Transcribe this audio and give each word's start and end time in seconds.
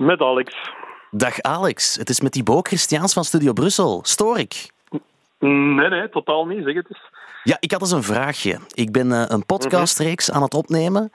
Met 0.00 0.20
Alex. 0.20 0.54
Dag 1.10 1.40
Alex, 1.40 1.96
het 1.96 2.08
is 2.08 2.20
met 2.20 2.32
Thibaut 2.32 2.66
Christiaans 2.66 3.12
van 3.12 3.24
Studio 3.24 3.52
Brussel. 3.52 4.00
Stoor 4.02 4.38
ik? 4.38 4.70
Nee, 5.38 5.88
nee, 5.88 6.08
totaal 6.08 6.46
niet. 6.46 6.64
Zeg 6.64 6.74
het 6.74 6.86
eens. 6.88 7.10
Ja, 7.44 7.56
ik 7.60 7.70
had 7.70 7.80
eens 7.80 7.90
een 7.90 8.02
vraagje. 8.02 8.58
Ik 8.74 8.92
ben 8.92 9.06
uh, 9.06 9.24
een 9.28 9.46
podcastreeks 9.46 10.30
aan 10.30 10.42
het 10.42 10.54
opnemen. 10.54 11.12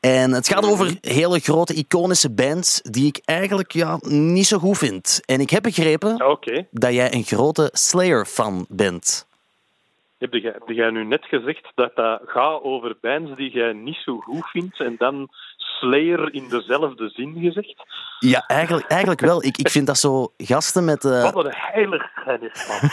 En 0.00 0.32
het 0.32 0.48
gaat 0.48 0.70
over 0.70 0.96
hele 1.00 1.38
grote 1.38 1.74
iconische 1.74 2.34
bands 2.34 2.82
die 2.82 3.06
ik 3.06 3.20
eigenlijk 3.24 3.72
ja, 3.72 3.98
niet 4.08 4.46
zo 4.46 4.58
goed 4.58 4.78
vind. 4.78 5.22
En 5.24 5.40
ik 5.40 5.50
heb 5.50 5.62
begrepen 5.62 6.26
okay. 6.26 6.68
dat 6.70 6.92
jij 6.92 7.14
een 7.14 7.24
grote 7.24 7.68
Slayer-fan 7.72 8.66
bent. 8.68 9.26
Heb 10.18 10.32
jij, 10.32 10.52
heb 10.52 10.68
jij 10.68 10.90
nu 10.90 11.04
net 11.04 11.24
gezegd 11.24 11.68
dat 11.74 11.96
dat 11.96 12.20
gaat 12.26 12.62
over 12.62 12.96
bands 13.00 13.36
die 13.36 13.50
jij 13.50 13.72
niet 13.72 14.00
zo 14.04 14.18
goed 14.18 14.46
vindt 14.50 14.80
en 14.80 14.94
dan 14.98 15.28
Slayer 15.78 16.34
in 16.34 16.48
dezelfde 16.48 17.08
zin 17.08 17.36
gezegd? 17.40 17.84
Ja, 18.18 18.44
eigenlijk, 18.46 18.86
eigenlijk 18.86 19.20
wel. 19.20 19.44
Ik, 19.44 19.56
ik 19.56 19.68
vind 19.68 19.86
dat 19.86 19.98
zo 19.98 20.32
gasten 20.36 20.84
met... 20.84 21.04
Uh... 21.04 21.32
Wat 21.32 21.44
een 21.44 21.54
heiligheid 21.54 22.40
man. 22.40 22.90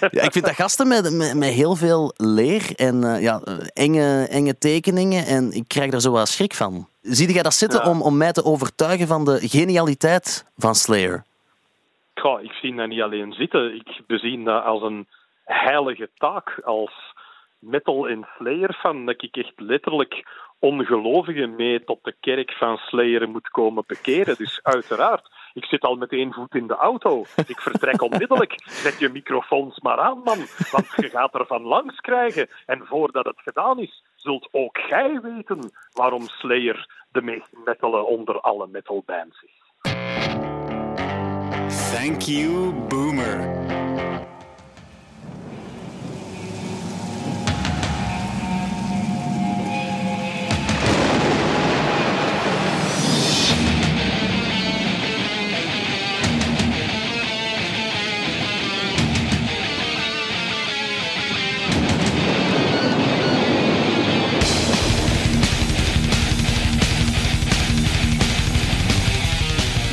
ja, 0.16 0.22
ik 0.22 0.32
vind 0.32 0.44
dat 0.44 0.54
gasten 0.54 0.88
met, 0.88 1.12
met, 1.12 1.34
met 1.34 1.48
heel 1.48 1.74
veel 1.74 2.12
leer 2.16 2.72
en 2.76 3.02
uh, 3.02 3.22
ja, 3.22 3.40
enge, 3.72 4.26
enge 4.30 4.58
tekeningen 4.58 5.26
en 5.26 5.52
ik 5.52 5.64
krijg 5.68 5.90
daar 5.90 6.00
zo 6.00 6.10
wat 6.10 6.28
schrik 6.28 6.54
van. 6.54 6.88
Zie 7.02 7.32
jij 7.32 7.42
dat 7.42 7.54
zitten 7.54 7.84
ja. 7.84 7.90
om, 7.90 8.02
om 8.02 8.16
mij 8.16 8.32
te 8.32 8.44
overtuigen 8.44 9.06
van 9.06 9.24
de 9.24 9.38
genialiteit 9.48 10.50
van 10.56 10.74
Slayer? 10.74 11.24
Ja, 12.14 12.38
ik 12.38 12.52
zie 12.52 12.74
dat 12.74 12.88
niet 12.88 13.02
alleen 13.02 13.32
zitten. 13.32 13.74
Ik 13.74 14.00
bezien 14.06 14.44
dat 14.44 14.64
als 14.64 14.82
een 14.82 15.06
heilige 15.44 16.10
taak, 16.18 16.60
als 16.64 17.14
metal 17.58 18.08
en 18.08 18.26
Slayer 18.38 18.74
fan, 18.74 19.06
dat 19.06 19.22
ik 19.22 19.36
echt 19.36 19.52
letterlijk 19.56 20.24
ongelovigen 20.58 21.54
mee 21.54 21.84
tot 21.84 21.98
de 22.02 22.14
kerk 22.20 22.52
van 22.52 22.76
Slayer 22.76 23.28
moet 23.28 23.48
komen 23.48 23.84
bekeren. 23.86 24.36
Dus 24.36 24.60
uiteraard, 24.62 25.30
ik 25.54 25.64
zit 25.64 25.82
al 25.82 25.96
met 25.96 26.12
één 26.12 26.32
voet 26.32 26.54
in 26.54 26.66
de 26.66 26.76
auto. 26.76 27.24
Ik 27.46 27.60
vertrek 27.60 28.02
onmiddellijk. 28.02 28.54
Zet 28.64 28.98
je 28.98 29.08
microfoons 29.08 29.80
maar 29.80 29.98
aan, 29.98 30.20
man. 30.24 30.38
Want 30.70 30.86
je 30.96 31.08
gaat 31.10 31.34
er 31.34 31.46
van 31.46 31.62
langs 31.62 32.00
krijgen. 32.00 32.48
En 32.66 32.86
voordat 32.86 33.24
het 33.24 33.40
gedaan 33.40 33.78
is, 33.78 34.02
zult 34.14 34.48
ook 34.50 34.76
jij 34.76 35.20
weten 35.22 35.70
waarom 35.92 36.28
Slayer 36.28 37.04
de 37.08 37.22
meest 37.22 37.52
metale 37.64 38.02
onder 38.02 38.40
alle 38.40 38.66
metalbands 38.66 39.42
is. 39.42 39.64
Thank 41.92 42.22
you, 42.22 42.72
Boomer. 42.88 43.95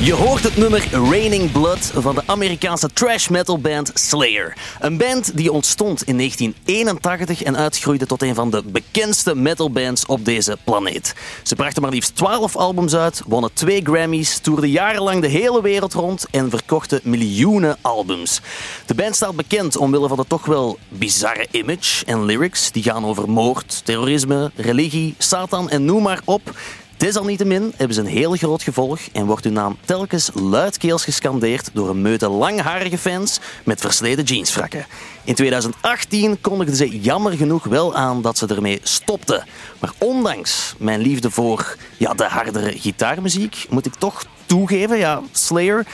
Je 0.04 0.12
hoort 0.12 0.42
het 0.42 0.56
nummer 0.56 0.88
Raining 0.92 1.52
Blood 1.52 1.90
van 1.94 2.14
de 2.14 2.22
Amerikaanse 2.26 2.92
trash 2.92 3.28
metal 3.28 3.58
band 3.58 3.90
Slayer. 3.94 4.56
Een 4.80 4.96
band 4.96 5.36
die 5.36 5.52
ontstond 5.52 6.02
in 6.02 6.16
1981 6.16 7.42
en 7.42 7.56
uitgroeide 7.56 8.06
tot 8.06 8.22
een 8.22 8.34
van 8.34 8.50
de 8.50 8.62
bekendste 8.66 9.34
metalbands 9.34 10.06
op 10.06 10.24
deze 10.24 10.56
planeet. 10.64 11.14
Ze 11.42 11.54
brachten 11.54 11.82
maar 11.82 11.90
liefst 11.90 12.16
12 12.16 12.56
albums 12.56 12.94
uit, 12.94 13.22
wonnen 13.26 13.52
twee 13.52 13.82
Grammys, 13.82 14.38
toerden 14.38 14.70
jarenlang 14.70 15.20
de 15.20 15.28
hele 15.28 15.62
wereld 15.62 15.92
rond 15.92 16.26
en 16.30 16.50
verkochten 16.50 17.00
miljoenen 17.02 17.76
albums. 17.80 18.40
De 18.86 18.94
band 18.94 19.16
staat 19.16 19.36
bekend 19.36 19.76
omwille 19.76 20.08
van 20.08 20.16
de 20.16 20.24
toch 20.28 20.46
wel 20.46 20.78
bizarre 20.88 21.46
image 21.50 22.04
en 22.04 22.24
lyrics 22.24 22.70
die 22.70 22.82
gaan 22.82 23.04
over 23.04 23.30
moord, 23.30 23.84
terrorisme, 23.84 24.50
religie, 24.56 25.14
Satan 25.18 25.70
en 25.70 25.84
noem 25.84 26.02
maar 26.02 26.20
op. 26.24 26.52
Desalniettemin 26.96 27.72
hebben 27.76 27.94
ze 27.94 28.00
een 28.00 28.06
heel 28.06 28.32
groot 28.32 28.62
gevolg 28.62 29.00
en 29.12 29.26
wordt 29.26 29.44
hun 29.44 29.52
naam 29.52 29.76
telkens 29.84 30.30
luidkeels 30.34 31.04
gescandeerd 31.04 31.70
door 31.72 31.88
een 31.88 32.02
meute 32.02 32.28
langharige 32.28 32.98
fans 32.98 33.40
met 33.64 33.80
versleten 33.80 34.24
jeansfrakken. 34.24 34.86
In 35.24 35.34
2018 35.34 36.40
kondigden 36.40 36.76
ze 36.76 37.00
jammer 37.00 37.32
genoeg 37.32 37.64
wel 37.64 37.94
aan 37.94 38.22
dat 38.22 38.38
ze 38.38 38.46
ermee 38.46 38.80
stopten. 38.82 39.44
Maar 39.80 39.92
ondanks 39.98 40.74
mijn 40.78 41.00
liefde 41.00 41.30
voor 41.30 41.76
ja, 41.96 42.14
de 42.14 42.24
hardere 42.24 42.78
gitaarmuziek, 42.78 43.66
moet 43.70 43.86
ik 43.86 43.94
toch 43.94 44.24
toegeven, 44.46 44.98
ja, 44.98 45.22
Slayer, 45.32 45.86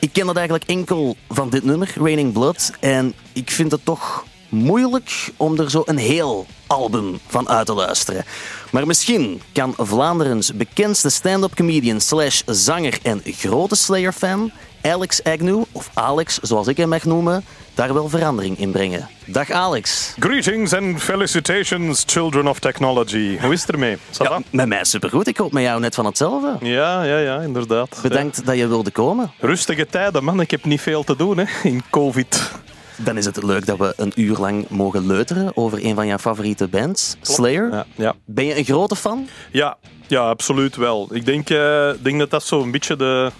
ik 0.00 0.12
ken 0.12 0.26
dat 0.26 0.36
eigenlijk 0.36 0.68
enkel 0.68 1.16
van 1.28 1.50
dit 1.50 1.64
nummer, 1.64 1.92
Raining 1.94 2.32
Blood. 2.32 2.70
En 2.80 3.14
ik 3.32 3.50
vind 3.50 3.72
het 3.72 3.84
toch 3.84 4.24
moeilijk 4.48 5.32
om 5.36 5.60
er 5.60 5.70
zo 5.70 5.82
een 5.84 5.98
heel 5.98 6.46
album 6.66 7.18
van 7.26 7.48
uit 7.48 7.66
te 7.66 7.74
luisteren. 7.74 8.24
Maar 8.70 8.86
misschien 8.86 9.40
kan 9.52 9.74
Vlaanderens 9.76 10.54
bekendste 10.54 11.10
stand-up 11.10 11.54
comedian 11.54 12.00
slash 12.00 12.42
zanger 12.46 12.98
en 13.02 13.22
grote 13.24 13.76
Slayer-fan 13.76 14.52
Alex 14.86 15.22
Agnew, 15.24 15.62
of 15.72 15.90
Alex 15.94 16.38
zoals 16.38 16.66
ik 16.66 16.76
hem 16.76 16.88
mag 16.88 17.04
noemen, 17.04 17.44
daar 17.74 17.94
wel 17.94 18.08
verandering 18.08 18.58
in 18.58 18.70
brengen. 18.70 19.08
Dag 19.24 19.50
Alex. 19.50 20.14
Greetings 20.18 20.72
and 20.72 21.02
felicitations, 21.02 22.02
children 22.06 22.46
of 22.46 22.58
technology. 22.58 23.38
Hoe 23.40 23.52
is 23.52 23.60
het 23.60 23.70
ermee? 23.70 23.96
Ja, 24.18 24.40
met 24.50 24.68
mij 24.68 24.84
supergoed. 24.84 25.26
Ik 25.26 25.36
hoop 25.36 25.52
met 25.52 25.62
jou 25.62 25.80
net 25.80 25.94
van 25.94 26.04
hetzelfde. 26.04 26.56
Ja, 26.60 27.02
ja, 27.02 27.18
ja, 27.18 27.40
inderdaad. 27.40 27.98
Bedankt 28.02 28.36
ja. 28.36 28.42
dat 28.42 28.56
je 28.56 28.66
wilde 28.66 28.90
komen. 28.90 29.32
Rustige 29.38 29.86
tijden, 29.86 30.24
man. 30.24 30.40
Ik 30.40 30.50
heb 30.50 30.64
niet 30.64 30.80
veel 30.80 31.04
te 31.04 31.16
doen 31.16 31.38
hè, 31.38 31.44
in 31.62 31.82
COVID. 31.90 32.52
Dan 32.96 33.16
is 33.16 33.24
het 33.24 33.42
leuk 33.42 33.66
dat 33.66 33.78
we 33.78 33.92
een 33.96 34.12
uur 34.14 34.36
lang 34.36 34.68
mogen 34.68 35.06
leuteren 35.06 35.56
over 35.56 35.84
een 35.84 35.94
van 35.94 36.06
jouw 36.06 36.18
favoriete 36.18 36.68
bands, 36.68 37.16
Slayer. 37.20 37.70
Ja, 37.70 37.86
ja. 37.94 38.14
Ben 38.24 38.44
je 38.44 38.58
een 38.58 38.64
grote 38.64 38.96
fan? 38.96 39.28
Ja, 39.52 39.76
ja 40.06 40.28
absoluut 40.28 40.76
wel. 40.76 41.08
Ik 41.12 41.24
denk, 41.24 41.50
uh, 41.50 41.90
denk 42.02 42.18
dat 42.18 42.30
dat 42.30 42.42
zo'n 42.42 42.70
beetje 42.70 42.96
de, 42.96 43.30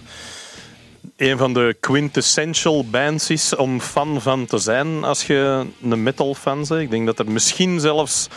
een 1.17 1.37
van 1.37 1.53
de 1.53 1.75
quintessential 1.79 2.85
bands 2.89 3.29
is 3.29 3.55
om 3.55 3.79
fan 3.79 4.21
van 4.21 4.45
te 4.45 4.57
zijn 4.57 5.03
als 5.03 5.27
je 5.27 5.65
een 5.81 6.03
metal 6.03 6.33
fan 6.33 6.65
bent. 6.67 6.81
Ik 6.81 6.89
denk 6.89 7.05
dat 7.05 7.19
er 7.19 7.31
misschien 7.31 7.79
zelfs 7.79 8.27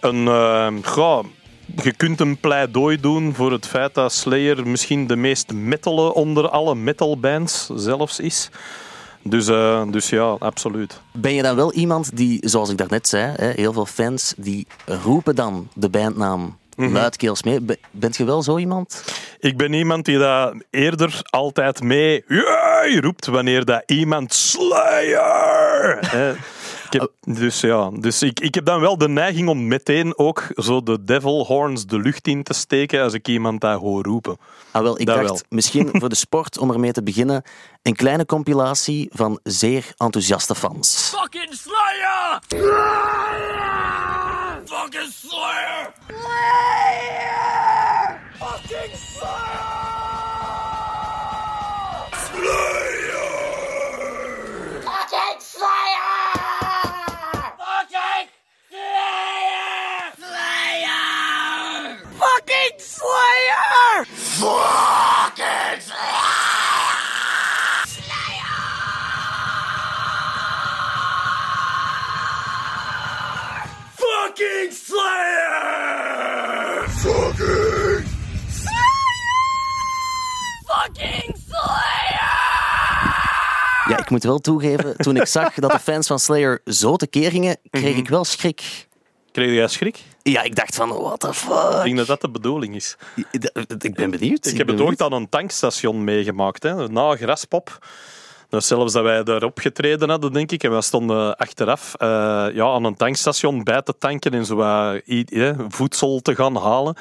een... 0.00 0.24
Uh, 0.24 0.68
goh, 0.82 1.24
je 1.82 1.92
kunt 1.92 2.20
een 2.20 2.36
pleidooi 2.36 3.00
doen 3.00 3.34
voor 3.34 3.52
het 3.52 3.66
feit 3.66 3.94
dat 3.94 4.12
Slayer 4.12 4.66
misschien 4.66 5.06
de 5.06 5.16
meest 5.16 5.52
metale 5.52 6.14
onder 6.14 6.48
alle 6.48 6.74
metalbands 6.74 7.70
zelfs 7.74 8.20
is. 8.20 8.50
Dus, 9.26 9.48
uh, 9.48 9.82
dus 9.90 10.08
ja, 10.08 10.36
absoluut. 10.38 11.00
Ben 11.12 11.34
je 11.34 11.42
dan 11.42 11.56
wel 11.56 11.72
iemand 11.72 12.16
die, 12.16 12.48
zoals 12.48 12.70
ik 12.70 12.78
daarnet 12.78 13.08
zei, 13.08 13.32
hè, 13.36 13.50
heel 13.50 13.72
veel 13.72 13.86
fans 13.86 14.34
die 14.36 14.66
roepen 14.86 15.34
dan 15.34 15.68
de 15.74 15.88
bandnaam 15.88 16.58
mm-hmm. 16.76 16.94
luidkeels 16.94 17.42
mee. 17.42 17.60
Bent 17.90 18.16
je 18.16 18.24
wel 18.24 18.42
zo 18.42 18.58
iemand? 18.58 19.04
Ik 19.38 19.56
ben 19.56 19.72
iemand 19.72 20.04
die 20.04 20.18
dat 20.18 20.54
eerder 20.70 21.20
altijd 21.22 21.82
mee 21.82 22.24
yeah! 22.28 23.00
roept 23.00 23.26
wanneer 23.26 23.64
dat 23.64 23.82
iemand 23.86 24.34
Slayer... 24.34 25.98
Heb, 27.00 27.12
dus 27.20 27.60
ja, 27.60 27.90
dus 27.90 28.22
ik, 28.22 28.40
ik 28.40 28.54
heb 28.54 28.64
dan 28.64 28.80
wel 28.80 28.98
de 28.98 29.08
neiging 29.08 29.48
om 29.48 29.66
meteen 29.66 30.18
ook 30.18 30.46
zo 30.54 30.82
de 30.82 31.04
devil 31.04 31.44
horns 31.46 31.86
de 31.86 31.98
lucht 31.98 32.26
in 32.26 32.42
te 32.42 32.54
steken 32.54 33.02
als 33.02 33.12
ik 33.12 33.28
iemand 33.28 33.60
daar 33.60 33.76
hoor 33.76 34.02
roepen. 34.02 34.36
Ah, 34.70 34.82
wel, 34.82 35.00
ik 35.00 35.06
dat 35.06 35.16
dacht 35.16 35.28
wel. 35.28 35.40
misschien 35.58 35.90
voor 35.92 36.08
de 36.08 36.14
sport, 36.14 36.58
om 36.58 36.70
ermee 36.70 36.92
te 36.92 37.02
beginnen, 37.02 37.42
een 37.82 37.96
kleine 37.96 38.26
compilatie 38.26 39.08
van 39.12 39.40
zeer 39.42 39.92
enthousiaste 39.96 40.54
fans. 40.54 41.14
Fucking 41.16 41.54
Slayer! 41.54 42.40
Slayer! 42.48 43.94
Fucking 44.64 45.12
Slayer! 45.12 45.92
Slayer! 46.06 47.44
Fucking 48.38 48.94
Slayer! 48.94 49.84
Slayer! 52.26 53.34
Fucking 54.82 55.40
Slayer! 55.40 56.22
Fucking 57.58 58.30
Slayer! 58.70 60.12
Slayer! 60.18 61.04
Fucking 63.04 64.16
Slayer! 64.16 64.64
Fucking 65.16 65.84
Fucking 73.96 74.72
Slayer! 74.72 76.04
Fucking 76.88 78.06
Slayer! 78.48 79.44
Fucking 80.66 81.36
Slayer! 81.48 82.34
Ja, 83.88 83.98
ik 83.98 84.10
moet 84.10 84.22
wel 84.22 84.38
toegeven, 84.38 84.96
toen 84.96 85.16
ik 85.16 85.26
zag 85.26 85.54
dat 85.54 85.70
de 85.70 85.78
fans 85.78 86.06
van 86.06 86.18
Slayer 86.18 86.60
zo 86.64 86.96
tekeer 86.96 87.30
gingen, 87.30 87.56
kreeg 87.70 87.96
ik 87.96 88.08
wel 88.08 88.24
schrik. 88.24 88.88
Kreeg 89.32 89.52
jij 89.52 89.68
schrik? 89.68 90.02
Ja, 90.30 90.42
ik 90.42 90.56
dacht 90.56 90.74
van, 90.74 90.88
what 90.88 91.20
the 91.20 91.28
Ik 91.28 91.34
fuck? 91.34 91.82
denk 91.82 91.96
dat 91.96 92.06
dat 92.06 92.20
de 92.20 92.30
bedoeling 92.30 92.74
is. 92.74 92.96
Ik 93.78 93.94
ben 93.94 94.10
benieuwd. 94.10 94.46
Ik 94.46 94.56
heb 94.58 94.68
het 94.68 94.80
ooit 94.80 95.02
aan 95.02 95.12
een 95.12 95.28
tankstation 95.28 96.04
meegemaakt, 96.04 96.62
hè, 96.62 96.88
na 96.88 97.16
Graspop. 97.16 97.78
Dus 98.48 98.66
zelfs 98.66 98.92
dat 98.92 99.02
wij 99.02 99.22
daar 99.22 99.42
opgetreden 99.42 100.08
hadden, 100.08 100.32
denk 100.32 100.52
ik. 100.52 100.62
En 100.62 100.70
wij 100.70 100.80
stonden 100.80 101.36
achteraf 101.36 101.94
eh, 101.94 102.08
ja, 102.52 102.64
aan 102.64 102.84
een 102.84 102.96
tankstation 102.96 103.64
bij 103.64 103.82
te 103.82 103.94
tanken 103.98 104.32
en 104.32 104.44
zo 104.44 104.64
ja, 105.26 105.56
voedsel 105.68 106.20
te 106.20 106.34
gaan 106.34 106.56
halen. 106.56 106.94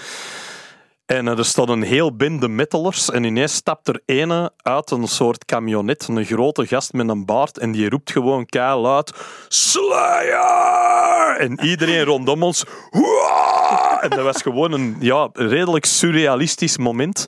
En 1.14 1.28
eh, 1.28 1.38
er 1.38 1.46
stond 1.46 1.70
een 1.70 1.82
heel 1.82 2.16
bende 2.16 2.48
metalers 2.48 3.12
en 3.12 3.24
ineens 3.24 3.54
stapt 3.54 3.88
er 3.88 4.02
ene 4.06 4.52
uit 4.62 4.92
een 4.92 5.08
soort 5.08 5.46
camionet, 5.46 6.08
een 6.08 6.26
grote 6.26 6.68
gast 6.68 6.94
met 6.94 7.10
een 7.10 7.26
baard, 7.26 7.58
en 7.58 7.72
die 7.72 7.90
roept 7.90 8.12
gewoon 8.12 8.46
keihard 8.46 9.14
Slayer! 9.48 11.38
En 11.40 11.64
iedereen 11.64 12.04
rondom 12.04 12.44
ons! 12.44 12.66
En 14.02 14.10
dat 14.10 14.24
was 14.24 14.42
gewoon 14.42 14.72
een 14.72 14.96
ja, 15.00 15.30
redelijk 15.34 15.86
surrealistisch 15.86 16.78
moment. 16.78 17.26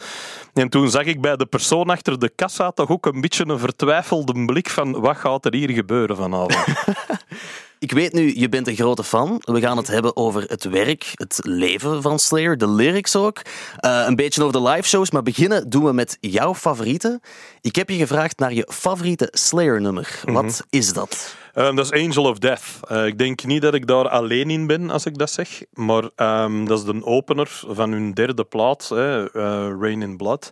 En 0.53 0.69
toen 0.69 0.89
zag 0.89 1.03
ik 1.03 1.21
bij 1.21 1.35
de 1.35 1.45
persoon 1.45 1.89
achter 1.89 2.19
de 2.19 2.29
kassa 2.29 2.71
toch 2.71 2.89
ook 2.89 3.05
een 3.05 3.21
beetje 3.21 3.47
een 3.47 3.59
vertwijfelde 3.59 4.45
blik 4.45 4.69
van 4.69 4.99
wat 4.99 5.17
gaat 5.17 5.45
er 5.45 5.53
hier 5.53 5.71
gebeuren 5.71 6.15
vanavond? 6.15 6.57
Ik 7.85 7.91
weet 7.91 8.13
nu, 8.13 8.33
je 8.35 8.49
bent 8.49 8.67
een 8.67 8.75
grote 8.75 9.03
fan. 9.03 9.41
We 9.43 9.61
gaan 9.61 9.77
het 9.77 9.87
hebben 9.87 10.15
over 10.15 10.43
het 10.47 10.63
werk, 10.63 11.11
het 11.13 11.39
leven 11.43 12.01
van 12.01 12.19
Slayer, 12.19 12.57
de 12.57 12.69
lyrics 12.69 13.15
ook. 13.15 13.41
Eh, 13.79 14.03
een 14.07 14.15
beetje 14.15 14.41
over 14.41 14.61
de 14.61 14.69
live 14.69 14.87
shows, 14.87 15.11
maar 15.11 15.23
beginnen 15.23 15.69
doen 15.69 15.83
we 15.83 15.93
met 15.93 16.17
jouw 16.19 16.55
favoriete. 16.55 17.19
Ik 17.61 17.75
heb 17.75 17.89
je 17.89 17.95
gevraagd 17.95 18.39
naar 18.39 18.53
je 18.53 18.67
favoriete 18.71 19.27
Slayer-nummer. 19.31 20.21
Wat 20.23 20.65
is 20.69 20.93
dat? 20.93 21.35
Ehm, 21.53 21.75
dat 21.75 21.93
is 21.93 22.03
Angel 22.03 22.23
of 22.23 22.37
Death. 22.37 22.63
Eh, 22.87 23.05
ik 23.05 23.17
denk 23.17 23.43
niet 23.43 23.61
dat 23.61 23.73
ik 23.73 23.87
daar 23.87 24.09
alleen 24.09 24.49
in 24.49 24.67
ben 24.67 24.89
als 24.89 25.05
ik 25.05 25.17
dat 25.17 25.31
zeg. 25.31 25.61
Maar 25.73 26.09
ehm, 26.15 26.65
dat 26.65 26.79
is 26.79 26.85
de 26.85 27.05
opener 27.05 27.61
van 27.67 27.91
hun 27.91 28.13
derde 28.13 28.43
plaat, 28.43 28.89
hè, 28.89 29.31
eh, 29.31 29.71
Rain 29.79 30.01
in 30.01 30.17
Blood. 30.17 30.49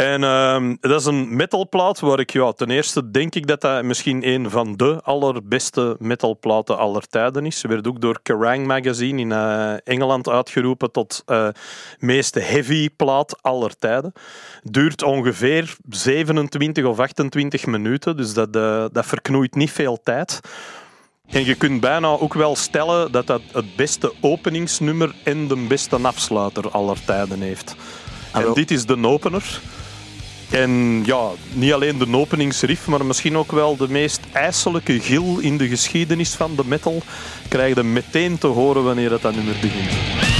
En 0.00 0.24
ehm, 0.24 0.76
dat 0.80 1.00
is 1.00 1.06
een 1.06 1.36
metalplaat 1.36 2.00
waar 2.00 2.18
ik, 2.18 2.30
ja, 2.30 2.52
ten 2.52 2.70
eerste 2.70 3.10
denk 3.10 3.34
ik 3.34 3.46
dat 3.46 3.60
dat 3.60 3.84
misschien 3.84 4.28
een 4.28 4.50
van 4.50 4.76
de 4.76 5.00
allerbeste 5.02 5.96
metalplaten 5.98 6.78
aller 6.78 7.06
tijden 7.08 7.46
is. 7.46 7.58
Ze 7.58 7.68
werd 7.68 7.86
ook 7.86 8.00
door 8.00 8.20
Kerrang! 8.22 8.66
magazine 8.66 9.20
in 9.20 9.32
eh, 9.32 9.72
Engeland 9.84 10.28
uitgeroepen 10.28 10.92
tot 10.92 11.22
eh 11.26 11.48
meest 11.98 12.34
heavy 12.34 12.88
plaat 12.96 13.42
aller 13.42 13.76
tijden. 13.78 14.12
Duurt 14.62 15.02
ongeveer 15.02 15.76
27 15.88 16.84
of 16.84 16.98
28 16.98 17.66
minuten, 17.66 18.16
dus 18.16 18.34
dat, 18.34 18.56
eh, 18.56 18.84
dat 18.92 19.06
verknoeit 19.06 19.54
niet 19.54 19.70
veel 19.70 20.00
tijd. 20.02 20.40
En 21.26 21.44
je 21.44 21.54
kunt 21.54 21.80
bijna 21.80 22.08
ook 22.08 22.34
wel 22.34 22.56
stellen 22.56 23.12
dat 23.12 23.26
dat 23.26 23.42
het 23.52 23.76
beste 23.76 24.12
openingsnummer 24.20 25.14
en 25.24 25.48
de 25.48 25.66
beste 25.68 25.96
afsluiter 25.96 26.70
aller 26.70 27.04
tijden 27.04 27.40
heeft. 27.40 27.76
Ah, 28.32 28.42
en 28.42 28.52
dit 28.52 28.70
is 28.70 28.86
de 28.86 29.06
opener. 29.06 29.60
En 30.50 31.02
ja, 31.04 31.28
niet 31.52 31.72
alleen 31.72 31.98
de 31.98 32.16
openingsriff, 32.16 32.86
maar 32.86 33.06
misschien 33.06 33.36
ook 33.36 33.52
wel 33.52 33.76
de 33.76 33.88
meest 33.88 34.20
ijselijke 34.32 35.00
gil 35.00 35.38
in 35.38 35.56
de 35.56 35.68
geschiedenis 35.68 36.34
van 36.34 36.56
de 36.56 36.62
metal. 36.66 37.02
Krijg 37.48 37.74
je 37.74 37.82
meteen 37.82 38.38
te 38.38 38.46
horen 38.46 38.84
wanneer 38.84 39.10
het 39.10 39.22
dat 39.22 39.34
nummer 39.34 39.56
begint. 39.60 40.39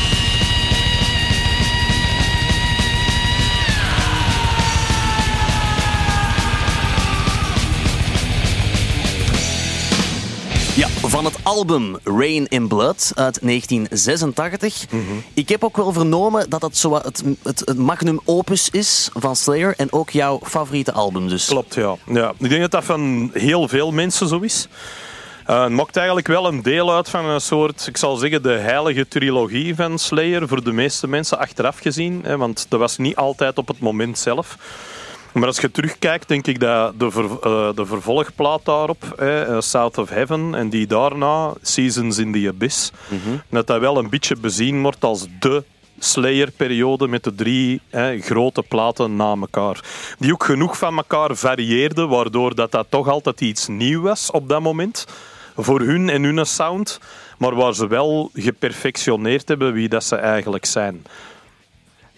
Ja, 10.81 10.89
van 10.89 11.25
het 11.25 11.39
album 11.43 11.97
Rain 12.05 12.49
in 12.49 12.69
Blood 12.69 13.13
uit 13.15 13.39
1986. 13.43 14.87
Ik 15.35 15.49
heb 15.49 15.65
ook 15.65 15.77
wel 15.77 15.93
vernomen 15.93 16.51
dat 16.51 16.61
dat 16.61 16.77
zo 16.77 16.95
het, 16.95 17.23
het, 17.43 17.79
magnum 17.79 18.21
opus 18.25 18.71
is 18.71 19.11
van 19.13 19.37
Slayer 19.37 19.75
en 19.77 19.93
ook 19.93 20.11
jouw 20.11 20.41
favoriete 20.43 20.93
album 20.93 21.29
dus. 21.29 21.47
Klopt, 21.47 21.75
ja. 21.75 21.97
ja. 22.07 22.33
Ik 22.39 22.49
denk 22.49 22.61
dat 22.61 22.71
dat 22.71 22.85
van 22.85 23.31
heel 23.33 23.69
veel 23.69 23.91
mensen 23.91 24.29
zo 24.29 24.39
is. 24.39 24.69
Eh, 25.47 25.63
het 25.63 25.73
maakt 25.73 25.97
eigenlijk 25.97 26.27
wel 26.27 26.47
een 26.47 26.63
deel 26.63 26.95
uit 26.95 27.09
van 27.09 27.25
een 27.25 27.41
soort, 27.41 27.87
ik 27.87 27.97
zal 27.97 28.17
zeggen, 28.17 28.43
de 28.43 28.53
heilige 28.53 29.09
trilogie 29.09 29.75
van 29.75 29.99
Slayer. 29.99 30.49
Voor 30.49 30.65
de 30.65 30.73
meeste 30.73 31.09
mensen 31.09 31.39
achteraf 31.39 31.79
gezien. 31.79 32.21
Hè, 32.25 32.37
want 32.37 32.67
dat 32.69 32.81
was 32.81 32.99
niet 32.99 33.17
altijd 33.17 33.59
op 33.59 33.69
het 33.69 33.81
moment 33.81 34.19
zelf. 34.19 34.57
Maar 35.33 35.47
als 35.47 35.59
je 35.61 35.71
terugkijkt, 35.71 36.29
denk 36.29 36.47
ik 36.47 36.61
dat 36.61 36.99
de, 36.99 37.11
ver- 37.11 37.41
eh, 37.43 37.75
de 37.75 37.87
vervolgplaat 37.87 38.65
daarop, 38.65 39.05
eh, 39.19 39.61
South 39.61 39.99
of 39.99 40.09
Heaven, 40.09 40.55
en 40.55 40.69
die 40.69 40.87
daarna, 40.87 41.53
Seasons 41.63 42.19
in 42.19 42.33
the 42.33 42.49
Abyss, 42.49 42.91
dat 43.49 43.67
dat 43.67 43.81
wel 43.81 43.99
een 43.99 44.11
beetje 44.11 44.37
bezien 44.37 44.83
wordt 44.83 45.05
als 45.05 45.27
de 45.41 45.65
Slayer-periode 45.99 47.09
met 47.09 47.25
de 47.25 47.35
drie 47.35 47.81
grote 48.21 48.63
platen 48.63 49.17
na 49.17 49.37
elkaar. 49.41 49.81
Die 50.19 50.33
ook 50.33 50.45
genoeg 50.45 50.79
van 50.79 50.97
elkaar 50.97 51.37
varieerden, 51.37 52.09
waardoor 52.09 52.55
dat, 52.55 52.71
dat 52.73 52.87
toch 52.89 53.09
altijd 53.09 53.41
iets 53.41 53.67
nieuw 53.69 54.01
was 54.01 54.31
op 54.31 54.49
dat 54.49 54.61
moment. 54.61 55.07
Voor 55.57 55.81
hun 55.81 56.09
en 56.09 56.23
hun 56.23 56.47
sound, 56.47 56.99
maar 57.39 57.55
waar 57.55 57.75
ze 57.75 57.87
wel 57.87 58.31
geperfectioneerd 58.35 59.49
hebben 59.49 59.73
wie 59.73 59.89
dat 59.89 60.05
ze 60.05 60.17
eigenlijk 60.17 60.65
zijn. 60.67 61.05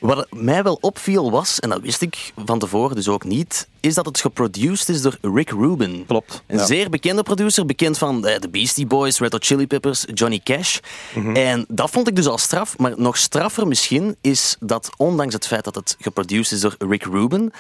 Wat 0.03 0.27
mij 0.31 0.63
wel 0.63 0.79
opviel 0.81 1.31
was, 1.31 1.61
en 1.61 1.69
dat 1.69 1.81
wist 1.81 2.03
ik 2.03 2.33
van 2.45 2.59
tevoren 2.59 2.97
dus 2.97 3.09
ook 3.09 3.25
niet, 3.25 3.69
is 3.81 3.95
dat 3.95 4.07
het 4.07 4.21
geproduced 4.21 4.89
is 4.89 5.03
door 5.03 5.19
Rick 5.21 5.51
Rubin. 5.51 6.05
Klopt, 6.07 6.43
Een 6.47 6.59
ja. 6.59 6.67
zeer 6.67 6.91
bekende 6.91 7.23
producer, 7.23 7.67
bekend 7.67 7.99
van 7.99 8.27
eh, 8.27 8.41
de 8.41 8.49
Beastie 8.49 8.87
Boys, 8.87 9.19
Red 9.19 9.33
Hot 9.33 9.45
Chili 9.45 9.67
Peppers, 9.67 10.05
Johnny 10.15 10.41
Cash. 10.45 10.79
Mhm. 11.15 11.37
En 11.37 11.65
dat 11.69 11.91
vond 11.91 12.09
ik 12.09 12.17
dus 12.17 12.27
al 12.27 12.39
straf, 12.39 12.79
maar 12.79 12.93
nog 12.97 13.17
straffer 13.17 13.67
misschien 13.67 14.17
is 14.21 14.57
dat 14.61 14.91
ondanks 14.97 15.35
het 15.35 15.47
feit 15.47 15.65
dat 15.65 15.75
het 15.75 15.97
geproduced 16.01 16.53
is 16.53 16.61
door 16.61 16.75
Rick 16.79 17.05
Rubin, 17.05 17.53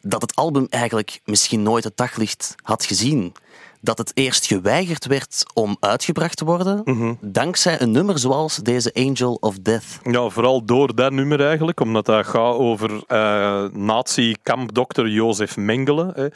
dat 0.00 0.22
het 0.22 0.34
album 0.34 0.66
eigenlijk 0.70 1.20
misschien 1.24 1.62
nooit 1.62 1.84
het 1.84 1.96
daglicht 1.96 2.54
had 2.62 2.84
gezien. 2.84 3.34
Dat 3.80 3.98
het 3.98 4.10
eerst 4.14 4.46
geweigerd 4.46 5.06
werd 5.06 5.42
om 5.54 5.76
uitgebracht 5.80 6.36
te 6.36 6.44
worden, 6.44 6.80
Mhm. 6.84 7.14
dankzij 7.20 7.80
een 7.80 7.90
nummer 7.90 8.18
zoals 8.18 8.56
deze 8.56 8.94
Angel 8.94 9.34
of 9.40 9.58
Death. 9.58 9.98
Ja, 10.02 10.28
vooral 10.28 10.64
door 10.64 10.94
dat 10.94 11.12
nummer 11.12 11.46
eigenlijk, 11.46 11.80
omdat 11.80 12.06
dat 12.06 12.26
gaat 12.26 12.54
over 12.54 13.02
eh 13.06 13.64
nazi-kampdokter 13.72 15.08
Jozef 15.08 15.56
Mengele, 15.56 16.12
hè, 16.14 16.26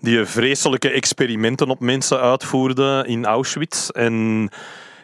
die 0.00 0.24
vreselijke 0.24 0.90
experimenten 0.90 1.68
op 1.70 1.80
mensen 1.80 2.20
uitvoerde 2.20 3.04
in 3.06 3.24
Auschwitz. 3.24 3.88
En 3.88 4.48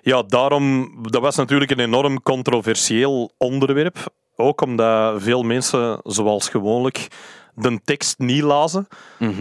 ja, 0.03 0.23
daarom, 0.23 0.95
dat 1.11 1.23
was 1.23 1.37
natuurlijk 1.37 1.71
een 1.71 1.81
enorm 1.81 2.23
controversieel 2.23 3.33
onderwerp. 3.39 4.13
Ook 4.37 4.61
omdat 4.61 5.23
veel 5.23 5.43
mensen, 5.43 6.01
zoals 6.03 6.49
gewoonlijk, 6.49 7.09
de 7.55 7.81
tekst 7.85 8.19
niet 8.19 8.43
lazen. 8.43 8.87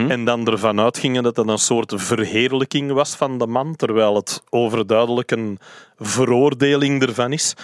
En 0.09 0.25
dan 0.25 0.47
ervan 0.47 0.79
uitgingen 0.79 1.23
dat 1.23 1.35
het 1.35 1.47
een 1.47 1.57
soort 1.57 1.93
verheerlijking 1.95 2.91
was 2.91 3.15
van 3.15 3.37
de 3.37 3.47
man, 3.47 3.75
terwijl 3.75 4.15
het 4.15 4.43
overduidelijk 4.49 5.31
een 5.31 5.59
veroordeling 5.97 7.01
ervan 7.01 7.31
is. 7.31 7.55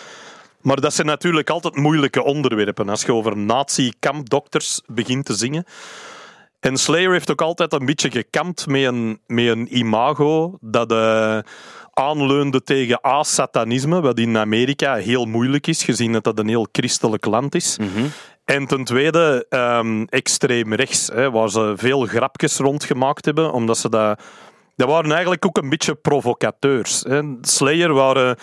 Maar 0.62 0.82
dat 0.82 0.94
zijn 0.94 1.08
natuurlijk 1.08 1.50
altijd 1.50 1.76
moeilijke 1.76 2.24
onderwerpen 2.24 2.90
als 2.90 3.02
je 3.02 3.14
over 3.14 3.38
nazi-kampdokters 3.38 4.82
begint 4.86 5.26
te 5.26 5.34
zingen. 5.34 5.66
En 6.60 6.78
Slayer 6.78 7.12
heeft 7.12 7.32
ook 7.32 7.42
altijd 7.42 7.74
een 7.74 7.86
beetje 7.86 8.12
gekampt 8.12 8.68
met 8.68 8.84
een, 8.84 9.20
met 9.28 9.48
een 9.48 9.78
imago 9.78 10.58
dat 10.62 10.92
eh, 10.92 11.40
aanleunde 11.94 12.64
tegen 12.64 13.04
asatanisme, 13.04 14.02
wat 14.02 14.20
in 14.20 14.38
Amerika 14.38 14.96
heel 14.96 15.26
moeilijk 15.26 15.68
is, 15.68 15.84
gezien 15.84 16.12
dat 16.12 16.24
dat 16.24 16.40
een 16.40 16.48
heel 16.48 16.68
christelijk 16.72 17.26
land 17.26 17.56
is. 17.56 17.78
En 18.48 18.68
ten 18.68 18.84
tweede 18.84 19.46
ehm, 19.50 20.04
extreem 20.04 20.74
rechts, 20.74 21.08
hè, 21.08 21.32
waar 21.32 21.50
ze 21.50 21.74
veel 21.76 22.06
grapjes 22.06 22.58
rondgemaakt 22.58 23.26
hebben, 23.26 23.52
omdat 23.52 23.78
ze 23.78 23.90
dat... 23.90 24.22
Dat 24.76 24.90
waren 24.90 25.12
eigenlijk 25.12 25.46
ook 25.46 25.58
een 25.58 25.70
beetje 25.70 25.96
provocateurs. 25.96 27.04
Hè. 27.08 27.22
Slayer 27.42 27.94
waren 27.94 28.36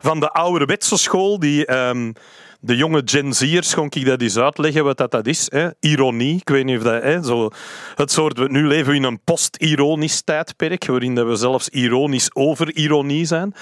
van 0.00 0.20
de 0.20 0.30
ouderwetse 0.30 0.96
school 0.96 1.38
die... 1.38 1.66
ehm, 1.66 2.12
de 2.60 2.76
jonge 2.76 3.02
Gen 3.04 3.32
Z'ers, 3.32 3.74
kon 3.74 3.86
ik 3.90 4.04
dat 4.04 4.20
eens 4.20 4.38
uitleggen 4.38 4.84
wat 4.84 4.96
dat, 4.96 5.10
dat 5.10 5.26
is. 5.26 5.46
Hè? 5.50 5.68
Ironie, 5.80 6.36
ik 6.36 6.48
weet 6.48 6.64
niet 6.64 6.76
of 6.76 6.82
dat... 6.82 7.02
Hè? 7.02 7.22
Zo, 7.22 7.50
het 7.94 8.12
soort, 8.12 8.48
nu 8.48 8.66
leven 8.66 8.90
we 8.90 8.96
in 8.96 9.02
een 9.02 9.20
post-ironisch 9.24 10.22
tijdperk, 10.22 10.86
waarin 10.86 11.14
dat 11.14 11.26
we 11.26 11.36
zelfs 11.36 11.68
ironisch 11.68 12.34
over 12.34 12.74
ironie 12.74 13.24
zijn. 13.24 13.54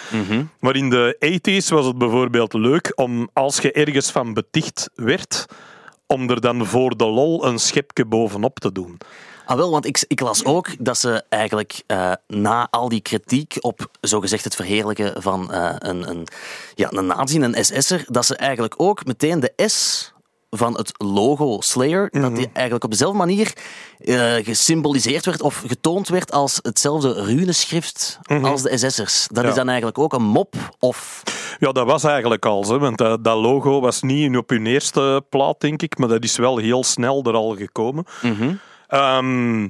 Maar 0.60 0.76
in 0.76 0.90
de 0.90 1.16
80s 1.40 1.68
was 1.68 1.86
het 1.86 1.98
bijvoorbeeld 1.98 2.52
leuk 2.52 2.92
om, 2.94 3.30
als 3.32 3.58
je 3.58 3.72
ergens 3.72 4.10
van 4.10 4.34
beticht 4.34 4.90
werd, 4.94 5.46
om 6.10 6.30
er 6.30 6.40
dan 6.40 6.66
voor 6.66 6.96
de 6.96 7.06
lol 7.06 7.46
een 7.46 7.58
schepje 7.58 8.04
bovenop 8.04 8.58
te 8.58 8.72
doen. 8.72 8.98
Ah, 9.44 9.56
wel, 9.56 9.70
want 9.70 9.86
ik, 9.86 10.04
ik 10.06 10.20
las 10.20 10.44
ook 10.44 10.84
dat 10.84 10.98
ze 10.98 11.24
eigenlijk 11.28 11.82
eh, 11.86 12.12
na 12.26 12.68
al 12.70 12.88
die 12.88 13.00
kritiek 13.00 13.56
op 13.60 13.90
zogezegd 14.00 14.44
het 14.44 14.54
verheerlijken 14.54 15.22
van 15.22 15.52
eh, 15.52 15.74
een, 15.78 16.08
een, 16.08 16.26
ja, 16.74 16.88
een 16.92 17.06
nazi, 17.06 17.52
SS'er, 17.52 18.04
dat 18.06 18.26
ze 18.26 18.36
eigenlijk 18.36 18.74
ook 18.76 19.04
meteen 19.04 19.40
de 19.40 19.68
S 19.68 20.12
van 20.50 20.76
het 20.76 20.92
logo 20.96 21.60
Slayer, 21.60 22.08
dat 22.10 22.36
die 22.36 22.48
eigenlijk 22.52 22.84
op 22.84 22.90
dezelfde 22.90 23.18
manier 23.18 23.52
eh, 23.98 24.34
gesymboliseerd 24.34 25.24
werd 25.26 25.42
of 25.42 25.62
getoond 25.66 26.08
werd 26.08 26.32
als 26.32 26.58
hetzelfde 26.62 27.12
runeschrift 27.24 28.18
als 28.42 28.62
de 28.62 28.76
SS'ers. 28.78 29.26
Dat 29.32 29.42
Ja. 29.42 29.48
is 29.48 29.54
dan 29.54 29.66
eigenlijk 29.68 29.98
ook 29.98 30.12
een 30.12 30.22
mop 30.22 30.54
of... 30.78 31.22
Ja, 31.58 31.72
dat 31.72 31.86
was 31.86 32.04
eigenlijk 32.04 32.46
al, 32.46 32.64
hè, 32.68 32.78
want 32.78 32.98
dat, 32.98 33.24
dat 33.24 33.36
logo 33.38 33.80
was 33.80 34.02
niet 34.02 34.36
op 34.36 34.48
hun 34.50 34.66
eerste 34.66 35.24
plaat, 35.28 35.60
denk 35.60 35.82
ik, 35.82 35.98
maar 35.98 36.08
dat 36.08 36.24
is 36.24 36.36
wel 36.36 36.56
heel 36.56 36.84
snel 36.84 37.22
er 37.24 37.34
al 37.34 37.56
gekomen. 37.56 38.04
Ehm, 38.88 39.68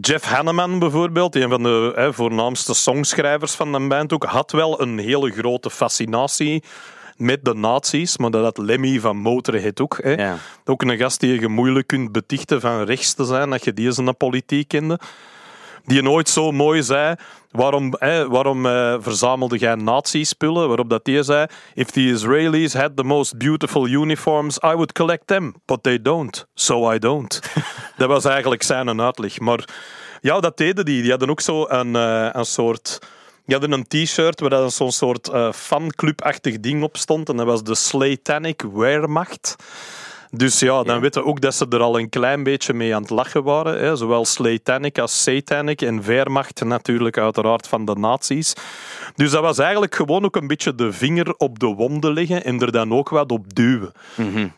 Jeff 0.00 0.24
Hanneman 0.24 0.78
bijvoorbeeld, 0.78 1.34
een 1.34 1.48
van 1.48 1.62
de 1.62 1.92
hè, 1.94 2.12
voornaamste 2.12 2.74
songschrijvers 2.74 3.52
van 3.52 3.72
de 3.72 3.86
band 3.88 4.12
ook, 4.12 4.24
had 4.24 4.52
wel 4.52 4.80
een 4.80 4.98
hele 4.98 5.30
grote 5.30 5.70
fascinatie 5.70 6.62
met 7.18 7.44
de 7.44 7.54
nazi's, 7.54 8.18
maar 8.18 8.30
dat 8.30 8.42
had 8.42 8.58
Lemmy 8.58 9.00
van 9.00 9.16
Motorhead 9.16 9.80
ook. 9.80 9.98
Hè. 10.02 10.12
Ja. 10.12 10.36
Ook 10.64 10.82
een 10.82 10.96
gast 10.96 11.20
die 11.20 11.40
je 11.40 11.48
moeilijk 11.48 11.86
kunt 11.86 12.12
betichten 12.12 12.60
van 12.60 12.82
rechts 12.82 13.14
te 13.14 13.24
zijn, 13.24 13.50
dat 13.50 13.64
je 13.64 13.72
die 13.72 14.04
de 14.04 14.12
politiek 14.12 14.68
kende. 14.68 14.98
Die 15.84 16.02
nooit 16.02 16.28
zo 16.28 16.52
mooi 16.52 16.82
zei, 16.82 17.14
waarom, 17.50 17.94
hè, 17.98 18.28
waarom 18.28 18.66
eh, 18.66 18.96
verzamelde 19.00 19.58
jij 19.58 19.74
nazi-spullen? 19.74 20.68
Waarop 20.68 20.90
dat 20.90 21.04
die 21.04 21.22
zei, 21.22 21.46
if 21.74 21.90
the 21.90 22.00
Israelis 22.00 22.74
had 22.74 22.96
the 22.96 23.04
most 23.04 23.38
beautiful 23.38 23.86
uniforms, 23.86 24.56
I 24.56 24.72
would 24.72 24.92
collect 24.92 25.26
them, 25.26 25.54
but 25.64 25.82
they 25.82 26.02
don't, 26.02 26.46
so 26.54 26.92
I 26.92 26.98
don't. 26.98 27.40
dat 27.96 28.08
was 28.08 28.24
eigenlijk 28.24 28.62
zijn 28.62 29.00
uitleg. 29.00 29.40
Maar 29.40 29.68
ja, 30.20 30.40
dat 30.40 30.56
deden 30.56 30.84
die. 30.84 31.00
Die 31.02 31.10
hadden 31.10 31.30
ook 31.30 31.40
zo 31.40 31.66
een, 31.68 31.96
eh, 31.96 32.28
een 32.32 32.46
soort... 32.46 32.98
Die 33.48 33.56
hadden 33.56 33.78
een 33.78 33.86
t-shirt 34.04 34.40
waar 34.40 34.50
dan 34.50 34.70
zo'n 34.70 34.92
soort 34.92 35.28
eh, 35.28 35.52
fanclub-achtig 35.52 36.60
ding 36.60 36.82
op 36.82 36.96
stond. 36.96 37.28
En 37.28 37.36
dat 37.36 37.46
was 37.46 37.62
de 37.62 37.74
Slatanic 37.74 38.62
Wehrmacht. 38.72 39.56
Dus 40.30 40.58
ja, 40.58 40.82
dan 40.82 41.00
weten 41.00 41.22
we 41.22 41.28
ook 41.28 41.40
dat 41.40 41.54
ze 41.54 41.66
er 41.68 41.80
al 41.80 41.98
een 41.98 42.08
klein 42.08 42.42
beetje 42.42 42.74
mee 42.74 42.94
aan 42.94 43.02
het 43.02 43.10
lachen 43.10 43.42
waren. 43.42 43.78
Hè. 43.78 43.96
Zowel 43.96 44.24
Slatanic 44.24 44.98
als 44.98 45.22
Satanic 45.22 45.82
en 45.82 46.02
Wehrmacht 46.02 46.64
natuurlijk 46.64 47.18
uiteraard 47.18 47.68
van 47.68 47.84
de 47.84 47.94
nazi's. 47.94 48.52
Dus 49.14 49.30
dat 49.30 49.42
was 49.42 49.58
eigenlijk 49.58 49.94
gewoon 49.94 50.24
ook 50.24 50.36
een 50.36 50.46
beetje 50.46 50.74
de 50.74 50.92
vinger 50.92 51.34
op 51.36 51.58
de 51.58 51.66
wonden 51.66 52.12
leggen 52.12 52.44
en 52.44 52.60
er 52.60 52.72
dan 52.72 52.92
ook 52.92 53.08
wat 53.08 53.32
op 53.32 53.54
duwen. 53.54 53.92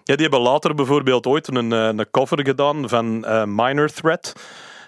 Ja, 0.04 0.14
die 0.14 0.23
hebben 0.28 0.40
later 0.40 0.75
bijvoorbeeld 0.75 1.26
ooit 1.26 1.49
een, 1.49 1.73
eh, 1.73 1.87
een 1.87 2.11
cover 2.11 2.44
gedaan 2.44 2.88
van 2.88 3.25
eh, 3.25 3.44
Minor 3.44 3.92
Threat. 3.92 4.32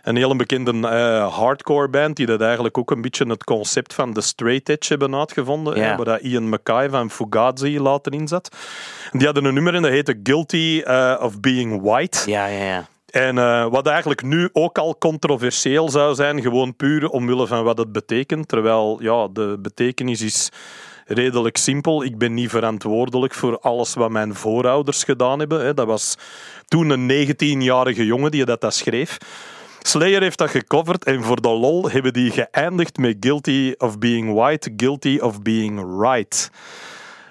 Een 0.02 0.16
heel 0.16 0.37
bekende 0.37 0.88
eh, 0.88 1.35
hardcore 1.38 1.88
band 1.88 2.16
die 2.16 2.26
dat 2.26 2.40
eigenlijk 2.40 2.78
ook 2.78 2.90
een 2.90 3.00
beetje 3.00 3.26
het 3.26 3.44
concept 3.44 3.94
van 3.94 4.12
de 4.12 4.21
straight 4.21 4.68
edge 4.68 4.88
hebben 4.88 5.14
uitgevonden. 5.14 5.76
Ja. 5.76 5.97
waar 5.97 6.04
dat 6.04 6.21
Ian 6.21 6.49
Mackay 6.49 6.90
van 6.90 7.11
Fugazi 7.11 7.80
later 7.80 8.12
in 8.12 8.28
zat. 8.28 8.56
Die 9.12 9.25
hadden 9.25 9.44
een 9.44 9.54
nummer 9.54 9.75
en 9.75 9.82
dat 9.82 9.90
heette 9.90 10.21
Guilty 10.23 10.82
eh, 10.85 11.14
of 11.21 11.40
Being 11.40 11.82
White. 11.82 12.30
Ja, 12.30 12.47
ja, 12.47 12.64
ja. 12.64 12.87
En 13.12 13.38
eh, 13.38 13.66
wat 13.66 13.87
eigenlijk 13.87 14.23
nu 14.23 14.49
ook 14.52 14.78
al 14.78 14.99
controversieel 14.99 15.88
zou 15.88 16.14
zijn, 16.14 16.42
gewoon 16.42 16.76
puur 16.76 17.09
omwille 17.09 17.47
van 17.47 17.64
wat 17.64 17.78
het 17.78 17.92
betekent. 17.92 18.49
Terwijl 18.49 18.99
ja, 19.02 19.28
de 19.32 19.59
betekenis 19.61 20.21
is 20.21 20.49
redelijk 21.06 21.56
simpel. 21.56 22.04
Ik 22.04 22.18
ben 22.18 22.35
niet 22.35 22.50
verantwoordelijk 22.50 23.35
voor 23.35 23.59
alles 23.59 23.94
wat 23.94 24.11
mijn 24.11 24.35
voorouders 24.35 25.04
gedaan 25.04 25.38
hebben. 25.38 25.64
Hè. 25.64 25.75
Dat 25.75 25.87
was 25.87 26.16
toen 26.66 26.90
een 26.90 27.26
19-jarige 27.26 28.06
jongen 28.06 28.30
die 28.30 28.44
dat, 28.44 28.61
dat 28.61 28.75
schreef. 28.75 29.18
Slayer 29.83 30.23
heeft 30.23 30.39
dat 30.39 30.51
gecoverd 30.51 31.05
en 31.05 31.23
voor 31.23 31.41
de 31.41 31.49
lol 31.49 31.91
hebben 31.91 32.12
die 32.12 32.31
geëindigd 32.31 32.97
met 32.97 33.17
Guilty 33.21 33.75
of 33.79 33.99
Being 33.99 34.35
White, 34.35 34.73
Guilty 34.77 35.19
of 35.21 35.43
Being 35.43 36.01
Right. 36.01 36.51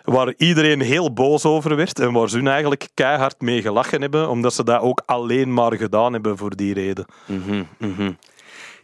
Waar 0.03 0.33
iedereen 0.37 0.81
heel 0.81 1.13
boos 1.13 1.45
over 1.45 1.75
werd 1.75 1.99
en 1.99 2.13
waar 2.13 2.29
ze 2.29 2.35
hun 2.35 2.47
eigenlijk 2.47 2.87
keihard 2.93 3.41
mee 3.41 3.61
gelachen 3.61 4.01
hebben, 4.01 4.29
omdat 4.29 4.53
ze 4.53 4.63
dat 4.63 4.81
ook 4.81 5.01
alleen 5.05 5.53
maar 5.53 5.75
gedaan 5.75 6.13
hebben 6.13 6.37
voor 6.37 6.55
die 6.55 6.73
reden. 6.73 7.05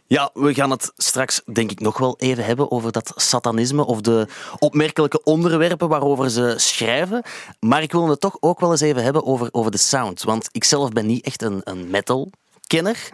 Ja, 0.06 0.30
we 0.34 0.54
gaan 0.54 0.70
het 0.70 0.92
straks 0.96 1.42
denk 1.52 1.70
ik 1.70 1.80
nog 1.80 1.98
wel 1.98 2.14
even 2.18 2.44
hebben 2.44 2.70
over 2.70 2.92
dat 2.92 3.12
satanisme 3.16 3.86
of 3.86 4.00
de 4.00 4.28
opmerkelijke 4.58 5.22
onderwerpen 5.22 5.88
waarover 5.88 6.30
ze 6.30 6.54
schrijven. 6.56 7.22
Maar 7.60 7.82
ik 7.82 7.92
wil 7.92 8.08
het 8.08 8.20
toch 8.20 8.36
ook 8.40 8.60
wel 8.60 8.70
eens 8.70 8.80
even 8.80 9.02
hebben 9.02 9.24
over, 9.24 9.48
over 9.52 9.70
de 9.70 9.78
sound. 9.78 10.22
Want 10.22 10.48
ik 10.52 10.64
zelf 10.64 10.90
ben 10.90 11.06
niet 11.06 11.24
echt 11.24 11.42
een, 11.42 11.60
een 11.64 11.90
metal 11.90 12.30
kenner. 12.68 13.08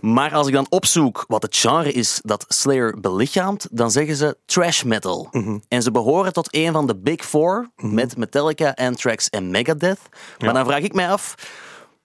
Maar 0.00 0.32
als 0.32 0.46
ik 0.46 0.52
dan 0.52 0.66
opzoek 0.68 1.24
wat 1.28 1.42
het 1.42 1.56
genre 1.56 1.92
is 1.92 2.20
dat 2.24 2.44
Slayer 2.48 3.00
belichaamt, 3.00 3.68
dan 3.70 3.90
zeggen 3.90 4.16
ze 4.16 4.36
trash 4.46 4.82
metal. 4.82 5.28
En 5.68 5.82
ze 5.82 5.90
behoren 5.90 6.32
tot 6.32 6.54
een 6.54 6.72
van 6.72 6.86
de 6.86 6.96
big 6.96 7.24
four 7.24 7.70
met 7.76 8.16
Metallica, 8.16 8.72
Anthrax 8.74 9.28
en 9.28 9.50
Megadeth. 9.50 10.00
Maar 10.38 10.54
dan 10.54 10.66
vraag 10.66 10.80
ik 10.82 10.94
mij 10.94 11.10
af, 11.10 11.34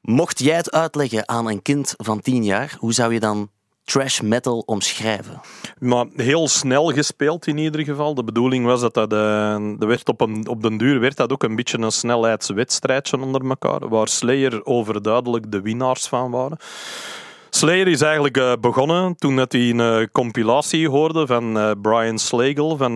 mocht 0.01 0.39
jij 0.39 0.55
het 0.55 0.71
uitleggen 0.71 1.27
aan 1.27 1.49
een 1.49 1.61
kind 1.61 1.93
van 1.97 2.19
tien 2.19 2.43
jaar, 2.43 2.75
hoe 2.79 2.93
zou 2.93 3.13
je 3.13 3.19
dan 3.19 3.49
trash 3.87 4.19
metal 4.19 4.63
omschrijven? 4.65 5.41
Maar 5.79 6.05
heel 6.15 6.47
snel 6.47 6.85
gespeeld 6.85 7.47
in 7.47 7.57
ieder 7.57 7.83
geval. 7.83 8.13
De 8.13 8.23
bedoeling 8.23 8.65
was 8.65 8.81
dat 8.81 8.93
dat... 8.93 9.13
eh, 9.13 9.53
er 9.53 9.87
werd 9.87 10.09
op, 10.09 10.21
een, 10.21 10.47
op 10.47 10.61
den 10.61 10.77
duur 10.77 10.99
werd 10.99 11.17
dat 11.17 11.31
ook 11.31 11.43
een 11.43 11.55
beetje 11.55 11.77
een 11.77 11.91
snelheidswedstrijdje 11.91 13.19
onder 13.21 13.49
elkaar, 13.49 13.89
waar 13.89 14.07
Slayer 14.07 14.65
overduidelijk 14.65 15.51
de 15.51 15.61
winnaars 15.61 16.07
van 16.07 16.31
waren. 16.31 16.57
Slayer 17.49 17.87
is 17.87 18.01
eigenlijk 18.01 18.37
eh, 18.37 18.51
begonnen 18.61 19.15
toen 19.15 19.35
dat 19.35 19.51
hij 19.51 19.69
een 19.69 19.79
eh, 19.79 20.07
compilatie 20.11 20.89
hoorde 20.89 21.27
van 21.27 21.75
Brian 21.81 22.19
Slagle 22.19 22.77
van 22.77 22.95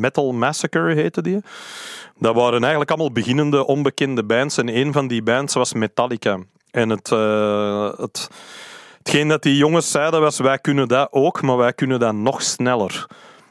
Metal 0.00 0.32
Massacre 0.32 0.94
heette 0.94 1.22
die. 1.22 1.40
Dat 2.18 2.34
waren 2.34 2.60
eigenlijk 2.60 2.90
allemaal 2.90 3.12
beginnende 3.12 3.66
onbekende 3.66 4.24
bands 4.24 4.56
en 4.56 4.76
een 4.76 4.92
van 4.92 5.06
die 5.06 5.22
bands 5.22 5.54
was 5.54 5.72
Metallica. 5.72 6.38
En 6.70 6.90
het, 6.90 7.08
het, 8.00 8.28
hetgeen 9.04 9.28
dat 9.28 9.42
die 9.42 9.56
jongens 9.56 9.90
zeiden 9.90 10.20
was 10.20 10.38
wij 10.38 10.58
kunnen 10.58 10.88
dat 10.88 11.08
ook, 11.10 11.42
maar 11.42 11.56
wij 11.56 11.72
kunnen 11.72 12.00
dat 12.00 12.14
nog 12.14 12.42
sneller. 12.42 13.06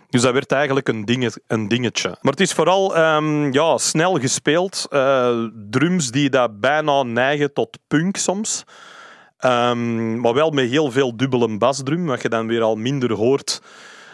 Dus 0.10 0.22
dat 0.22 0.34
werd 0.34 0.52
eigenlijk 0.52 0.88
een, 0.88 1.32
een 1.48 1.68
dingetje. 1.68 2.10
Maar 2.22 2.32
het 2.32 2.42
is 2.42 2.54
vooral 2.54 2.96
ehm, 2.96 3.52
ja, 3.52 3.78
snel 3.78 4.20
gespeeld. 4.20 4.86
eh, 4.90 5.44
drums 5.70 6.12
die 6.12 6.30
dat 6.30 6.60
bijna 6.60 7.04
neigen 7.04 7.54
tot 7.54 7.78
punk 7.88 8.18
soms. 8.18 8.64
Ehm, 9.38 10.20
maar 10.20 10.34
wel 10.34 10.50
met 10.50 10.70
heel 10.70 10.92
veel 10.92 11.18
dubbele 11.18 11.58
basdrum, 11.58 12.06
wat 12.06 12.22
je 12.22 12.30
dan 12.30 12.48
weer 12.48 12.62
al 12.62 12.76
minder 12.76 13.14
hoort 13.14 13.62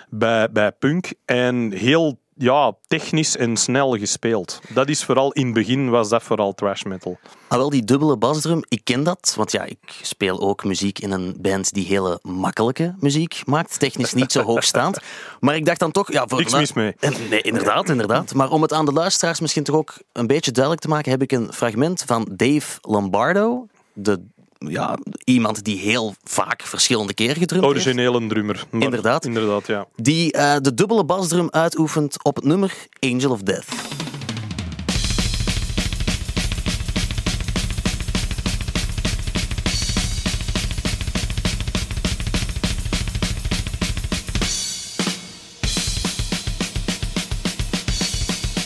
bij, 0.10 0.52
bij 0.52 0.72
punk. 0.72 1.14
En 1.26 1.72
heel 1.72 2.20
ja, 2.40 2.74
technisch 2.88 3.38
en 3.38 3.58
snel 3.58 3.98
gespeeld. 3.98 4.60
Dat 4.70 4.90
is 4.90 5.04
vooral 5.04 5.32
in 5.32 5.46
het 5.46 5.54
begin 5.54 5.90
was 5.90 6.10
dat 6.10 6.24
vooral 6.24 6.54
thrash 6.54 6.84
metal. 6.84 7.20
Ah, 7.48 7.58
wel, 7.58 7.70
die 7.70 7.84
dubbele 7.84 8.18
basdrum, 8.18 8.64
ik 8.68 8.82
ken 8.84 9.04
dat. 9.04 9.34
Want 9.36 9.52
ja, 9.52 9.64
ik 9.64 10.00
speel 10.02 10.40
ook 10.40 10.64
muziek 10.64 11.00
in 11.00 11.12
een 11.12 11.38
band 11.42 11.74
die 11.74 11.86
hele 11.86 12.20
makkelijke 12.22 12.96
muziek 13.00 13.42
maakt. 13.46 13.80
Technisch 13.80 14.14
niet 14.14 14.32
zo 14.32 14.42
hoogstaand. 14.42 15.00
Maar 15.40 15.56
ik 15.56 15.66
dacht 15.66 15.80
dan 15.80 15.92
toch... 15.92 16.12
Ja, 16.12 16.28
voor 16.28 16.38
Niks 16.40 16.54
mis 16.54 16.74
mee. 16.74 16.96
Nee, 17.30 17.42
inderdaad, 17.42 17.90
inderdaad. 17.90 18.34
Maar 18.34 18.50
om 18.50 18.62
het 18.62 18.74
aan 18.74 18.86
de 18.86 18.92
luisteraars 18.92 19.40
misschien 19.40 19.64
toch 19.64 19.76
ook 19.76 19.94
een 20.12 20.28
beetje 20.28 20.52
duidelijk 20.52 20.84
te 20.84 20.90
maken, 20.90 21.12
heb 21.12 21.22
ik 21.22 21.32
een 21.32 21.54
fragment 21.54 22.04
van 22.06 22.30
Dave 22.32 22.78
Lombardo. 22.82 23.68
De, 23.94 24.26
ja, 24.68 24.98
iemand 25.24 25.64
die 25.64 25.78
heel 25.80 26.16
vaak 26.24 26.62
verschillende 26.62 27.14
keren 27.14 27.36
gedrumd 27.36 27.64
heeft. 27.64 27.76
Originele 27.76 28.28
drummer. 28.28 28.66
Maar 28.70 28.82
Inderdaad. 28.82 29.26
Inderdaad, 29.26 29.68
ja. 29.68 29.88
Die 29.96 30.32
eh, 30.32 30.56
de 30.62 30.74
dubbele 30.74 31.04
basdrum 31.04 31.48
uitoefent 31.50 32.24
op 32.24 32.36
het 32.36 32.46
nummer 32.46 32.74
Angel 33.00 33.32
of 33.32 33.42
Death. 33.42 33.66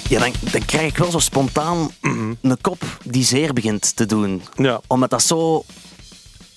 Ja, 0.09 0.19
dan, 0.19 0.33
dan 0.51 0.65
krijg 0.65 0.89
ik 0.89 0.97
wel 0.97 1.11
zo 1.11 1.19
spontaan 1.19 1.89
een 2.01 2.57
kop 2.61 2.83
die 3.03 3.23
zeer 3.23 3.53
begint 3.53 3.95
te 3.95 4.05
doen. 4.05 4.41
Ja. 4.55 4.81
Omdat 4.87 5.09
dat 5.09 5.23
zo 5.23 5.63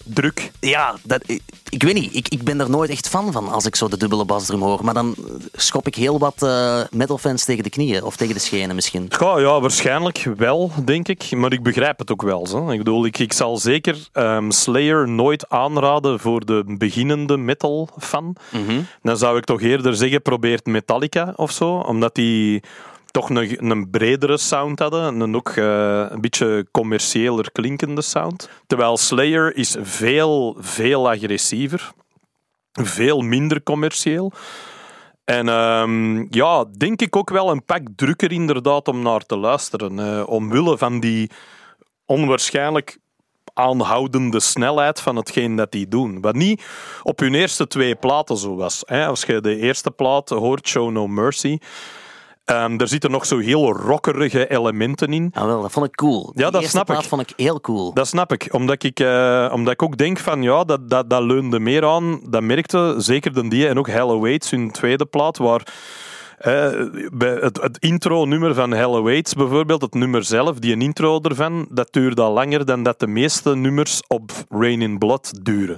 Druk. 0.09 0.51
ja, 0.61 0.95
dat, 1.03 1.23
ik, 1.27 1.43
ik 1.69 1.83
weet 1.83 1.95
niet. 1.95 2.15
Ik, 2.15 2.29
ik 2.29 2.43
ben 2.43 2.61
er 2.61 2.71
nooit 2.71 2.91
echt 2.91 3.09
fan 3.09 3.33
van 3.33 3.49
als 3.49 3.67
ik 3.67 3.77
zo 3.77 3.89
de 3.89 3.97
dubbele 3.97 4.25
basdrum 4.25 4.63
hoor. 4.63 4.85
Maar 4.85 4.95
dan 4.95 5.15
schop 5.53 5.87
ik 5.87 5.95
heel 5.95 6.19
wat 6.19 6.43
eh, 6.43 6.81
metalfans 6.91 7.45
tegen 7.45 7.63
de 7.63 7.71
knieën. 7.71 8.03
Of 8.03 8.17
tegen 8.17 8.35
de 8.35 8.41
schenen 8.41 8.75
misschien. 8.75 9.11
Ja, 9.19 9.39
ja, 9.39 9.61
waarschijnlijk 9.61 10.27
wel, 10.37 10.73
denk 10.85 11.09
ik. 11.09 11.31
Maar 11.31 11.53
ik 11.53 11.63
begrijp 11.63 11.99
het 11.99 12.11
ook 12.11 12.23
wel. 12.23 12.47
Zo. 12.47 12.71
Ik 12.71 12.79
bedoel, 12.79 13.05
ik, 13.05 13.19
ik 13.19 13.33
zal 13.33 13.57
zeker 13.57 13.97
ehm, 14.13 14.51
Slayer 14.51 15.09
nooit 15.09 15.49
aanraden 15.49 16.21
voor 16.21 16.45
de 16.45 16.65
beginnende 16.79 17.37
metal-fan. 17.37 18.37
Dan 19.03 19.17
zou 19.17 19.39
ik 19.39 19.45
toch 19.45 19.61
eerder 19.61 19.97
zeggen, 19.97 20.23
probeert 20.23 20.67
Metallica 20.67 21.33
of 21.37 21.51
zo. 21.51 21.75
Omdat 21.75 22.15
die 22.15 22.63
toch 23.17 23.31
een, 23.31 23.71
een 23.71 23.91
bredere 23.91 24.37
sound 24.37 24.79
hadden. 24.79 25.07
En 25.07 25.21
een 25.21 25.37
ook 25.37 25.49
eh, 25.49 26.07
een 26.09 26.21
beetje 26.21 26.67
commerciëler 26.71 27.53
klinkende 27.53 28.03
sound. 28.03 28.49
Terwijl 28.67 28.97
Slayer 28.97 29.57
is 29.57 29.77
veel, 29.81 30.57
veel 30.59 31.11
agressiever. 31.11 31.93
Veel 32.73 33.21
minder 33.21 33.63
commercieel. 33.63 34.33
En 35.25 35.49
ehm, 35.49 36.27
ja, 36.31 36.65
denk 36.77 37.03
ik 37.03 37.17
ook 37.17 37.31
wel 37.31 37.51
een 37.51 37.65
pak 37.65 37.83
drukker 37.97 38.33
inderdaad 38.33 38.89
om 38.89 39.03
naar 39.03 39.21
te 39.21 39.37
luisteren. 39.37 39.99
eh, 39.99 40.29
omwille 40.29 40.79
van 40.79 41.01
die 41.01 41.31
onwaarschijnlijk 42.05 42.99
aanhoudende 43.53 44.41
snelheid 44.41 45.01
van 45.01 45.17
hetgeen 45.17 45.57
dat 45.57 45.73
die 45.73 45.89
doen. 45.89 46.21
Wat 46.21 46.35
niet 46.35 46.65
op 47.03 47.19
hun 47.19 47.35
eerste 47.35 47.67
twee 47.67 47.95
platen 47.95 48.37
zo 48.37 48.55
was. 48.55 48.83
Hè. 48.87 49.07
Als 49.07 49.23
je 49.23 49.41
de 49.41 49.57
eerste 49.57 49.91
plaat 49.91 50.29
hoort, 50.29 50.69
Show 50.69 50.91
No 50.91 51.07
Mercy, 51.07 51.59
Ehm, 52.47 52.79
er 52.81 52.89
zitten 52.89 53.11
nog 53.11 53.27
zo 53.27 53.39
heel 53.39 53.73
rockerige 53.73 54.49
elementen 54.51 55.13
in. 55.13 55.31
Ah, 55.35 55.45
wel, 55.45 55.63
dat 55.63 55.73
vond 55.73 55.87
ik 55.87 55.95
cool. 55.95 56.21
Ja, 56.27 56.33
Die 56.35 56.45
dat 56.45 56.55
eerste 56.55 56.71
snap 56.71 56.87
plaat 56.87 57.03
ik. 57.03 57.09
vond 57.09 57.23
ik 57.23 57.33
heel 57.37 57.61
cool. 57.61 57.93
Dat 57.95 58.07
snap 58.07 58.33
ik. 58.33 58.49
Omdat 58.51 58.83
ik, 58.83 59.01
eh, 59.01 59.51
omdat 59.53 59.73
ik 59.73 59.83
ook 59.83 59.97
denk 59.97 60.19
van 60.19 60.43
ja, 60.43 60.65
dat, 60.65 60.91
dat, 60.91 61.11
dat 61.11 61.23
leunde 61.23 61.61
meer 61.61 61.87
aan. 61.87 62.21
Dat 62.29 62.43
merkte 62.43 62.95
zeker 62.99 63.33
dan 63.33 63.49
die 63.49 63.69
en 63.69 63.79
ook 63.79 63.89
Hello 63.89 64.21
Waits, 64.21 64.51
hun 64.51 64.71
tweede 64.71 65.05
plaat, 65.07 65.39
waar 65.39 65.63
eh, 66.39 66.71
het, 67.19 67.63
het 67.63 67.77
intro-nummer 67.79 68.55
van 68.55 68.71
Hello 68.71 69.03
Waits 69.03 69.35
bijvoorbeeld, 69.35 69.83
het 69.83 69.95
nummer 69.95 70.25
zelf, 70.25 70.59
die 70.59 70.73
een 70.73 70.83
intro 70.83 71.21
ervan, 71.21 71.67
dat 71.71 71.89
duurde 71.91 72.23
al 72.23 72.33
langer 72.33 72.65
dan 72.65 72.83
dat 72.83 73.01
de 73.01 73.07
meeste 73.07 73.57
nummers 73.57 74.03
op 74.09 74.31
Rain 74.49 74.83
in 74.83 74.99
Blood 74.99 75.45
duren. 75.45 75.77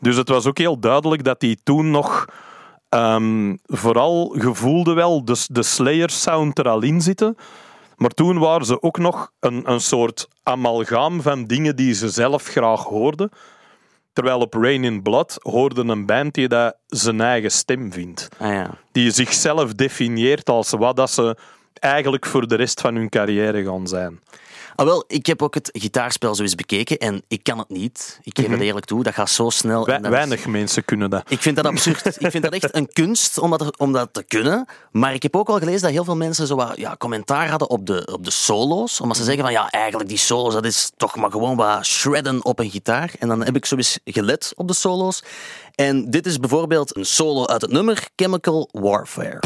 Dus 0.00 0.16
het 0.16 0.28
was 0.28 0.46
ook 0.46 0.58
heel 0.58 0.78
duidelijk 0.80 1.24
dat 1.24 1.40
die 1.40 1.58
toen 1.64 1.90
nog 1.90 2.24
ehm, 2.88 3.56
vooral 3.66 4.34
gevoelde 4.38 4.92
wel 4.92 5.24
de, 5.24 5.44
de 5.46 5.62
Slayer-sound 5.62 6.58
er 6.58 6.68
al 6.68 6.82
in 6.82 7.00
zitten. 7.00 7.36
Maar 7.96 8.10
toen 8.10 8.38
waren 8.38 8.66
ze 8.66 8.82
ook 8.82 8.98
nog 8.98 9.32
een, 9.40 9.70
een 9.70 9.80
soort 9.80 10.28
amalgaam 10.42 11.22
van 11.22 11.44
dingen 11.44 11.76
die 11.76 11.94
ze 11.94 12.08
zelf 12.08 12.44
graag 12.44 12.84
hoorden. 12.84 13.30
Terwijl 14.12 14.40
op 14.40 14.54
Rain 14.54 14.84
in 14.84 15.02
Blood 15.02 15.36
hoorde 15.42 15.84
een 15.84 16.06
band 16.06 16.34
die 16.34 16.48
dat 16.48 16.76
zijn 16.86 17.20
eigen 17.20 17.50
stem 17.50 17.92
vindt. 17.92 18.28
Ah, 18.38 18.52
ja. 18.52 18.70
Die 18.92 19.10
zichzelf 19.10 19.74
definieert 19.74 20.50
als 20.50 20.70
wat 20.70 20.96
dat 20.96 21.10
ze 21.10 21.36
eigenlijk 21.72 22.26
voor 22.26 22.48
de 22.48 22.54
rest 22.54 22.80
van 22.80 22.94
hun 22.94 23.08
carrière 23.08 23.64
gaan 23.64 23.86
zijn. 23.86 24.20
Ah, 24.78 24.86
wel, 24.86 25.04
ik 25.06 25.26
heb 25.26 25.42
ook 25.42 25.54
het 25.54 25.68
gitaarspel 25.72 26.34
zo 26.34 26.42
eens 26.42 26.54
bekeken 26.54 26.98
en 26.98 27.22
ik 27.28 27.42
kan 27.42 27.58
het 27.58 27.68
niet. 27.68 28.18
Ik 28.22 28.38
geef 28.38 28.48
het 28.48 28.60
eerlijk 28.60 28.86
toe, 28.86 29.02
dat 29.02 29.14
gaat 29.14 29.30
zo 29.30 29.50
snel. 29.50 29.86
En 29.86 30.02
is- 30.04 30.08
weinig 30.08 30.46
mensen 30.46 30.84
kunnen 30.84 31.10
dat. 31.10 31.22
Ik 31.30 31.42
vind 31.42 31.56
dat 31.56 31.66
absurd. 31.66 32.06
ik 32.24 32.30
vind 32.30 32.42
dat 32.44 32.52
echt 32.52 32.74
een 32.76 32.92
kunst 32.92 33.38
om 33.38 33.50
dat, 33.50 33.78
om 33.78 33.92
dat 33.92 34.08
te 34.12 34.22
kunnen. 34.22 34.66
Maar 34.90 35.14
ik 35.14 35.22
heb 35.22 35.36
ook 35.36 35.48
al 35.48 35.58
gelezen 35.58 35.80
dat 35.80 35.90
heel 35.90 36.04
veel 36.04 36.16
mensen 36.16 36.46
zo 36.46 36.56
wat, 36.56 36.76
ja, 36.76 36.96
commentaar 36.98 37.48
hadden 37.48 37.70
op 37.70 37.86
de, 37.86 38.08
op 38.12 38.24
de 38.24 38.30
solo's. 38.30 39.00
Omdat 39.00 39.16
ze 39.16 39.24
zeggen 39.24 39.42
van 39.42 39.52
ja, 39.52 39.70
eigenlijk 39.70 40.08
die 40.08 40.18
solo's, 40.18 40.54
dat 40.54 40.64
is 40.64 40.90
toch 40.96 41.16
maar 41.16 41.30
gewoon 41.30 41.56
wat 41.56 41.86
shredden 41.86 42.44
op 42.44 42.58
een 42.58 42.70
gitaar. 42.70 43.12
En 43.18 43.28
dan 43.28 43.44
heb 43.44 43.56
ik 43.56 43.64
zo 43.66 43.76
eens 43.76 43.98
gelet 44.04 44.52
op 44.56 44.68
de 44.68 44.74
solo's. 44.74 45.22
En 45.74 46.10
dit 46.10 46.26
is 46.26 46.38
bijvoorbeeld 46.38 46.96
een 46.96 47.06
solo 47.06 47.46
uit 47.46 47.60
het 47.60 47.70
nummer 47.70 48.08
Chemical 48.16 48.68
Warfare. 48.72 49.40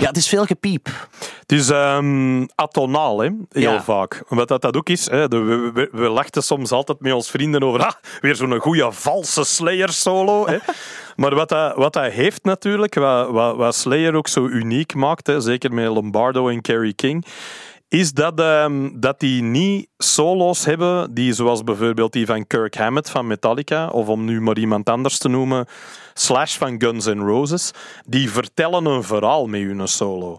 Ja, 0.00 0.06
het 0.06 0.16
is 0.16 0.28
veel 0.28 0.44
gepiep. 0.44 0.88
Het 1.40 1.52
is 1.52 1.70
ehm, 1.70 2.46
atonaal, 2.54 3.18
hè? 3.20 3.28
heel 3.50 3.72
Ja. 3.72 3.82
vaak. 3.82 4.22
Wat 4.28 4.48
dat, 4.48 4.62
dat 4.62 4.76
ook 4.76 4.88
is, 4.88 5.10
hè, 5.10 5.28
de- 5.28 5.38
we, 5.38 5.70
we, 5.74 5.88
we 5.92 6.08
lachten 6.08 6.42
soms 6.42 6.72
altijd 6.72 7.00
met 7.00 7.12
ons 7.12 7.30
vrienden 7.30 7.62
over 7.62 7.80
ah, 7.84 7.92
weer 8.20 8.34
zo'n 8.36 8.58
goede 8.58 8.92
valse 8.92 9.44
Slayer-solo. 9.44 10.46
hè. 10.46 10.56
maar 11.16 11.34
wat 11.34 11.48
dat, 11.48 11.74
wat 11.76 11.92
dat 11.92 12.10
heeft 12.12 12.44
natuurlijk, 12.44 12.94
wat, 12.94 13.30
wat, 13.30 13.56
wat 13.56 13.74
Slayer 13.74 14.14
ook 14.14 14.28
zo 14.28 14.46
uniek 14.46 14.94
maakt, 14.94 15.26
hè, 15.26 15.40
zeker 15.40 15.72
met 15.72 15.86
Lombardo 15.88 16.48
en 16.48 16.60
Kerry 16.60 16.92
King, 16.92 17.24
is 17.90 18.12
dat, 18.12 18.40
ehm, 18.40 18.88
dat 18.94 19.20
die 19.20 19.42
niet 19.42 19.88
solo's 19.98 20.64
hebben 20.64 21.14
die 21.14 21.32
zoals 21.32 21.64
bijvoorbeeld 21.64 22.12
die 22.12 22.26
van 22.26 22.46
Kirk 22.46 22.76
Hammett 22.76 23.10
van 23.10 23.26
Metallica, 23.26 23.88
of 23.88 24.08
om 24.08 24.24
nu 24.24 24.40
maar 24.40 24.58
iemand 24.58 24.88
anders 24.88 25.18
te 25.18 25.28
noemen, 25.28 25.66
Slash 26.14 26.56
van 26.56 26.80
Guns 26.80 27.06
N' 27.06 27.26
Roses, 27.26 27.70
die 28.06 28.30
vertellen 28.30 28.84
een 28.84 29.02
verhaal 29.02 29.46
met 29.46 29.60
hun 29.60 29.88
solo. 29.88 30.38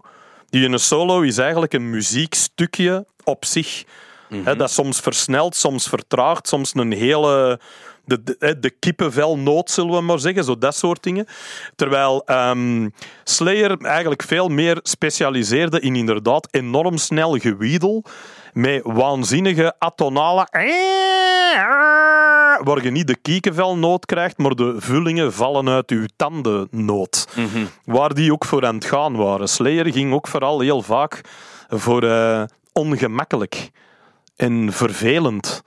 Die 0.50 0.68
een 0.68 0.78
solo 0.78 1.20
is 1.20 1.38
eigenlijk 1.38 1.72
een 1.72 1.90
muziekstukje 1.90 3.06
op 3.24 3.44
zich. 3.44 3.84
Hè, 4.28 4.56
dat 4.56 4.70
soms 4.70 5.00
versnelt, 5.00 5.56
soms 5.56 5.88
vertraagt, 5.88 6.48
soms 6.48 6.74
een 6.74 6.92
hele... 6.92 7.60
De, 8.04 8.22
de, 8.60 8.70
kippenvelnoot, 8.70 9.70
zullen 9.70 9.94
we 9.94 10.00
maar 10.00 10.18
zeggen. 10.18 10.44
Zo 10.44 10.58
dat 10.58 10.74
soort 10.74 11.02
dingen. 11.02 11.26
Terwijl 11.76 12.22
ehm, 12.26 12.88
Slayer 13.24 13.80
eigenlijk 13.80 14.22
veel 14.22 14.48
meer 14.48 14.80
specialiseerde 14.82 15.80
in 15.80 15.96
inderdaad 15.96 16.48
enorm 16.50 16.96
snel 16.96 17.36
gewiedel. 17.36 18.04
Met 18.52 18.80
waanzinnige 18.84 19.74
atonale... 19.78 20.46
Waar 22.64 22.82
je 22.82 22.90
niet 22.90 23.06
de 23.06 23.16
kiekenvelnoot 23.16 24.06
krijgt, 24.06 24.38
maar 24.38 24.54
de 24.54 24.74
vullingen 24.78 25.32
vallen 25.32 25.68
uit 25.68 25.90
uw 25.90 26.06
tandennoot. 26.16 27.28
Waar 27.84 28.14
die 28.14 28.32
ook 28.32 28.44
voor 28.44 28.66
aan 28.66 28.74
het 28.74 28.84
gaan 28.84 29.16
waren. 29.16 29.48
Slayer 29.48 29.92
ging 29.92 30.12
ook 30.12 30.28
vooral 30.28 30.60
heel 30.60 30.82
vaak 30.82 31.20
voor 31.68 32.02
eh, 32.02 32.42
ongemakkelijk 32.72 33.70
en 34.36 34.72
vervelend. 34.72 35.62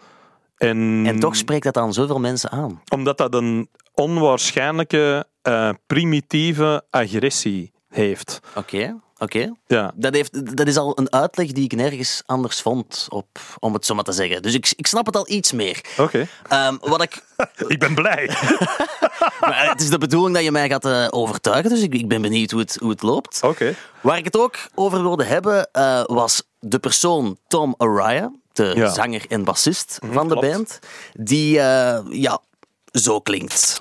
En, 0.69 1.03
En 1.05 1.19
toch 1.19 1.35
spreekt 1.35 1.63
dat 1.63 1.77
aan 1.77 1.93
zoveel 1.93 2.19
mensen 2.19 2.51
aan. 2.51 2.81
omdat 2.93 3.17
dat 3.17 3.33
een 3.33 3.69
onwaarschijnlijke, 3.93 5.27
eh, 5.41 5.69
primitieve 5.87 6.83
agressie 6.89 7.73
heeft. 7.89 8.39
Oké, 8.55 8.99
oké. 9.17 9.51
Ja. 9.67 9.91
Dat, 9.95 10.13
heeft, 10.13 10.57
dat 10.57 10.67
is 10.67 10.77
al 10.77 10.99
een 10.99 11.13
uitleg 11.13 11.51
die 11.51 11.63
ik 11.63 11.75
nergens 11.75 12.23
anders 12.25 12.61
vond, 12.61 13.05
op, 13.09 13.27
om 13.59 13.73
het 13.73 13.85
zo 13.85 13.95
maar 13.95 14.03
te 14.03 14.11
zeggen. 14.11 14.41
Dus 14.41 14.53
ik, 14.53 14.73
ik 14.75 14.87
snap 14.87 15.05
het 15.05 15.15
al 15.15 15.29
iets 15.29 15.51
meer. 15.51 15.81
Oké. 15.97 16.27
Ehm, 16.47 16.77
wat 16.79 17.01
ik, 17.01 17.23
Ik 17.67 17.79
ben 17.79 17.95
blij. 17.95 18.29
maar 19.41 19.69
het 19.69 19.81
is 19.81 19.89
de 19.89 19.97
bedoeling 19.97 20.35
dat 20.35 20.43
je 20.43 20.51
mij 20.51 20.69
gaat 20.69 20.85
eh, 20.85 21.07
overtuigen, 21.09 21.69
dus 21.69 21.81
ik, 21.81 21.93
ik 21.93 22.07
ben 22.07 22.21
benieuwd 22.21 22.51
hoe 22.51 22.59
het, 22.59 22.77
hoe 22.81 22.89
het 22.89 23.01
loopt. 23.01 23.39
Oké. 23.43 23.75
Waar 24.01 24.17
ik 24.17 24.25
het 24.25 24.37
ook 24.37 24.57
over 24.75 25.01
wilde 25.01 25.23
hebben, 25.23 25.69
eh, 25.71 26.03
was 26.05 26.43
de 26.59 26.79
persoon 26.79 27.37
Tom 27.47 27.73
Araya, 27.77 28.31
de 28.55 28.73
Ja. 28.75 28.93
zanger 28.93 29.25
en 29.29 29.43
bassist 29.43 29.99
van 30.11 30.27
de 30.27 30.33
klopt. 30.37 30.51
band, 30.51 30.79
die 31.13 31.59
eh, 31.59 31.99
ja, 32.09 32.39
zo 32.91 33.19
klinkt. 33.19 33.77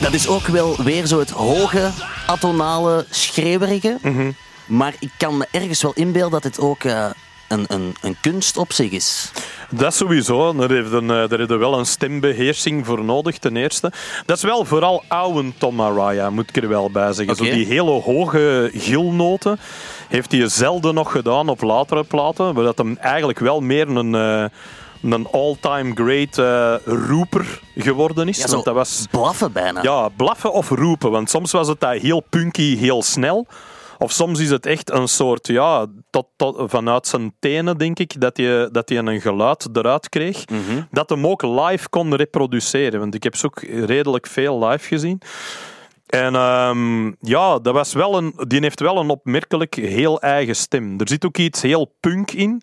Dat 0.00 0.12
is 0.12 0.28
ook 0.28 0.46
wel 0.46 0.76
weer 0.82 1.06
zo 1.06 1.18
het 1.18 1.30
hoge, 1.30 1.90
atonale, 2.30 3.04
schreeuwerige. 3.10 3.98
Mhm. 4.02 4.30
Maar 4.66 4.94
ik 4.98 5.10
kan 5.16 5.36
me 5.36 5.46
ergens 5.50 5.82
wel 5.82 5.92
inbeelden 5.94 6.30
dat 6.30 6.44
het 6.44 6.60
ook 6.60 6.84
eh, 6.84 7.10
een, 7.48 7.64
een, 7.68 7.94
een 8.00 8.16
kunst 8.20 8.56
op 8.56 8.72
zich 8.72 8.90
is. 8.90 9.32
Dat 9.70 9.94
sowieso. 9.94 10.52
Daar 10.52 10.70
heeft, 10.70 10.92
een, 10.92 11.10
eh, 11.10 11.28
daar 11.28 11.40
je 11.40 11.56
wel 11.56 11.78
een 11.78 11.86
stembeheersing 11.86 12.86
voor 12.86 13.04
nodig, 13.04 13.38
ten 13.38 13.56
eerste. 13.56 13.92
Dat 14.26 14.36
is 14.36 14.42
wel 14.42 14.64
vooral 14.64 15.04
oude 15.08 15.52
Tom 15.58 15.80
Araya, 15.80 16.30
moet 16.30 16.48
ik 16.48 16.62
er 16.62 16.68
wel 16.68 16.90
bij 16.90 17.12
zeggen. 17.12 17.36
Zo 17.36 17.44
die 17.44 17.66
hele 17.66 17.90
hoge 17.90 18.70
gilnoten 18.74 19.58
heeft 20.08 20.32
hij 20.32 20.48
zelden 20.48 20.94
nog 20.94 21.12
gedaan 21.12 21.48
op 21.48 21.62
latere 21.62 22.04
platen. 22.04 22.54
Waar 22.54 22.64
dat 22.64 22.78
hem 22.78 22.96
eigenlijk 23.00 23.38
wel 23.38 23.60
meer 23.60 23.88
een, 23.88 24.14
eh, 24.14 24.44
een 25.02 25.28
all-time 25.30 25.94
great 25.94 26.38
eh, 26.38 26.74
roeper 26.84 27.60
geworden 27.76 28.28
is. 28.28 28.38
Ja, 28.38 28.46
Want 28.46 28.64
dat 28.64 28.74
was... 28.74 29.06
blaffen 29.10 29.52
bijna. 29.52 29.82
Ja, 29.82 30.08
blaffen 30.08 30.52
of 30.52 30.70
roepen. 30.70 31.10
Want 31.10 31.30
soms 31.30 31.52
was 31.52 31.68
het 31.68 31.80
dat 31.80 31.92
heel 31.92 32.20
punky, 32.20 32.76
heel 32.76 33.02
snel. 33.02 33.46
Of 33.98 34.12
soms 34.12 34.40
is 34.40 34.50
het 34.50 34.66
echt 34.66 34.90
een 34.90 35.08
soort, 35.08 35.46
ja, 35.46 35.86
tot, 36.10 36.26
tot, 36.36 36.70
vanuit 36.70 37.06
zijn 37.06 37.34
tenen, 37.38 37.78
denk 37.78 37.98
ik, 37.98 38.20
dat 38.20 38.36
hij, 38.36 38.68
dat 38.70 38.88
hij 38.88 38.98
een 38.98 39.20
geluid 39.20 39.68
eruit 39.72 40.08
kreeg. 40.08 40.44
Dat 40.90 41.08
hem 41.10 41.26
ook 41.26 41.42
live 41.42 41.88
kon 41.88 42.14
reproduceren. 42.14 43.00
Want 43.00 43.14
ik 43.14 43.22
heb 43.22 43.36
ze 43.36 43.46
ook 43.46 43.60
redelijk 43.62 44.26
veel 44.26 44.66
live 44.66 44.86
gezien. 44.86 45.22
En 46.06 46.34
ehm, 46.34 47.06
ja, 47.20 47.58
dat 47.58 47.74
was 47.74 47.92
wel 47.92 48.16
een, 48.16 48.34
die 48.36 48.60
heeft 48.60 48.80
wel 48.80 48.96
een 48.96 49.10
opmerkelijk 49.10 49.74
heel 49.74 50.20
eigen 50.20 50.56
stem. 50.56 51.00
Er 51.00 51.08
zit 51.08 51.24
ook 51.24 51.38
iets 51.38 51.62
heel 51.62 51.94
punk 52.00 52.30
in. 52.30 52.62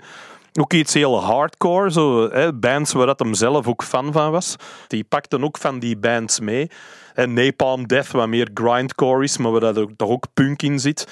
Ook 0.60 0.74
iets 0.74 0.94
heel 0.94 1.24
hardcore, 1.24 1.92
zo, 1.92 2.30
hè, 2.30 2.54
bands 2.54 2.94
waar 2.94 3.06
dat 3.06 3.20
hem 3.20 3.34
zelf 3.34 3.68
ook 3.68 3.84
fan 3.84 4.12
van 4.12 4.32
was. 4.32 4.56
Die 4.88 5.04
pakten 5.04 5.44
ook 5.44 5.58
van 5.58 5.80
die 5.80 5.98
bands 5.98 6.40
mee. 6.40 6.70
En 7.14 7.34
Napalm 7.34 7.88
Death, 7.88 8.12
wat 8.12 8.28
meer 8.28 8.50
grindcore 8.54 9.24
is, 9.24 9.38
maar 9.38 9.52
waar 9.52 9.60
dat 9.60 9.78
ook, 9.78 9.92
toch 9.98 10.10
ook 10.10 10.26
punk 10.34 10.62
in 10.62 10.80
zit. 10.80 11.08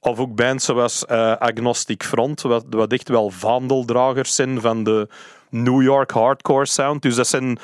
Of 0.00 0.18
ook 0.18 0.34
bands 0.34 0.64
zoals 0.64 1.06
eh, 1.06 1.32
Agnostic 1.32 2.02
Front, 2.02 2.42
wat, 2.42 2.64
wat 2.70 2.92
echt 2.92 3.08
wel 3.08 3.30
vaandeldragers 3.30 4.34
zijn 4.34 4.60
van 4.60 4.84
de 4.84 5.08
New 5.50 5.82
York 5.82 6.10
hardcore 6.10 6.66
sound. 6.66 7.02
Dus 7.02 7.14
dat 7.14 7.26
zijn 7.26 7.58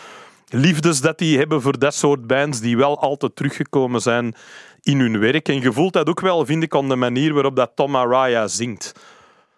liefdes 0.49 1.01
dat 1.01 1.19
die 1.19 1.39
hebben 1.39 1.63
voor 1.63 1.79
dat 1.79 1.95
soort 1.95 2.27
bands 2.27 2.61
die 2.61 2.77
wel 2.77 3.01
altijd 3.01 3.37
teruggekomen 3.37 4.01
zijn 4.01 4.35
in 4.83 5.01
hun 5.01 5.19
werk. 5.19 5.49
En 5.49 5.61
je 5.61 5.73
voelt 5.73 5.93
dat 5.93 6.09
ook 6.09 6.21
wel, 6.21 6.47
vind 6.47 6.63
ik, 6.63 6.75
aan 6.75 6.89
de 6.89 6.97
manier 6.97 7.35
waarop 7.35 7.57
dat 7.57 7.71
Tom 7.75 7.97
Araya 7.97 8.47
zingt. 8.47 8.93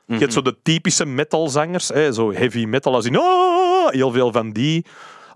Je 0.08 0.18
hebt 0.18 0.32
zo 0.32 0.42
de 0.42 0.56
typische 0.62 1.06
metalzangers, 1.06 1.88
hè, 1.88 2.12
zo 2.12 2.32
heavy 2.32 2.64
metal 2.64 2.94
als 2.94 3.04
in 3.04 3.18
oh, 3.18 3.88
heel 3.88 4.10
veel 4.10 4.32
van 4.32 4.50
die 4.52 4.84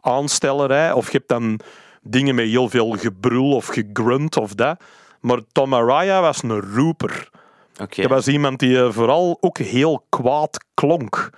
aanstellerij. 0.01 0.93
Of 0.93 1.07
je 1.11 1.17
hebt 1.17 1.29
dan 1.29 1.61
dingen 2.03 2.35
met 2.35 2.47
heel 2.47 2.69
veel 2.69 2.97
gebrul 2.99 3.51
of 3.55 3.67
gegrunt 3.67 4.37
of 4.37 4.55
dat. 4.55 4.81
Maar 5.21 5.41
Tom 5.53 5.75
Araya 5.75 6.21
was 6.21 6.43
een 6.43 6.61
roeper. 6.75 7.29
Oké. 7.81 8.03
Dat 8.03 8.11
was 8.11 8.29
iemand 8.29 8.59
die 8.59 8.79
eh, 8.83 8.93
vooral 8.93 9.39
ook 9.41 9.59
heel 9.59 10.05
kwaad 10.09 10.65
klonk. 10.75 11.31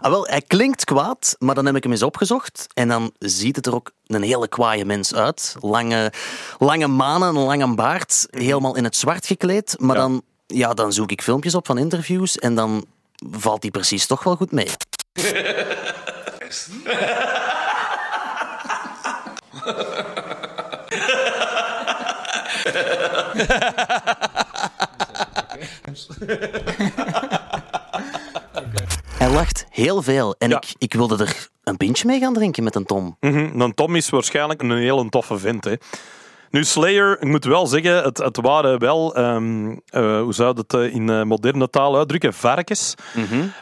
Ah, 0.00 0.10
wel, 0.10 0.26
hij 0.26 0.42
klinkt 0.42 0.84
kwaad, 0.84 1.36
maar 1.38 1.54
dan 1.54 1.66
heb 1.66 1.76
ik 1.76 1.82
hem 1.82 1.92
eens 1.92 2.02
opgezocht. 2.02 2.66
En 2.74 2.88
dan 2.88 3.12
ziet 3.18 3.56
het 3.56 3.66
er 3.66 3.74
ook 3.74 3.90
een 4.06 4.22
hele 4.22 4.48
kwaaie 4.48 4.84
mens 4.84 5.14
uit. 5.14 5.56
Lange, 5.60 6.12
lange 6.58 6.86
manen, 6.86 7.28
een 7.28 7.42
lange 7.42 7.74
baard, 7.74 8.26
helemaal 8.30 8.76
in 8.76 8.84
het 8.84 8.96
zwart 8.96 9.26
gekleed. 9.26 9.76
Maar 9.78 9.96
Ja. 9.96 10.02
dan, 10.02 10.22
ja, 10.54 10.74
dan 10.74 10.92
zoek 10.92 11.10
ik 11.10 11.22
filmpjes 11.22 11.54
op 11.54 11.66
van 11.66 11.78
interviews 11.78 12.38
en 12.38 12.54
dan 12.54 12.84
valt 13.30 13.62
hij 13.62 13.70
precies 13.70 14.06
toch 14.06 14.22
wel 14.24 14.36
goed 14.36 14.52
mee. 14.52 14.66
Hij 29.18 29.30
lacht 29.30 29.66
heel 29.70 30.02
veel 30.02 30.34
en 30.38 30.48
Ja. 30.50 30.56
ik, 30.56 30.74
ik 30.78 30.92
wilde 30.94 31.24
er 31.24 31.48
een 31.64 31.76
pintje 31.76 32.06
mee 32.06 32.20
gaan 32.20 32.34
drinken 32.34 32.64
met 32.64 32.74
een 32.74 32.84
Tom. 32.84 33.16
Mhm, 33.20 33.58
Dan 33.58 33.74
Tom 33.74 33.96
is 33.96 34.10
waarschijnlijk 34.10 34.62
een 34.62 34.70
heel 34.76 35.08
toffe 35.08 35.38
vent. 35.38 35.64
Hè. 35.64 35.74
Nu, 36.50 36.64
Slayer, 36.64 37.16
ik 37.20 37.28
moet 37.28 37.44
wel 37.44 37.66
zeggen, 37.66 38.02
het, 38.02 38.18
het 38.18 38.36
waren 38.40 38.78
wel, 38.78 39.14
ehm, 39.14 39.76
eh, 39.86 40.20
hoe 40.20 40.34
zou 40.34 40.54
je 40.54 40.60
het 40.60 40.74
eh, 40.74 40.94
in 40.94 41.10
eh, 41.10 41.22
moderne 41.22 41.70
taal 41.70 41.96
uitdrukken, 41.96 42.34
varkens. 42.34 42.94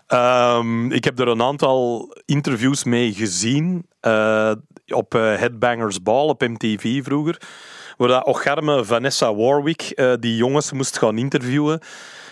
Ehm, 0.06 0.92
ik 0.92 1.04
heb 1.04 1.18
er 1.18 1.28
een 1.28 1.42
aantal 1.42 2.08
interviews 2.24 2.84
mee 2.84 3.12
gezien 3.12 3.86
op 4.86 5.12
Headbangers 5.12 6.02
Ball 6.02 6.28
op 6.28 6.40
MTV 6.40 7.04
vroeger, 7.04 7.40
waar 7.96 8.08
dat 8.08 8.24
ocharme 8.24 8.84
Vanessa 8.84 9.34
Warwick 9.34 10.02
die 10.20 10.36
jongens 10.36 10.72
moest 10.72 10.98
gaan 10.98 11.18
interviewen. 11.18 11.80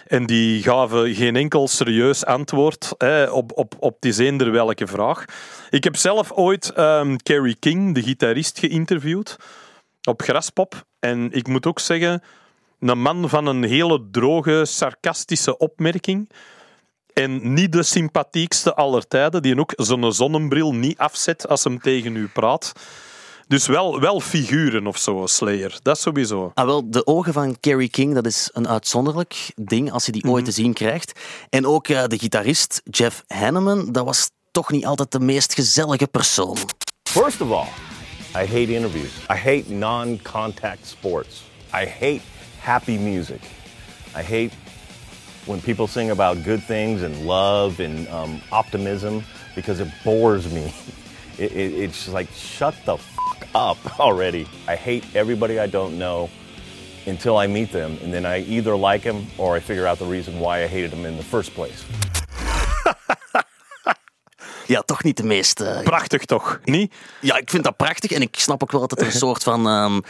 En 0.06 0.26
die 0.26 0.62
gaven 0.62 1.14
geen 1.14 1.36
enkel 1.36 1.68
serieus 1.68 2.24
antwoord 2.24 2.94
hè, 2.98 3.30
op, 3.30 3.52
op, 3.54 3.74
op 3.78 3.96
die 4.00 4.24
eender 4.24 4.52
welke 4.52 4.86
vraag. 4.86 5.24
Ik 5.70 5.84
heb 5.84 5.96
zelf 5.96 6.32
ooit 6.32 6.72
ehm 6.72 7.16
Kerry 7.16 7.56
King, 7.58 7.94
de 7.94 8.02
gitarist, 8.02 8.58
geïnterviewd 8.58 9.36
op 10.06 10.22
Graspop. 10.22 10.84
En 10.98 11.32
ik 11.32 11.48
moet 11.48 11.66
ook 11.66 11.80
zeggen, 11.80 12.22
een 12.80 13.00
man 13.00 13.28
van 13.28 13.46
een 13.46 13.62
hele 13.62 14.08
droge, 14.10 14.64
sarcastische 14.64 15.58
opmerking. 15.58 16.30
En 17.12 17.52
niet 17.52 17.72
de 17.72 17.82
sympathiekste 17.82 18.74
aller 18.74 19.08
tijden, 19.08 19.42
die 19.42 19.58
ook 19.58 19.72
zijn 19.76 20.12
zonnebril 20.12 20.74
niet 20.74 20.98
afzet 20.98 21.48
als 21.48 21.64
hem 21.64 21.80
tegen 21.80 22.16
u 22.16 22.28
praat. 22.28 22.72
Dus 23.48 23.66
wel, 23.66 24.00
wel 24.00 24.20
figuren 24.20 24.86
of 24.86 24.98
zo, 24.98 25.26
Slayer. 25.26 25.78
Dat 25.82 25.98
sowieso. 25.98 26.50
Ah, 26.54 26.66
wel, 26.66 26.90
de 26.90 27.06
ogen 27.06 27.32
van 27.32 27.56
Kerry 27.60 27.88
King, 27.88 28.14
dat 28.14 28.26
is 28.26 28.50
een 28.52 28.68
uitzonderlijk 28.68 29.52
ding 29.54 29.92
als 29.92 30.06
je 30.06 30.12
die 30.12 30.24
ooit 30.24 30.44
te 30.44 30.50
zien 30.50 30.72
krijgt. 30.72 31.20
En 31.50 31.66
ook 31.66 31.88
eh, 31.88 32.04
de 32.04 32.18
gitarist 32.18 32.80
Jeff 32.84 33.24
Hanneman, 33.26 33.92
dat 33.92 34.04
was 34.04 34.30
toch 34.50 34.70
niet 34.70 34.86
altijd 34.86 35.12
de 35.12 35.20
meest 35.20 35.54
gezellige 35.54 36.06
persoon. 36.06 36.56
First 37.02 37.40
of 37.40 37.50
all, 37.50 37.66
I 38.36 38.44
hate 38.44 38.68
interviews. 38.68 39.18
I 39.30 39.36
hate 39.38 39.70
non 39.70 40.18
contact 40.18 40.84
sports. 40.84 41.42
I 41.72 41.86
hate 41.86 42.20
happy 42.60 42.98
music. 42.98 43.40
I 44.14 44.22
hate 44.22 44.52
when 45.46 45.62
people 45.62 45.86
sing 45.86 46.10
about 46.10 46.44
good 46.44 46.62
things 46.62 47.02
and 47.02 47.26
love 47.26 47.80
and 47.80 48.06
um, 48.08 48.42
optimism 48.52 49.24
because 49.54 49.80
it 49.80 49.88
bores 50.04 50.52
me. 50.52 50.74
It, 51.38 51.52
it, 51.52 51.74
it's 51.74 52.08
like, 52.08 52.30
shut 52.32 52.74
the 52.86 52.96
fuck 52.96 53.46
up 53.54 54.00
already. 54.00 54.48
I 54.66 54.74
hate 54.74 55.04
everybody 55.14 55.58
I 55.58 55.66
don't 55.66 55.98
know 55.98 56.30
until 57.04 57.36
I 57.36 57.46
meet 57.46 57.72
them, 57.72 57.98
and 58.02 58.10
then 58.10 58.24
I 58.24 58.40
either 58.44 58.74
like 58.74 59.02
them 59.02 59.26
or 59.36 59.54
I 59.54 59.60
figure 59.60 59.86
out 59.86 59.98
the 59.98 60.06
reason 60.06 60.40
why 60.40 60.62
I 60.62 60.66
hated 60.66 60.92
them 60.92 61.04
in 61.04 61.18
the 61.18 61.22
first 61.22 61.52
place. 61.52 61.84
Ja, 64.66 64.80
toch 64.80 65.02
niet 65.02 65.16
de 65.16 65.24
meest... 65.24 65.82
Prachtig 65.82 66.24
toch, 66.24 66.60
niet? 66.64 66.94
Ja, 67.20 67.36
ik 67.36 67.50
vind 67.50 67.64
dat 67.64 67.76
prachtig 67.76 68.10
en 68.10 68.20
ik 68.20 68.36
snap 68.38 68.62
ook 68.62 68.72
wel 68.72 68.80
dat 68.80 68.90
het 68.90 69.00
een 69.00 69.12
soort 69.12 69.42
van 69.42 69.68
ehm, 69.68 70.00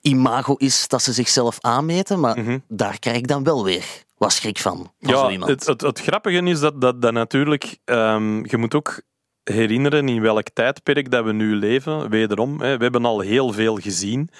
imago 0.00 0.54
is 0.54 0.88
dat 0.88 1.02
ze 1.02 1.12
zichzelf 1.12 1.58
aanmeten, 1.60 2.20
maar 2.20 2.36
daar 2.68 2.98
krijg 2.98 3.16
ik 3.16 3.28
dan 3.28 3.44
wel 3.44 3.64
weer 3.64 3.84
wat 4.16 4.32
schrik 4.32 4.58
van, 4.58 4.92
van 5.00 5.14
zo 5.14 5.24
Ja, 5.24 5.30
iemand. 5.30 5.50
het, 5.50 5.66
het, 5.66 5.80
het 5.80 6.00
grappige 6.00 6.42
is 6.42 6.60
dat, 6.60 6.80
dat, 6.80 7.02
dat 7.02 7.12
natuurlijk... 7.12 7.78
ehm, 7.84 8.44
je 8.44 8.56
moet 8.56 8.74
ook 8.74 9.02
herinneren 9.44 10.08
in 10.08 10.20
welk 10.20 10.48
tijdperk 10.52 11.10
dat 11.10 11.24
we 11.24 11.32
nu 11.32 11.54
leven. 11.54 12.10
Wederom, 12.10 12.60
hè, 12.60 12.76
we 12.76 12.82
hebben 12.82 13.04
al 13.04 13.20
heel 13.20 13.52
veel 13.52 13.76
gezien. 13.76 14.30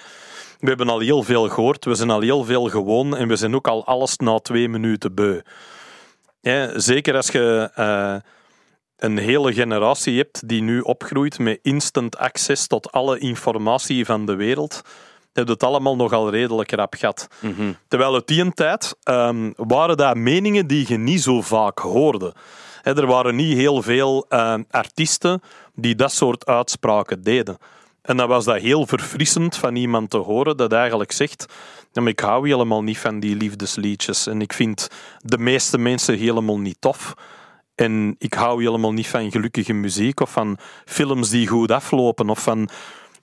We 0.59 0.67
hebben 0.67 0.89
al 0.89 0.99
heel 0.99 1.23
veel 1.23 1.49
gehoord. 1.49 1.85
We 1.85 1.95
zijn 1.95 2.09
al 2.09 2.21
heel 2.21 2.43
veel 2.43 2.69
gewoon. 2.69 3.17
En 3.17 3.27
we 3.27 3.35
zijn 3.35 3.55
ook 3.55 3.67
al 3.67 3.85
alles 3.85 4.17
na 4.17 4.39
twee 4.39 4.69
minuten 4.69 5.13
beu. 5.13 5.41
Hè, 6.41 6.79
zeker 6.79 7.15
als 7.15 7.27
je 7.27 7.69
eh, 7.75 8.15
een 9.03 9.17
hele 9.17 9.53
generatie 9.53 10.17
hebt 10.17 10.47
die 10.47 10.61
nu 10.61 10.79
opgroeit 10.79 11.39
met 11.39 11.59
instant 11.61 12.17
access 12.17 12.67
tot 12.67 12.91
alle 12.91 13.19
informatie 13.19 14.05
van 14.05 14.25
de 14.25 14.35
wereld, 14.35 14.81
heb 15.33 15.47
het 15.47 15.63
allemaal 15.63 15.95
nogal 15.95 16.29
redelijk 16.29 16.71
rap 16.71 16.95
gehad. 16.97 17.27
Terwijl 17.87 18.13
uit 18.13 18.27
die 18.27 18.53
tijd 18.53 18.95
ehm, 19.03 19.51
waren 19.55 19.97
dat 19.97 20.15
meningen 20.15 20.67
die 20.67 20.85
je 20.87 20.97
niet 20.97 21.21
zo 21.21 21.41
vaak 21.41 21.79
hoorde. 21.79 22.33
Er 22.83 23.05
waren 23.05 23.35
niet 23.35 23.57
heel 23.57 23.81
veel 23.81 24.25
ehm, 24.29 24.63
artiesten 24.69 25.41
die 25.75 25.95
dat 25.95 26.11
soort 26.11 26.45
uitspraken 26.45 27.23
deden. 27.23 27.57
En 28.01 28.17
dan 28.17 28.27
was 28.27 28.45
dat 28.45 28.61
heel 28.61 28.87
verfrissend 28.87 29.55
van 29.55 29.75
iemand 29.75 30.09
te 30.09 30.17
horen 30.17 30.57
dat 30.57 30.71
eigenlijk 30.71 31.11
zegt: 31.11 31.45
ik 31.93 32.19
hou 32.19 32.47
helemaal 32.47 32.83
niet 32.83 32.97
van 32.97 33.19
die 33.19 33.35
liefdesliedjes 33.35 34.27
en 34.27 34.41
ik 34.41 34.53
vind 34.53 34.87
de 35.19 35.37
meeste 35.37 35.77
mensen 35.77 36.17
helemaal 36.17 36.59
niet 36.59 36.77
tof. 36.79 37.13
En 37.81 38.15
ik 38.17 38.33
hou 38.33 38.63
helemaal 38.63 38.93
niet 38.93 39.07
van 39.07 39.31
gelukkige 39.31 39.73
muziek 39.73 40.19
of 40.19 40.31
van 40.31 40.57
films 40.85 41.29
die 41.29 41.47
goed 41.47 41.71
aflopen. 41.71 42.29
Of 42.29 42.43
van... 42.43 42.69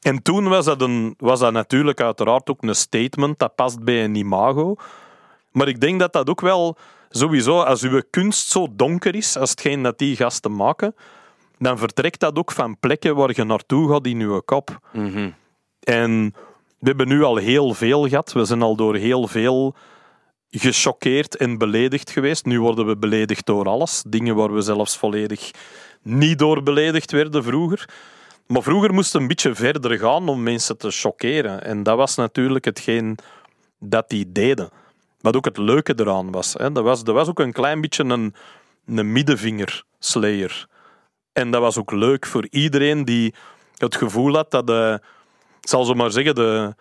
En 0.00 0.22
toen 0.22 0.48
was 0.48 0.64
dat, 0.64 0.82
een, 0.82 1.14
was 1.18 1.40
dat 1.40 1.52
natuurlijk 1.52 2.00
uiteraard 2.00 2.50
ook 2.50 2.62
een 2.62 2.74
statement 2.74 3.38
dat 3.38 3.54
past 3.54 3.82
bij 3.84 4.04
een 4.04 4.14
imago. 4.14 4.76
Maar 5.52 5.68
ik 5.68 5.80
denk 5.80 6.00
dat 6.00 6.12
dat 6.12 6.28
ook 6.28 6.40
wel 6.40 6.76
sowieso, 7.10 7.60
als 7.60 7.82
uw 7.82 8.02
kunst 8.10 8.48
zo 8.48 8.66
donker 8.72 9.14
is, 9.14 9.36
als 9.36 9.50
hetgeen 9.50 9.82
dat 9.82 9.98
die 9.98 10.16
gasten 10.16 10.56
maken, 10.56 10.94
dan 11.58 11.78
vertrekt 11.78 12.20
dat 12.20 12.38
ook 12.38 12.52
van 12.52 12.78
plekken 12.78 13.16
waar 13.16 13.30
je 13.34 13.44
naartoe 13.44 13.92
gaat 13.92 14.06
in 14.06 14.20
uw 14.20 14.40
kop. 14.40 14.78
En 15.80 16.34
we 16.78 16.86
hebben 16.86 17.08
nu 17.08 17.22
al 17.22 17.36
heel 17.36 17.74
veel 17.74 18.08
gehad. 18.08 18.32
We 18.32 18.44
zijn 18.44 18.62
al 18.62 18.76
door 18.76 18.96
heel 18.96 19.26
veel 19.26 19.74
gechoqueerd 20.50 21.36
en 21.36 21.58
beledigd 21.58 22.10
geweest. 22.10 22.44
Nu 22.44 22.60
worden 22.60 22.86
we 22.86 22.96
beledigd 22.96 23.46
door 23.46 23.68
alles. 23.68 24.02
Dingen 24.06 24.34
waar 24.34 24.54
we 24.54 24.60
zelfs 24.60 24.96
volledig 24.96 25.50
niet 26.02 26.38
door 26.38 26.62
beledigd 26.62 27.10
werden 27.10 27.44
vroeger. 27.44 27.88
Maar 28.46 28.62
vroeger 28.62 28.94
moest 28.94 29.12
het 29.12 29.22
een 29.22 29.28
beetje 29.28 29.54
verder 29.54 29.98
gaan 29.98 30.28
om 30.28 30.42
mensen 30.42 30.78
te 30.78 30.90
choqueren. 30.90 31.64
En 31.64 31.82
dat 31.82 31.96
was 31.96 32.14
natuurlijk 32.14 32.64
hetgeen 32.64 33.18
dat 33.78 34.08
die 34.08 34.32
deden. 34.32 34.70
Wat 35.20 35.36
ook 35.36 35.44
het 35.44 35.58
leuke 35.58 35.94
eraan 35.96 36.30
was. 36.30 36.52
Hè. 36.52 36.72
Dat, 36.72 36.84
was 36.84 37.04
dat 37.04 37.14
was 37.14 37.28
ook 37.28 37.38
een 37.38 37.52
klein 37.52 37.80
beetje 37.80 38.04
een, 38.04 38.34
een. 38.86 40.50
En 41.32 41.50
dat 41.50 41.60
was 41.60 41.78
ook 41.78 41.92
leuk 41.92 42.26
voor 42.26 42.46
iedereen 42.50 43.04
die 43.04 43.34
het 43.76 43.96
gevoel 43.96 44.34
had 44.34 44.50
dat 44.50 44.66
de, 44.66 45.00
ik 45.60 45.68
zal 45.68 45.84
zo 45.84 45.94
maar 45.94 46.10
zeggen, 46.10 46.34
de, 46.34 46.74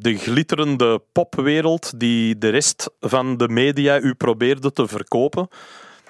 de 0.00 0.16
glitterende 0.16 1.02
popwereld 1.12 2.00
die 2.00 2.38
de 2.38 2.48
rest 2.48 2.90
van 3.00 3.36
de 3.36 3.48
media 3.48 4.00
u 4.00 4.14
probeerde 4.14 4.72
te 4.72 4.88
verkopen, 4.88 5.48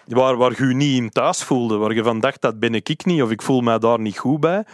waar, 0.07 0.37
waar 0.37 0.55
je 0.57 0.66
je 0.66 0.74
niet 0.74 0.96
in 0.96 1.11
thuis 1.11 1.42
voelde, 1.42 1.77
waar 1.77 1.94
je 1.94 2.03
van 2.03 2.20
dacht, 2.20 2.40
dat 2.40 2.59
ben 2.59 2.74
ik 2.74 3.05
niet, 3.05 3.22
of 3.22 3.31
ik 3.31 3.42
voel 3.42 3.61
mij 3.61 3.79
daar 3.79 4.01
niet 4.01 4.18
goed 4.18 4.40
bij, 4.40 4.64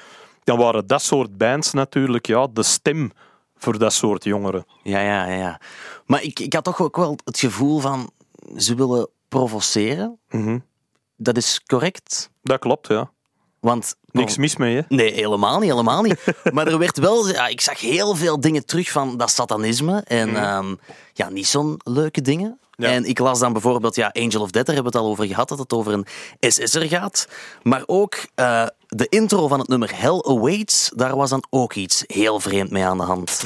dan 0.44 0.59
waren 0.59 0.87
dat 0.87 1.03
soort 1.03 1.38
bands 1.38 1.72
natuurlijk 1.72 2.27
ja, 2.27 2.46
de 2.46 2.62
stem 2.62 3.12
voor 3.57 3.79
dat 3.79 3.92
soort 3.92 4.24
jongeren. 4.24 4.66
Ja, 4.83 5.00
ja, 5.00 5.27
ja, 5.27 5.37
ja. 5.37 5.61
Maar 6.07 6.22
ik, 6.22 6.40
ik 6.40 6.53
had 6.53 6.64
toch 6.64 6.81
ook 6.81 6.96
wel 6.96 7.18
het 7.24 7.38
gevoel 7.38 7.81
van, 7.81 8.11
ze 8.57 8.74
willen 8.74 9.09
provoceren. 9.29 10.18
Mhm. 10.29 10.59
Dat 11.16 11.37
is 11.37 11.62
correct, 11.66 12.31
Dat 12.42 12.59
klopt, 12.59 12.88
ja. 12.88 13.12
Want... 13.64 13.96
Niks 14.11 14.37
mis 14.37 14.57
mee, 14.57 14.77
hè? 14.77 14.83
Nee, 14.88 15.12
helemaal 15.12 15.59
niet, 15.59 15.70
helemaal 15.70 16.03
niet. 16.03 16.20
Maar 16.53 16.66
er 16.66 16.79
werd 16.79 16.98
wel, 16.98 17.29
ja, 17.29 17.46
ik 17.46 17.61
zag 17.61 17.81
heel 17.81 18.14
veel 18.14 18.40
dingen 18.40 18.66
terug 18.66 18.90
van 18.90 19.16
dat 19.16 19.31
satanisme 19.31 20.03
en 20.07 20.37
ehm, 20.37 20.74
ja, 21.12 21.29
niet 21.29 21.46
zo'n 21.46 21.81
leuke 21.85 22.20
dingen. 22.20 22.59
Ja. 22.77 22.88
En 22.88 23.05
ik 23.05 23.18
las 23.18 23.38
dan 23.38 23.53
bijvoorbeeld, 23.53 23.94
ja, 23.94 24.11
Angel 24.12 24.40
of 24.40 24.50
Death, 24.50 24.66
daar 24.66 24.74
hebben 24.74 24.92
we 24.92 24.98
het 24.98 25.07
al 25.07 25.12
over 25.12 25.27
gehad, 25.27 25.48
dat 25.48 25.59
het 25.59 25.72
over 25.72 25.92
een 25.92 26.07
SS'er 26.40 26.88
gaat. 26.88 27.29
Maar 27.62 27.83
ook 27.87 28.16
eh, 28.35 28.66
de 28.88 29.07
intro 29.09 29.48
van 29.48 29.59
het 29.59 29.68
nummer 29.68 29.90
Hell 29.94 30.22
Awaits, 30.22 30.90
daar 30.94 31.16
was 31.16 31.31
dan 31.31 31.44
ook 31.50 31.74
iets 31.74 32.05
heel 32.07 32.40
vreemd 32.40 32.70
mee 32.70 32.85
aan 32.85 32.98
de 32.98 33.05
hand. 33.05 33.44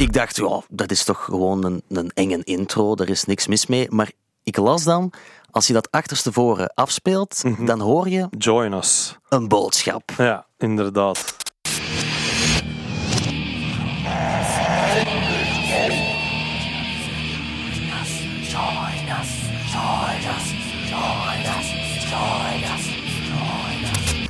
Ik 0.00 0.12
dacht, 0.12 0.36
ja, 0.36 0.60
dat 0.68 0.90
is 0.90 1.04
toch 1.04 1.24
gewoon 1.24 1.64
een, 1.64 1.82
een 1.88 2.10
enge 2.14 2.40
intro, 2.44 2.94
daar 2.94 3.08
is 3.08 3.24
niks 3.24 3.46
mis 3.46 3.66
mee. 3.66 3.86
Maar 3.90 4.12
ik 4.42 4.56
las 4.56 4.84
dan, 4.84 5.12
als 5.50 5.66
je 5.66 5.72
dat 5.72 5.90
achterstevoren 5.90 6.72
afspeelt, 6.74 7.42
dan 7.66 7.80
hoor 7.80 8.08
je 8.08 8.26
Join 8.38 8.72
us. 8.72 9.16
een 9.28 9.48
boodschap. 9.48 10.10
Ja, 10.16 10.46
inderdaad. 10.58 11.36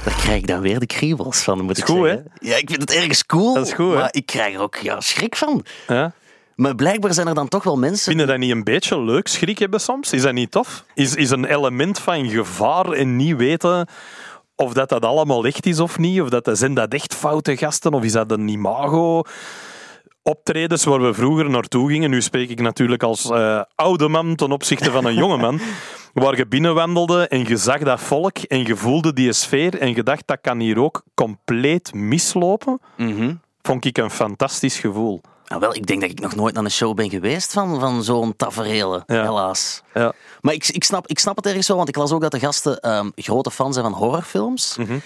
Daar 0.05 0.15
krijg 0.15 0.39
ik 0.39 0.47
dan 0.47 0.61
weer 0.61 0.79
de 0.79 0.87
kriebels 0.87 1.41
van, 1.43 1.65
moet 1.65 1.79
ik 1.79 1.85
goed, 1.85 2.05
zeggen. 2.05 2.33
Ja, 2.39 2.57
ik 2.57 2.69
vind 2.69 2.81
het 2.81 2.95
ergens 2.95 3.27
cool, 3.27 3.55
Dat 3.55 3.67
is 3.67 3.73
goed, 3.73 3.93
hè? 3.93 3.99
maar 3.99 4.09
ik 4.13 4.27
krijg 4.27 4.55
er 4.55 4.61
ook 4.61 4.77
ja, 4.77 5.01
schrik 5.01 5.37
van. 5.37 5.65
Ja. 5.89 6.13
Maar 6.55 6.75
blijkbaar 6.75 7.15
zijn 7.15 7.27
er 7.27 7.35
dan 7.35 7.49
toch 7.49 7.65
wel 7.65 7.77
mensen... 7.77 8.05
Vinden 8.05 8.27
dat 8.27 8.39
niet 8.39 8.51
een 8.51 8.65
beetje 8.65 9.03
leuk, 9.03 9.29
schrik 9.29 9.59
hebben 9.59 9.81
soms? 9.81 10.13
Is 10.13 10.23
dat 10.23 10.33
niet 10.33 10.51
tof? 10.51 10.85
Is, 10.95 11.15
is 11.15 11.31
een 11.31 11.45
element 11.45 11.99
van 11.99 12.29
gevaar 12.29 12.93
en 12.93 13.17
niet 13.17 13.37
weten 13.37 13.89
of 14.61 14.73
dat, 14.73 14.89
dat 14.89 15.05
allemaal 15.05 15.45
echt 15.45 15.67
is 15.67 15.81
of 15.81 15.99
niet? 15.99 16.21
Of 16.21 16.29
dat, 16.29 16.51
zijn 16.53 16.75
dat 16.75 16.93
echt 16.93 17.15
foute 17.15 17.57
gasten? 17.57 17.93
Of 17.93 18.03
is 18.03 18.13
dat 18.13 18.31
een 18.31 18.49
imago? 18.49 19.23
Optredens 20.23 20.85
waar 20.85 21.01
we 21.03 21.15
vroeger 21.15 21.51
naartoe 21.51 21.89
gingen, 21.91 22.11
nu 22.11 22.23
spreek 22.23 22.51
ik 22.51 22.61
natuurlijk 22.61 23.03
als 23.03 23.31
eh, 23.31 23.61
oude 23.75 24.09
man 24.09 24.35
ten 24.35 24.53
opzichte 24.53 24.91
van 24.91 25.05
een 25.05 25.15
jonge 25.15 25.37
man, 25.37 25.61
waar 26.23 26.37
je 26.37 26.47
binnenwandelde 26.47 27.29
en 27.29 27.45
je 27.49 27.57
zag 27.57 27.79
dat 27.79 28.01
volk 28.01 28.39
en 28.39 28.65
je 28.67 28.77
voelde 28.77 29.13
die 29.13 29.33
sfeer 29.33 29.79
en 29.79 29.95
je 29.95 30.03
dacht 30.03 30.23
dat 30.27 30.39
kan 30.41 30.59
hier 30.59 30.79
ook 30.79 31.03
compleet 31.15 31.95
mislopen, 31.95 32.81
Mhm. 32.97 33.35
vond 33.63 33.85
ik 33.85 33.99
een 33.99 34.11
fantastisch 34.11 34.79
gevoel. 34.79 35.21
Nou, 35.47 35.61
wel, 35.61 35.75
ik 35.75 35.87
denk 35.87 36.01
dat 36.01 36.11
ik 36.11 36.21
nog 36.21 36.35
nooit 36.35 36.55
naar 36.55 36.65
een 36.65 36.71
show 36.71 36.95
ben 36.95 37.11
geweest 37.11 37.53
van, 37.53 37.81
van 37.81 38.05
zo'n 38.05 38.37
tafereel, 38.37 39.03
Ja. 39.07 39.23
helaas. 39.23 39.83
Ja. 39.95 40.13
Maar 40.41 40.55
ik, 40.55 40.69
ik, 40.69 40.85
snap, 40.85 41.07
ik 41.07 41.19
snap 41.19 41.37
het 41.37 41.47
ergens 41.47 41.67
zo, 41.67 41.77
want 41.77 41.89
ik 41.89 41.97
las 41.97 42.13
ook 42.13 42.21
dat 42.21 42.31
de 42.31 42.39
gasten 42.39 42.81
ehm, 42.81 43.09
grote 43.17 43.51
fan 43.51 43.73
zijn 43.73 43.85
van 43.85 43.95
horrorfilms. 43.95 44.77
Mhm. 44.77 44.99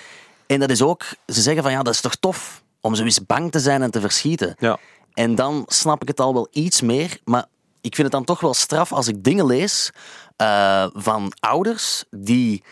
En 0.46 0.61
dat 0.61 0.70
is 0.70 0.83
ook, 0.83 1.03
ze 1.27 1.40
zeggen 1.42 1.62
van 1.62 1.72
ja, 1.72 1.83
dat 1.83 1.94
is 1.94 2.00
toch 2.00 2.14
tof 2.14 2.62
om 2.81 2.94
zo 2.94 3.03
eens 3.05 3.27
bang 3.27 3.50
te 3.53 3.59
zijn 3.59 3.83
en 3.83 3.90
te 3.90 4.00
verschieten. 4.00 4.55
Ja. 4.59 4.79
En 5.14 5.35
dan 5.35 5.64
snap 5.66 6.03
ik 6.03 6.09
het 6.09 6.20
al 6.20 6.33
wel 6.33 6.48
iets 6.50 6.81
meer, 6.81 7.18
maar 7.24 7.44
ik 7.81 7.94
vind 7.94 8.03
het 8.07 8.12
dan 8.16 8.24
toch 8.24 8.40
wel 8.40 8.55
straf 8.55 8.92
als 8.92 9.09
ik 9.09 9.24
dingen 9.24 9.46
lees 9.46 9.90
eh, 10.37 10.87
van 10.92 11.33
ouders 11.40 12.05
die 12.11 12.62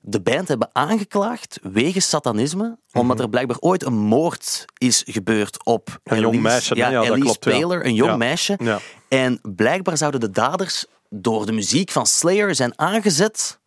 de 0.00 0.20
band 0.20 0.48
hebben 0.48 0.68
aangeklaagd 0.72 1.58
wegens 1.62 2.08
satanisme, 2.08 2.78
omdat 2.92 3.20
er 3.20 3.28
blijkbaar 3.28 3.58
ooit 3.60 3.84
een 3.84 3.96
moord 3.98 4.64
is 4.78 5.02
gebeurd 5.06 5.64
op 5.64 5.88
Mhm. 6.04 6.14
Een 6.14 6.20
jong 6.20 6.40
meisje? 6.40 6.74
Ja, 6.76 6.88
Ja, 6.88 7.04
dat 7.04 7.18
klopt, 7.18 7.44
ja. 7.44 7.52
Een 7.52 7.94
jong 7.94 8.10
Ja. 8.10 8.16
meisje. 8.16 8.80
En 9.08 9.40
blijkbaar 9.42 9.96
zouden 9.96 10.20
de 10.20 10.30
daders 10.30 10.84
door 11.10 11.46
de 11.46 11.52
muziek 11.52 11.90
van 11.90 12.06
Slayer 12.06 12.54
zijn 12.54 12.78
aangezet 12.78 13.58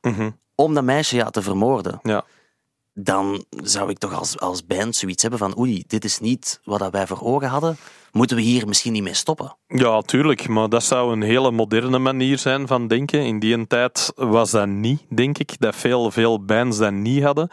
om 0.56 0.74
dat 0.74 0.84
meisje 0.84 1.16
ja, 1.16 1.30
te 1.30 1.42
vermoorden. 1.42 2.00
Ja. 2.04 2.24
Dan 2.94 3.46
zou 3.50 3.90
ik 3.90 3.98
toch 3.98 4.14
als, 4.14 4.40
als 4.40 4.66
band 4.66 4.96
zoiets 4.96 5.22
hebben 5.22 5.40
van 5.40 5.58
oei, 5.60 5.84
dit 5.88 6.04
is 6.06 6.20
niet 6.20 6.60
wat 6.64 6.80
dat 6.80 6.92
wij 6.92 7.08
voor 7.08 7.22
ogen 7.22 7.48
hadden. 7.48 7.78
Moeten 8.12 8.38
we 8.38 8.44
hier 8.44 8.68
misschien 8.68 8.94
niet 8.94 9.04
mee 9.04 9.14
stoppen? 9.14 9.58
Ja, 9.68 10.02
tuurlijk. 10.02 10.48
Maar 10.48 10.70
dat 10.70 10.84
zou 10.84 11.12
een 11.12 11.22
hele 11.22 11.52
moderne 11.52 12.00
manier 12.00 12.38
zijn 12.38 12.68
van 12.68 12.88
denken. 12.88 13.26
In 13.26 13.40
die 13.40 13.68
tijd 13.68 14.12
was 14.16 14.52
dat 14.52 14.68
niet, 14.68 15.02
denk 15.10 15.38
ik. 15.38 15.60
Dat 15.60 15.76
veel, 15.76 16.12
veel 16.12 16.46
bands 16.46 16.78
dat 16.78 16.92
niet 16.92 17.24
hadden. 17.24 17.50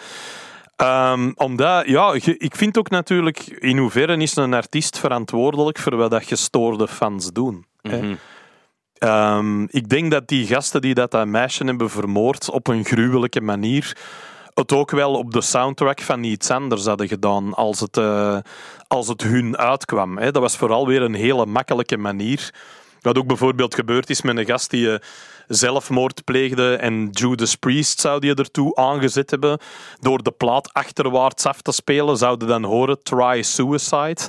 Ehm, 0.77 1.33
omdat, 1.35 1.87
ja, 1.87 2.13
ik 2.23 2.57
vind 2.57 2.79
ook 2.79 2.91
natuurlijk, 2.91 3.39
in 3.39 3.79
hoeverre 3.79 4.17
is 4.17 4.37
een 4.37 4.55
artiest 4.55 4.99
verantwoordelijk 4.99 5.79
voor 5.79 5.97
wat 5.97 6.11
dat 6.11 6.25
gestoorde 6.25 6.89
fans 6.89 7.33
doen. 7.33 7.67
hè? 7.83 8.15
Ehm, 8.99 9.63
ik 9.63 9.89
denk 9.89 10.11
dat 10.11 10.29
die 10.29 10.47
gasten 10.47 10.81
die 10.81 10.95
dat, 10.95 11.11
dat 11.11 11.27
meisje 11.27 11.65
hebben 11.65 11.91
vermoord 11.91 12.51
op 12.51 12.67
een 12.67 12.85
gruwelijke 12.85 13.41
manier, 13.41 13.97
het 14.59 14.73
ook 14.73 14.91
wel 14.91 15.15
op 15.15 15.33
de 15.33 15.41
soundtrack 15.41 16.01
van 16.01 16.23
iets 16.23 16.51
anders 16.51 16.85
hadden 16.85 17.09
gedaan 17.09 17.55
als 17.55 17.81
het, 17.81 17.97
eh, 17.97 18.39
als 18.89 19.09
het 19.09 19.23
hun 19.23 19.57
uitkwam. 19.57 20.19
Hè. 20.19 20.31
Dat 20.31 20.43
was 20.43 20.57
vooral 20.57 20.87
weer 20.87 21.03
een 21.03 21.15
hele 21.15 21.47
makkelijke 21.47 21.97
manier. 21.97 22.55
Wat 23.01 23.19
ook 23.19 23.27
bijvoorbeeld 23.27 23.75
gebeurd 23.75 24.11
is 24.11 24.23
met 24.23 24.37
een 24.37 24.47
gast 24.47 24.71
die 24.71 24.93
eh, 24.93 24.99
zelfmoord 25.47 26.25
pleegde 26.25 26.77
en 26.77 27.09
Judas 27.11 27.55
Priest 27.55 28.01
zou 28.01 28.21
die 28.21 28.35
ertoe 28.35 28.77
aangezet 28.77 29.31
hebben. 29.31 29.59
Door 30.01 30.23
de 30.23 30.31
plaat 30.31 30.73
achterwaarts 30.73 31.47
af 31.47 31.63
te 31.63 31.73
spelen, 31.73 32.17
zouden 32.17 32.49
dan 32.49 32.65
horen 32.65 33.03
Try 33.03 33.43
Suicide. 33.43 34.21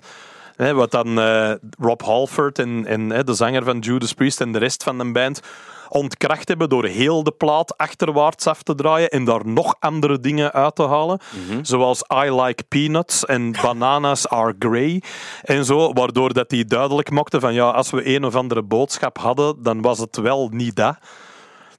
Hè, 0.56 0.74
wat 0.74 0.92
dan 0.92 1.20
eh, 1.20 1.52
Rob 1.80 2.02
Halford 2.02 2.60
en, 2.60 2.86
en 2.86 3.26
de 3.26 3.34
zanger 3.34 3.63
van 3.63 3.80
Judas 3.80 4.13
Priest 4.13 4.42
en 4.42 4.52
de 4.52 4.60
rest 4.60 4.84
van 4.84 4.98
de 4.98 5.12
band 5.12 5.42
ontkracht 5.89 6.47
hebben 6.47 6.69
door 6.69 6.86
heel 6.86 7.23
de 7.23 7.32
plaat 7.32 7.78
achterwaarts 7.78 8.47
af 8.47 8.63
te 8.63 8.75
draaien 8.75 9.10
en 9.10 9.23
daar 9.23 9.47
nog 9.47 9.75
andere 9.80 10.19
dingen 10.19 10.52
uit 10.52 10.75
te 10.75 10.84
halen. 10.88 11.19
Zoals 11.62 12.04
I 12.25 12.32
Like 12.41 12.63
Peanuts 12.63 13.25
en 13.25 13.52
Bananas 13.62 14.28
Are 14.28 14.56
Grey 14.60 15.02
en 15.43 15.65
zo. 15.65 15.93
Waardoor 15.93 16.34
dat 16.34 16.49
die 16.49 16.65
duidelijk 16.65 17.10
maakte 17.12 17.39
van 17.39 17.54
ja, 17.54 17.69
als 17.69 17.89
we 17.89 18.15
een 18.15 18.25
of 18.25 18.36
andere 18.36 18.63
boodschap 18.63 19.17
hadden, 19.17 19.63
dan 19.63 19.82
was 19.82 19.99
het 19.99 20.17
wel 20.17 20.49
niet 20.52 20.75
dat. 20.75 20.97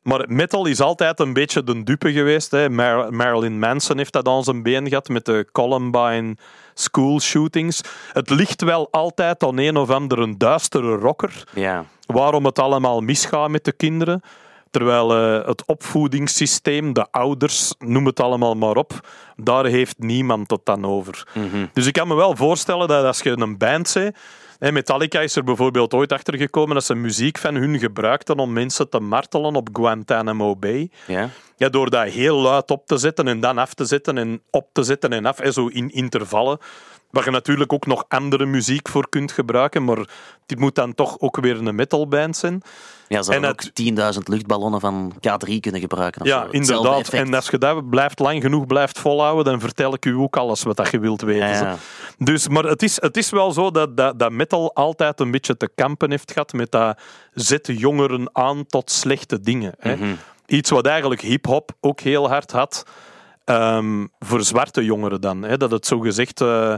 Maar 0.03 0.25
metal 0.29 0.67
is 0.67 0.81
altijd 0.81 1.21
een 1.21 1.33
beetje 1.33 1.65
de 1.65 1.83
dupe 1.83 2.13
geweest. 2.13 2.51
Hè. 2.51 2.69
Mar- 2.71 3.15
Marilyn 3.15 3.59
Manson 3.59 3.97
heeft 3.97 4.13
dat 4.13 4.29
aan 4.29 4.45
zijn 4.45 4.63
been 4.63 4.89
gehad 4.89 5.09
met 5.09 5.25
de 5.25 5.49
Columbine 5.53 6.37
school 6.75 7.21
shootings. 7.21 7.81
Het 8.13 8.31
ligt 8.31 8.63
wel 8.63 8.89
altijd 8.91 9.43
aan 9.45 9.59
een 9.59 9.77
of 9.77 9.91
andere 9.91 10.37
duistere 10.37 10.97
rocker 10.97 11.45
Ja. 11.55 11.85
Waarom 12.13 12.45
het 12.45 12.59
allemaal 12.59 13.01
misgaat 13.01 13.51
met 13.51 13.65
de 13.65 13.73
kinderen. 13.73 14.23
Terwijl 14.71 15.15
eh, 15.17 15.47
het 15.47 15.65
opvoedingssysteem, 15.67 16.93
de 16.93 17.07
ouders, 17.11 17.75
noem 17.79 18.07
het 18.07 18.21
allemaal 18.21 18.55
maar 18.55 18.77
op, 18.77 19.09
daar 19.37 19.65
heeft 19.65 19.99
niemand 19.99 20.51
het 20.51 20.61
dan 20.65 20.85
over. 20.85 21.27
Dus 21.73 21.87
ik 21.87 21.93
kan 21.93 22.09
me 22.09 22.15
wel 22.15 22.37
voorstellen 22.37 22.89
dat 22.89 23.05
als 23.05 23.21
je 23.21 23.31
een 23.31 23.59
band 23.59 23.93
bent. 23.93 24.15
hè, 24.59 24.73
Metallica 24.73 25.21
is 25.21 25.37
er 25.37 25.45
bijvoorbeeld 25.45 25.95
ooit 25.95 26.13
achter 26.13 26.37
gekomen 26.37 26.75
dat 26.75 26.85
ze 26.85 26.95
muziek 26.95 27.39
van 27.39 27.55
hun 27.55 27.79
gebruikten 27.79 28.39
om 28.39 28.53
mensen 28.53 28.89
te 28.91 29.01
martelen 29.01 29.55
op 29.57 29.69
Guantanamo 29.73 30.57
Bay. 30.57 30.91
Ja. 31.07 31.29
Ja, 31.57 31.69
door 31.69 31.91
dat 31.91 32.09
heel 32.09 32.37
luid 32.37 32.71
op 32.71 32.87
te 32.87 32.97
zetten 32.97 33.29
en 33.29 33.41
dan 33.41 33.59
af 33.59 33.75
te 33.75 33.85
zetten 33.85 34.19
en 34.19 34.43
op 34.51 34.69
te 34.73 34.83
zetten 34.83 35.13
en 35.13 35.27
af, 35.27 35.39
en 35.39 35.53
zo 35.53 35.67
in 35.67 35.91
intervallen. 35.91 36.59
Waar 37.11 37.25
je 37.25 37.31
natuurlijk 37.31 37.73
ook 37.73 37.87
nog 37.87 38.05
andere 38.09 38.47
muziek 38.47 38.89
voor 38.89 39.09
kunt 39.09 39.33
gebruiken, 39.33 39.85
maar 39.85 40.09
dit 40.47 40.59
moet 40.59 40.75
dan 40.75 40.95
toch 40.95 41.21
ook 41.21 41.41
weer 41.41 41.57
een 41.57 41.75
metalband 41.75 42.37
zijn. 42.37 42.63
Ja, 43.09 43.23
ze 43.23 43.47
ook 43.47 43.63
10.000 44.15 44.19
luchtballonnen 44.25 44.81
van 44.81 45.13
K3 45.15 45.61
kunnen 45.61 45.81
gebruiken. 45.81 46.25
Ja, 46.25 46.45
zo. 46.45 46.51
Inderdaad. 46.51 47.09
En 47.09 47.35
als 47.35 47.49
je 47.49 47.59
dat 47.59 47.91
blijft 47.91 48.19
lang 48.19 48.43
genoeg 48.43 48.67
blijft 48.67 48.99
volhouden, 48.99 49.45
dan 49.45 49.61
vertel 49.61 49.95
ik 49.95 50.05
u 50.05 50.15
ook 50.15 50.37
alles 50.37 50.63
wat 50.63 50.77
dat 50.77 50.91
je 50.91 50.99
wilt 50.99 51.23
weten. 51.23 51.49
Ja, 51.49 51.61
ja. 51.61 51.77
Dus, 52.19 52.49
maar 52.49 52.65
het 52.65 52.83
is, 52.83 53.01
het 53.01 53.17
is 53.17 53.31
wel 53.31 53.53
zo 53.53 53.71
dat, 53.71 53.97
dat, 53.97 54.19
dat 54.19 54.33
metal 54.33 54.75
altijd 54.75 55.21
een 55.21 55.31
beetje 55.31 55.57
te 55.57 55.71
kampen 55.75 56.11
heeft 56.11 56.33
gehad 56.33 56.53
met 56.53 56.71
dat 56.71 57.01
zet 57.33 57.67
jongeren 57.67 58.31
aan 58.33 58.67
tot 58.67 58.91
slechte 58.91 59.41
dingen. 59.41 59.75
Hè. 59.79 59.97
Mhm. 59.97 60.15
Iets 60.47 60.71
wat 60.71 60.87
eigenlijk 60.87 61.21
hip-hop 61.21 61.71
ook 61.81 62.01
heel 62.01 62.29
hard 62.29 62.53
had. 62.53 62.85
Ehm, 63.55 64.07
voor 64.19 64.43
zwarte 64.43 64.85
jongeren 64.85 65.21
dan. 65.21 65.43
Hè. 65.43 65.57
Dat 65.57 65.71
het 65.71 65.87
zo 65.87 65.99
gezegd 65.99 66.41
eh, 66.41 66.75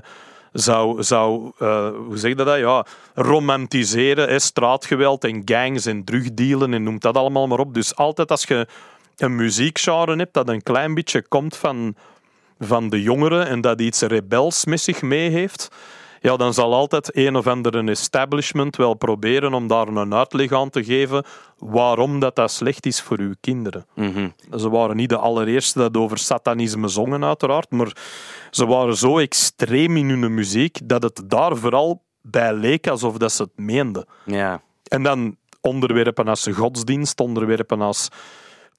zou, 0.53 1.03
zou 1.03 1.53
eh, 1.59 1.89
hoe 2.07 2.17
zeg 2.17 2.31
je 2.31 2.37
dat? 2.37 2.59
Ja, 2.59 2.87
romantiseren. 3.15 4.29
Hè. 4.29 4.39
Straatgeweld 4.39 5.25
en 5.25 5.43
gangs 5.45 5.87
en 5.87 6.05
drugdealen 6.05 6.75
en 6.75 6.83
noem 6.83 6.99
dat 6.99 7.17
allemaal 7.17 7.47
maar 7.47 7.59
op. 7.59 7.75
Dus 7.75 7.97
altijd 7.97 8.31
als 8.31 8.45
je 8.45 8.67
een 9.17 9.37
muziekgenre 9.37 10.17
hebt 10.17 10.35
dat 10.35 10.49
een 10.49 10.63
klein 10.63 10.95
beetje 10.95 11.23
komt 11.29 11.57
van, 11.57 11.95
van 12.59 12.89
de 12.89 13.03
jongeren 13.03 13.47
en 13.47 13.61
dat 13.61 13.81
iets 13.81 14.01
rebels 14.01 14.65
met 14.65 14.81
zich 14.81 15.03
mee 15.03 15.31
heeft, 15.31 15.69
ja, 16.23 16.37
dan 16.37 16.55
zal 16.55 16.75
altijd 16.75 17.17
een 17.17 17.37
of 17.37 17.47
andere 17.47 17.91
establishment 17.91 18.77
wel 18.77 18.95
proberen 18.95 19.55
om 19.55 19.67
daar 19.67 19.89
een 19.89 20.15
uitleg 20.15 20.53
aan 20.53 20.71
te 20.71 20.85
geven 20.85 21.25
waarom 21.59 22.21
dat, 22.21 22.37
dat 22.37 22.51
slecht 22.51 22.87
is 22.87 23.01
voor 23.01 23.19
uw 23.19 23.35
kinderen. 23.41 23.87
Ze 24.57 24.71
waren 24.71 24.97
niet 24.97 25.09
de 25.09 25.17
allereerste 25.17 25.79
dat 25.79 25.97
over 25.97 26.19
satanisme 26.19 26.89
zongen, 26.89 27.25
uiteraard, 27.25 27.71
maar 27.71 27.97
ze 28.51 28.67
waren 28.67 28.97
zo 28.97 29.19
extreem 29.19 29.97
in 29.97 30.09
hun 30.09 30.35
muziek 30.35 30.79
dat 30.85 31.03
het 31.03 31.23
daar 31.27 31.57
vooral 31.57 32.03
bij 32.21 32.53
leek 32.53 32.87
alsof 32.87 33.17
dat 33.17 33.33
ze 33.33 33.43
het 33.43 33.57
meenden. 33.57 34.07
Ja. 34.25 34.63
En 34.89 35.03
dan 35.03 35.37
onderwerpen 35.61 36.29
als 36.29 36.49
godsdienst, 36.53 37.21
onderwerpen 37.21 37.81
als 37.81 38.09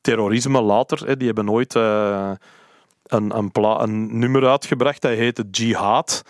terrorisme 0.02 0.62
later. 0.62 1.08
Hè, 1.08 1.18
die 1.18 1.28
hebben 1.28 1.50
ooit 1.50 1.76
eh, 1.76 2.32
een, 3.04 3.38
een, 3.38 3.52
een 3.54 4.20
nummer 4.20 4.48
uitgebracht, 4.48 5.02
dat 5.02 5.12
heette 5.12 5.46
Jihad. 5.52 6.24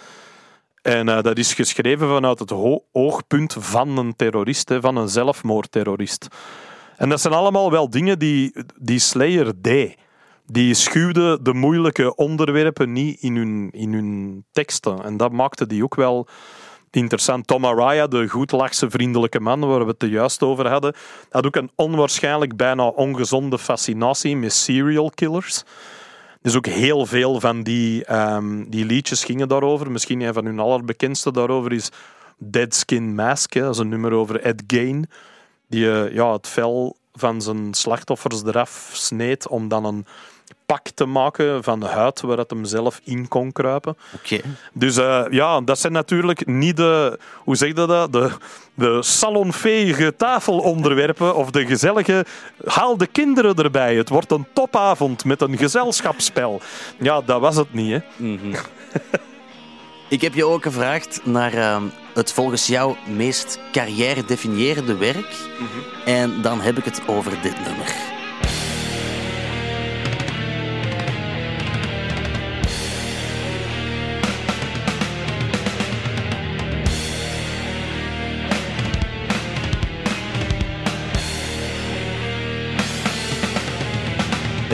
En 0.84 1.10
eh, 1.10 1.22
dat 1.22 1.38
is 1.38 1.54
geschreven 1.54 2.08
vanuit 2.08 2.40
het 2.40 2.54
oogpunt 2.92 3.56
van 3.60 3.98
een 3.98 4.16
terrorist, 4.16 4.74
van 4.80 4.96
een 4.96 5.10
zelfmoordterrorist. 5.10 6.28
En 6.98 7.10
dat 7.10 7.22
zijn 7.22 7.34
allemaal 7.34 7.72
wel 7.72 7.90
dingen 7.90 8.20
die, 8.20 8.56
die 8.80 9.00
Slayer 9.00 9.54
deed. 9.62 9.98
Die 10.46 10.74
schuwde 10.74 11.40
de 11.42 11.54
moeilijke 11.54 12.16
onderwerpen 12.16 12.92
niet 12.92 13.22
in 13.22 13.36
hun, 13.36 13.70
in 13.72 13.94
hun 13.94 14.46
teksten. 14.52 15.04
En 15.04 15.18
dat 15.18 15.32
maakte 15.32 15.68
die 15.68 15.84
ook 15.84 15.96
wel 15.96 16.28
interessant. 16.92 17.48
Tom 17.48 17.66
Araya, 17.66 18.08
de 18.08 18.28
goedlachse 18.28 18.90
vriendelijke 18.90 19.40
man 19.40 19.60
waar 19.60 19.86
we 19.86 19.96
het 19.98 20.12
juist 20.12 20.44
over 20.44 20.68
hadden, 20.68 20.96
had 21.30 21.46
ook 21.46 21.56
een 21.56 21.72
onwaarschijnlijk 21.76 22.56
bijna 22.56 22.88
ongezonde 22.88 23.60
fascinatie 23.60 24.38
met 24.38 24.54
serial 24.54 25.10
killers. 25.10 25.64
Dus 26.44 26.56
ook 26.56 26.66
heel 26.66 27.06
veel 27.06 27.40
van 27.40 27.64
die, 27.64 28.06
ehm, 28.06 28.64
die 28.68 28.86
liedjes 28.86 29.24
gingen 29.24 29.48
daarover. 29.48 29.92
Misschien 29.92 30.22
een 30.22 30.34
van 30.34 30.46
hun 30.46 30.60
allerbekendste 30.60 31.32
daarover 31.32 31.72
is 31.72 31.90
Dead 32.38 32.76
Skin 32.76 33.16
Mask. 33.16 33.54
Hè. 33.54 33.62
Dat 33.62 33.74
is 33.74 33.80
een 33.80 33.90
nummer 33.90 34.12
over 34.12 34.42
Ed 34.42 34.64
Gein, 34.68 35.10
die 35.68 35.92
eh, 35.92 36.14
ja, 36.14 36.34
het 36.34 36.48
vel 36.48 36.98
van 37.14 37.42
zijn 37.42 37.74
slachtoffers 37.74 38.44
eraf 38.44 38.90
sneed 38.94 39.48
om 39.48 39.68
dan 39.68 39.86
een 39.86 40.06
pak 40.74 40.90
te 40.90 41.06
maken 41.06 41.64
van 41.64 41.84
huid 41.84 42.22
waar 42.22 42.38
het 42.38 42.50
hem 42.50 42.66
zelf 42.66 43.02
in 43.04 43.28
kon 43.28 43.52
kruipen. 43.52 43.98
Oké. 44.16 44.40
Dus 44.74 44.98
eh, 44.98 45.24
ja, 45.30 45.62
dat 45.62 45.80
zijn 45.80 45.94
natuurlijk 45.94 46.46
niet 46.46 46.78
de, 46.78 47.20
hoe 47.38 47.56
zeg 47.56 47.68
je 47.68 47.74
dat, 47.74 48.14
de, 48.14 48.32
de 48.74 49.04
salonveege 49.04 50.16
tafelonderwerpen 50.16 51.36
of 51.36 51.52
de 51.52 51.66
gezellige, 51.66 52.26
haal 52.66 52.98
de 52.98 53.08
kinderen 53.08 53.56
erbij. 53.56 53.96
Het 53.96 54.10
wordt 54.10 54.32
een 54.32 54.48
topavond 54.54 55.26
met 55.26 55.42
een 55.42 55.58
gezelschapsspel. 55.58 56.62
Ja, 57.00 57.22
dat 57.22 57.42
was 57.42 57.56
het 57.56 57.74
niet, 57.74 57.92
hè. 57.92 58.30
Ik 60.10 60.22
heb 60.22 60.34
je 60.34 60.46
ook 60.46 60.64
gevraagd 60.64 61.22
naar 61.24 61.54
ehm, 61.54 61.84
het 62.14 62.32
volgens 62.32 62.68
jou 62.68 62.96
meest 63.08 63.60
carrière-definiërende 63.72 64.98
werk. 64.98 65.36
En 66.06 66.42
dan 66.42 66.62
heb 66.62 66.78
ik 66.78 66.86
het 66.86 67.02
over 67.08 67.42
dit 67.42 67.56
nummer. 67.66 68.13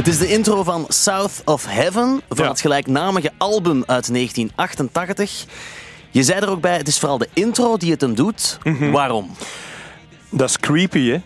Is 0.10 0.18
de 0.18 0.28
intro 0.28 0.64
van 0.64 0.86
South 0.88 1.42
of 1.46 1.66
Heaven 1.66 2.22
van 2.30 2.44
Ja. 2.46 2.50
het 2.50 2.62
gelijknamige 2.62 3.32
album 3.38 3.84
uit 3.86 4.14
1988. 4.14 5.46
Je 6.12 6.24
zei 6.24 6.40
er 6.40 6.50
ook 6.50 6.62
bij, 6.62 6.78
het 6.78 6.88
is 6.88 7.00
vooral 7.00 7.18
de 7.18 7.28
intro 7.34 7.78
die 7.78 7.92
het 7.92 8.02
hem 8.02 8.16
doet. 8.16 8.58
Mhm. 8.64 8.92
Waarom? 8.92 9.30
Dat 10.30 10.50
is 10.50 10.58
creepy, 10.60 11.10
hè. 11.10 11.18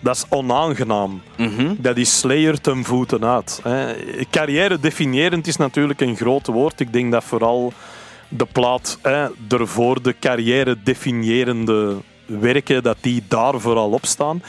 Dat 0.00 0.16
is 0.16 0.24
onaangenaam. 0.28 1.22
Dat 1.78 1.96
is 1.96 2.18
Slayer 2.18 2.60
ten 2.60 2.84
voeten 2.84 3.24
uit. 3.24 3.60
Hè. 3.62 3.94
Carrière 4.30 4.80
definiërend 4.80 5.46
is 5.46 5.56
natuurlijk 5.56 6.00
een 6.00 6.16
groot 6.16 6.46
woord. 6.46 6.80
Ik 6.80 6.92
denk 6.92 7.12
dat 7.12 7.24
vooral 7.24 7.72
de 8.28 8.46
plaat 8.52 8.98
hè, 9.02 9.26
ervoor 9.48 10.02
de 10.02 10.14
carrière 10.20 10.82
definiërende 10.82 11.96
werken, 12.40 12.82
dat 12.82 12.96
die 13.00 13.22
daar 13.28 13.60
vooral 13.60 13.90
op 13.90 14.06
staan. 14.06 14.42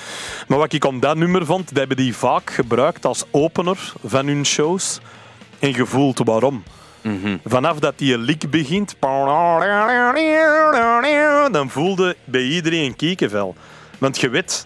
Maar 0.48 0.58
wat 0.58 0.74
ik 0.74 0.86
om 0.86 1.00
dat 1.00 1.18
nummer 1.18 1.46
vond, 1.46 1.68
dat 1.68 1.78
hebben 1.78 1.98
die 1.98 2.16
vaak 2.16 2.50
gebruikt 2.50 3.06
als 3.06 3.24
opener 3.32 3.94
van 4.06 4.28
hun 4.28 4.46
shows. 4.46 5.00
En 5.60 5.74
gevoeld 5.74 6.22
waarom. 6.24 6.64
Vanaf 7.46 7.80
dat 7.80 7.98
die 7.98 8.18
liek 8.18 8.50
begint, 8.50 8.96
dan 11.52 11.70
voelde 11.70 12.16
bij 12.24 12.44
iedereen 12.44 12.86
een 12.86 12.96
kiekenvel. 12.96 13.56
Want 13.98 14.20
je 14.20 14.30
weet, 14.30 14.66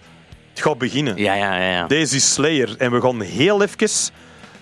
het 0.50 0.60
gaat 0.62 0.78
beginnen. 0.78 1.16
Ja, 1.16 1.34
ja, 1.34 1.56
ja. 1.56 1.70
ja. 1.70 1.86
Deze 1.86 2.16
is 2.16 2.32
Slayer. 2.32 2.74
En 2.78 2.92
we 2.92 3.00
gaan 3.00 3.20
heel 3.20 3.62
even 3.62 3.88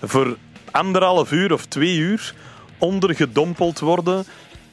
voor 0.01 0.37
anderhalf 0.71 1.31
uur 1.31 1.53
of 1.53 1.65
twee 1.65 1.97
uur 1.97 2.33
ondergedompeld 2.77 3.79
worden 3.79 4.25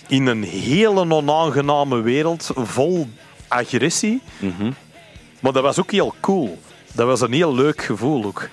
in 0.09 0.27
een 0.27 0.43
hele 0.43 1.13
onaangename 1.13 2.01
wereld 2.01 2.51
vol 2.55 3.09
agressie. 3.55 4.23
Maar 5.41 5.53
dat 5.53 5.63
was 5.63 5.79
ook 5.81 5.91
heel 5.91 6.15
cool. 6.21 6.59
Dat 6.93 7.07
was 7.07 7.21
een 7.21 7.33
heel 7.33 7.55
leuk 7.55 7.83
gevoel 7.83 8.25
ook. 8.25 8.49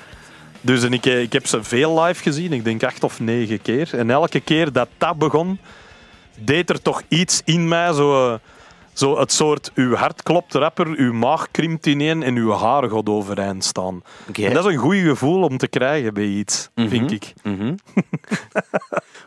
Dus 0.62 0.84
en 0.84 0.94
ik, 0.94 1.06
eh, 1.06 1.22
ik 1.22 1.34
heb 1.34 1.48
ze 1.48 1.64
veel 1.64 2.02
live 2.04 2.22
gezien, 2.24 2.54
ik 2.54 2.64
denk 2.64 2.84
acht 2.84 3.04
of 3.04 3.20
negen 3.20 3.62
keer. 3.62 3.98
En 3.98 4.10
elke 4.10 4.40
keer 4.40 4.72
dat 4.72 4.88
dat 4.98 5.18
begon, 5.18 5.60
deed 6.40 6.70
er 6.70 6.82
toch 6.82 7.02
iets 7.08 7.42
in 7.46 7.68
mij. 7.68 7.94
Zo, 7.94 8.32
eh, 8.34 8.40
zo 8.94 9.20
het 9.20 9.32
soort, 9.32 9.72
uw 9.76 9.96
hart 9.96 10.24
klopt 10.24 10.54
rapper, 10.54 10.88
uw 10.88 11.14
maag 11.14 11.48
krimpt 11.52 11.86
ineen 11.86 12.24
en 12.24 12.36
uw 12.36 12.52
haar 12.52 12.90
gaat 12.90 13.10
overeind 13.10 13.64
staan. 13.64 14.02
En 14.48 14.54
dat 14.54 14.66
is 14.66 14.74
een 14.74 14.80
goed 14.80 14.96
gevoel 14.96 15.44
om 15.44 15.58
te 15.58 15.68
krijgen 15.68 16.14
bij 16.14 16.26
iets, 16.26 16.70
vind 16.76 17.12
ik. 17.12 17.34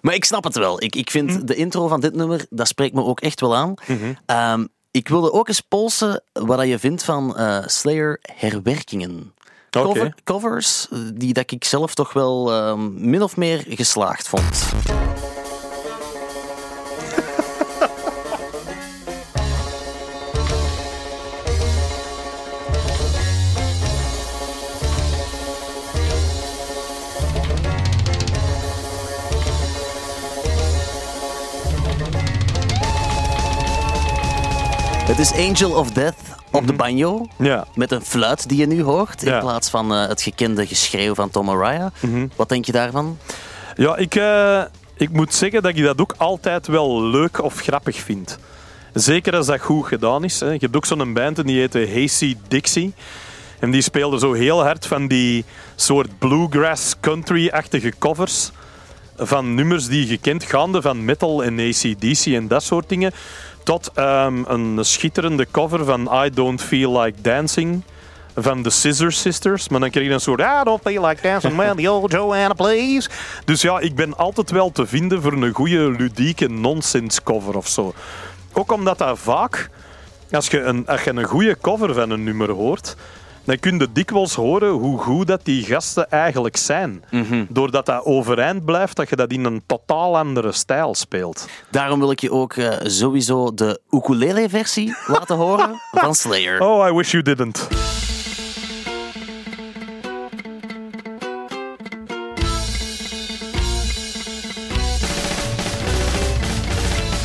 Maar 0.02 0.14
ik 0.14 0.24
snap 0.24 0.44
het 0.44 0.56
wel. 0.56 0.82
Ik, 0.82 0.96
ik 0.96 1.10
vind 1.10 1.30
Hm. 1.30 1.44
de 1.44 1.54
intro 1.54 1.88
van 1.88 2.00
dit 2.00 2.14
nummer, 2.14 2.46
dat 2.50 2.68
spreekt 2.68 2.94
me 2.94 3.02
ook 3.04 3.20
echt 3.20 3.40
wel 3.40 3.56
aan. 3.56 3.74
Mhm. 3.87 4.64
Ik 4.96 5.09
wilde 5.09 5.33
ook 5.33 5.48
eens 5.48 5.61
polsen 5.61 6.22
wat 6.33 6.66
je 6.66 6.78
vindt 6.78 7.04
van 7.04 7.37
eh, 7.37 7.59
Slayer 7.66 8.18
herwerkingen. 8.22 9.35
Covers 10.24 10.88
eh, 10.90 10.98
die 11.14 11.33
dat 11.33 11.50
ik 11.50 11.64
zelf 11.64 11.94
toch 11.94 12.12
wel 12.12 12.52
ehm, 12.52 13.11
min 13.11 13.22
of 13.22 13.37
meer 13.37 13.64
geslaagd 13.68 14.28
vond. 14.28 14.72
Het 35.16 35.18
is 35.18 35.48
Angel 35.48 35.70
of 35.79 35.90
Death 35.90 36.14
op 36.50 36.66
de 36.66 36.72
banjo. 36.72 37.27
Ja. 37.38 37.66
Met 37.74 37.90
een 37.92 38.03
fluit 38.03 38.48
die 38.48 38.59
je 38.59 38.66
nu 38.66 38.83
hoort, 38.83 39.22
in 39.22 39.31
Ja. 39.33 39.38
plaats 39.38 39.70
van 39.70 39.94
eh, 39.94 40.07
het 40.09 40.22
gekende 40.22 40.66
geschreeuw 40.66 41.14
van 41.14 41.31
Tom 41.31 41.50
Araya. 41.50 41.92
Mhm. 42.00 42.27
Wat 42.37 42.48
denk 42.48 42.64
je 42.64 42.72
daarvan? 42.72 43.18
Ja, 43.77 43.96
ik, 43.96 44.14
eh, 44.14 44.62
ik 44.96 45.11
moet 45.11 45.35
zeggen 45.35 45.62
dat 45.62 45.77
ik 45.77 45.85
dat 45.85 46.00
ook 46.00 46.14
altijd 46.16 46.66
wel 46.66 47.03
leuk 47.03 47.42
of 47.42 47.61
grappig 47.61 47.96
vind. 47.96 48.38
Zeker 48.92 49.37
als 49.37 49.46
dat 49.46 49.61
goed 49.61 49.87
gedaan 49.87 50.24
is. 50.24 50.40
Hè. 50.40 50.50
Je 50.50 50.59
hebt 50.61 50.77
ook 50.77 50.87
zo'n 50.87 51.12
band 51.12 51.38
en 51.38 51.46
die 51.46 51.59
heette 51.59 51.88
Hazy 51.94 52.37
Dixie. 52.48 52.92
En 53.61 53.70
die 53.70 53.83
speelde 53.83 54.18
zo 54.18 54.33
heel 54.33 54.62
hard 54.62 54.87
van 54.87 55.07
die 55.09 55.44
soort 55.77 56.18
bluegrass 56.18 56.94
country-achtige 57.00 57.92
covers. 57.98 58.50
Van 59.16 59.55
nummers 59.55 59.87
die 59.87 60.09
je 60.09 60.18
kent, 60.18 60.44
gaande 60.44 60.83
van 60.83 61.05
metal 61.05 61.44
en 61.44 61.59
ACDC 61.59 62.27
en 62.27 62.48
dat 62.48 62.62
soort 62.62 62.88
dingen. 62.88 63.12
Tot 63.64 63.90
ehm, 63.94 64.42
een 64.46 64.85
schitterende 64.85 65.46
cover 65.50 65.85
van 65.85 66.24
I 66.24 66.31
Don't 66.31 66.62
Feel 66.62 67.00
Like 67.00 67.20
Dancing 67.20 67.83
van 68.37 68.62
de 68.62 68.70
Scissor 68.70 69.12
Sisters. 69.12 69.68
Maar 69.68 69.81
dan 69.81 69.90
kreeg 69.90 70.07
je 70.07 70.12
een 70.12 70.20
soort 70.20 70.40
I 70.40 70.64
don't 70.64 70.83
feel 70.83 71.07
like 71.07 71.22
dancing 71.22 71.57
when 71.57 71.77
the 71.77 71.90
old 71.90 72.12
Joanna 72.12 72.55
plays. 72.55 73.11
Dus 73.44 73.62
ja, 73.62 73.79
ik 73.79 73.94
ben 73.94 74.16
altijd 74.16 74.50
wel 74.50 74.72
te 74.72 74.87
vinden 74.87 75.22
voor 75.22 75.33
een 75.33 75.53
goede 75.53 75.90
ludieke 75.90 76.48
nonsense 76.48 77.22
cover 77.22 77.57
of 77.57 77.68
zo. 77.68 77.94
Ook 78.53 78.72
omdat 78.72 78.98
dat 78.98 79.18
vaak, 79.18 79.70
als 80.31 80.46
je 80.46 80.61
een, 80.61 80.87
als 80.87 81.03
je 81.03 81.11
een 81.11 81.24
goede 81.24 81.57
cover 81.61 81.94
van 81.94 82.11
een 82.11 82.24
nummer 82.24 82.50
hoort, 82.50 82.96
dan 83.44 83.59
kun 83.59 83.78
je 83.78 83.92
dikwijls 83.92 84.35
horen 84.35 84.70
hoe 84.70 84.98
goed 84.98 85.26
dat 85.26 85.44
die 85.44 85.64
gasten 85.64 86.11
eigenlijk 86.11 86.57
zijn. 86.57 87.04
Doordat 87.48 87.87
dat 87.87 88.04
overeind 88.04 88.64
blijft, 88.64 88.96
dat 88.96 89.09
je 89.09 89.16
dat 89.16 89.30
in 89.30 89.44
een 89.44 89.62
totaal 89.66 90.18
andere 90.18 90.52
stijl 90.52 90.94
speelt. 90.94 91.48
Daarom 91.70 91.98
wil 91.98 92.11
ik 92.11 92.20
je 92.20 92.30
ook 92.30 92.52
eh, 92.54 92.72
sowieso 92.83 93.54
de 93.54 93.80
ukulele-versie 93.90 94.96
laten 95.07 95.37
horen 95.37 95.80
van 95.92 96.14
Slayer. 96.14 96.61
Oh, 96.61 96.88
I 96.88 96.92
wish 96.92 97.11
you 97.11 97.22
didn't. 97.22 97.68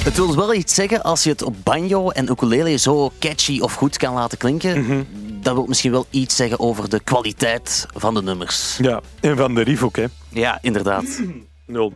Het 0.03 0.17
wil 0.17 0.35
wel 0.35 0.53
iets 0.53 0.73
zeggen 0.73 1.03
als 1.03 1.23
je 1.23 1.29
het 1.29 1.41
op 1.41 1.55
banjo 1.63 2.09
en 2.09 2.29
ukulele 2.29 2.77
zo 2.77 3.11
catchy 3.19 3.59
of 3.59 3.73
goed 3.73 3.97
kan 3.97 4.13
laten 4.13 4.37
klinken. 4.37 4.81
Mhm. 4.81 5.03
Dat 5.41 5.53
wil 5.53 5.65
misschien 5.65 5.91
wel 5.91 6.05
iets 6.09 6.35
zeggen 6.35 6.59
over 6.59 6.89
de 6.89 6.99
kwaliteit 6.99 7.85
van 7.93 8.13
de 8.13 8.21
nummers. 8.21 8.77
Ja, 8.77 9.01
en 9.19 9.37
van 9.37 9.55
de 9.55 9.61
riff 9.61 9.83
ook, 9.83 9.95
hè. 9.95 10.05
Ja, 10.29 10.59
inderdaad. 10.61 11.21
Nul. 11.65 11.91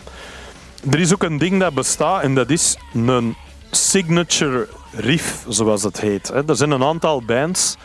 Er 0.90 1.00
is 1.00 1.14
ook 1.14 1.24
een 1.24 1.38
ding 1.38 1.60
dat 1.60 1.74
bestaat 1.74 2.22
en 2.22 2.36
dat 2.36 2.50
is 2.50 2.78
een 2.94 3.36
signature 3.72 4.68
riff, 4.92 5.46
zoals 5.48 5.84
het 5.84 6.00
heet. 6.00 6.30
Er 6.30 6.56
zijn 6.56 6.72
een 6.72 6.84
aantal 6.84 7.26
bands 7.26 7.76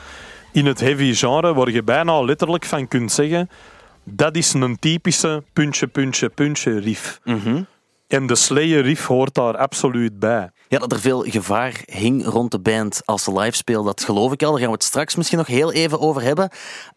in 0.52 0.66
het 0.66 0.80
heavy 0.80 1.14
genre 1.14 1.54
waar 1.54 1.70
je 1.70 1.82
bijna 1.82 2.20
letterlijk 2.20 2.64
van 2.64 2.88
kunt 2.88 3.12
zeggen 3.12 3.48
dat 4.04 4.36
is 4.36 4.52
een 4.52 4.78
typische 4.78 5.42
puntje, 5.52 5.86
puntje, 5.86 6.28
puntje 6.28 6.78
riff. 6.78 7.20
En 8.08 8.26
de 8.26 8.34
Slayer 8.34 8.82
riff 8.82 9.06
hoort 9.06 9.34
daar 9.34 9.56
absoluut 9.56 10.18
bij. 10.18 10.50
Ja, 10.68 10.78
dat 10.78 10.92
er 10.92 11.00
veel 11.00 11.22
gevaar 11.22 11.82
hing 11.84 12.24
rond 12.24 12.50
de 12.50 12.60
band 12.60 13.00
als 13.04 13.24
ze 13.24 13.32
live 13.32 13.56
speelde, 13.56 13.86
dat 13.86 14.04
geloof 14.04 14.32
ik 14.32 14.42
al. 14.42 14.50
Daar 14.50 14.58
gaan 14.58 14.68
we 14.68 14.74
het 14.74 14.84
straks 14.84 15.16
misschien 15.16 15.38
nog 15.38 15.46
heel 15.46 15.72
even 15.72 16.00
over 16.00 16.22
hebben. 16.22 16.50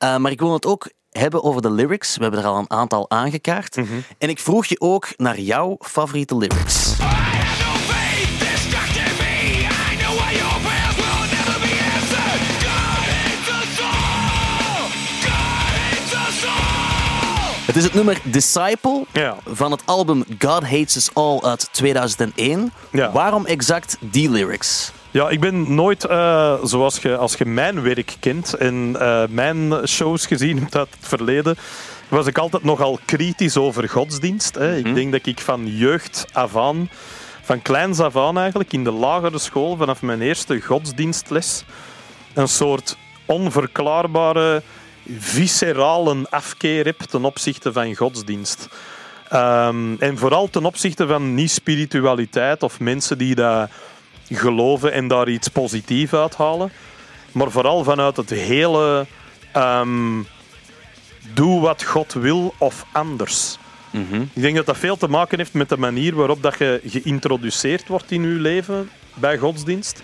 Uh, 0.04 0.18
maar 0.18 0.32
ik 0.32 0.40
wil 0.40 0.54
het 0.54 0.66
ook 0.66 0.92
hebben 1.10 1.44
over 1.44 1.62
de 1.62 1.72
lyrics. 1.72 2.16
We 2.16 2.22
hebben 2.22 2.40
er 2.40 2.46
al 2.46 2.58
een 2.58 2.72
aantal 2.72 3.10
aangekaart. 3.10 3.76
Mhm. 3.76 3.88
En 4.18 4.30
ik 4.30 4.40
vroeg 4.40 4.66
je 4.66 4.80
ook 4.80 5.08
naar 5.18 5.40
jouw 5.40 5.76
favoriete 5.80 6.38
lyrics. 6.38 6.96
Het 17.72 17.80
is 17.80 17.86
het 17.86 17.96
nummer 17.96 18.18
Disciple 18.24 19.06
Ja. 19.12 19.36
van 19.46 19.72
het 19.72 19.82
album 19.86 20.24
God 20.40 20.64
Hates 20.64 20.96
Us 20.96 21.10
All 21.14 21.40
uit 21.42 21.70
2001. 21.72 22.72
Ja. 22.92 23.12
Waarom 23.12 23.46
exact 23.46 23.98
die 24.00 24.30
lyrics? 24.30 24.92
Ja, 25.12 25.30
ik 25.30 25.40
ben 25.40 25.76
nooit, 25.76 26.06
eh, 26.06 26.54
zoals 26.64 27.00
je, 27.00 27.18
als 27.18 27.34
je 27.34 27.46
mijn 27.46 27.82
werk 27.82 28.16
kent 28.20 28.54
en 28.54 28.96
eh, 29.00 29.24
mijn 29.30 29.88
shows 29.88 30.26
gezien 30.26 30.60
hebt 30.60 30.76
uit 30.76 30.88
het 31.00 31.08
verleden, 31.08 31.56
was 32.08 32.28
ik 32.28 32.38
altijd 32.38 32.64
nogal 32.64 33.00
kritisch 33.06 33.58
over 33.58 33.90
godsdienst. 33.90 34.56
Hè. 34.56 34.78
Ik 34.78 34.96
denk 34.96 35.12
dat 35.12 35.26
ik 35.26 35.40
van 35.40 35.68
jeugd 35.68 36.26
af 36.32 36.58
aan, 36.58 36.90
van 37.42 37.62
kleins 37.62 38.00
af 38.00 38.16
aan 38.18 38.38
eigenlijk, 38.38 38.74
in 38.74 38.84
de 38.84 38.92
lagere 38.92 39.40
school, 39.40 39.76
vanaf 39.76 40.02
mijn 40.02 40.22
eerste 40.22 40.62
godsdienstles, 40.62 41.64
een 42.34 42.48
soort 42.48 42.98
onverklaarbare, 43.26 44.62
viscerale 45.18 46.26
afkeer 46.30 46.86
heb 46.86 47.00
ten 47.00 47.26
opzichte 47.26 47.74
van 47.74 47.96
godsdienst. 47.96 48.68
Ehm, 49.30 49.96
en 50.00 50.18
vooral 50.18 50.50
ten 50.50 50.66
opzichte 50.66 51.08
van 51.08 51.34
niet-spiritualiteit 51.34 52.64
of 52.64 52.80
mensen 52.80 53.18
die 53.18 53.36
dat 53.36 53.70
geloven 54.30 54.94
en 54.94 55.08
daar 55.08 55.30
iets 55.30 55.48
positiefs 55.48 56.14
uithalen. 56.14 56.72
Maar 57.32 57.52
vooral 57.52 57.84
vanuit 57.84 58.18
het 58.18 58.30
hele 58.30 59.06
ehm, 59.52 60.22
doe 61.34 61.62
wat 61.62 61.84
God 61.84 62.14
wil 62.14 62.54
of 62.58 62.86
anders. 62.92 63.58
Ik 64.34 64.42
denk 64.42 64.56
dat 64.56 64.66
dat 64.66 64.78
veel 64.78 64.98
te 64.98 65.08
maken 65.08 65.38
heeft 65.38 65.54
met 65.54 65.70
de 65.70 65.78
manier 65.78 66.16
waarop 66.16 66.42
dat 66.42 66.58
je 66.58 66.82
geïntroduceerd 66.86 67.88
wordt 67.88 68.12
in 68.12 68.22
je 68.22 68.28
leven 68.28 68.90
bij 69.14 69.38
godsdienst. 69.38 70.02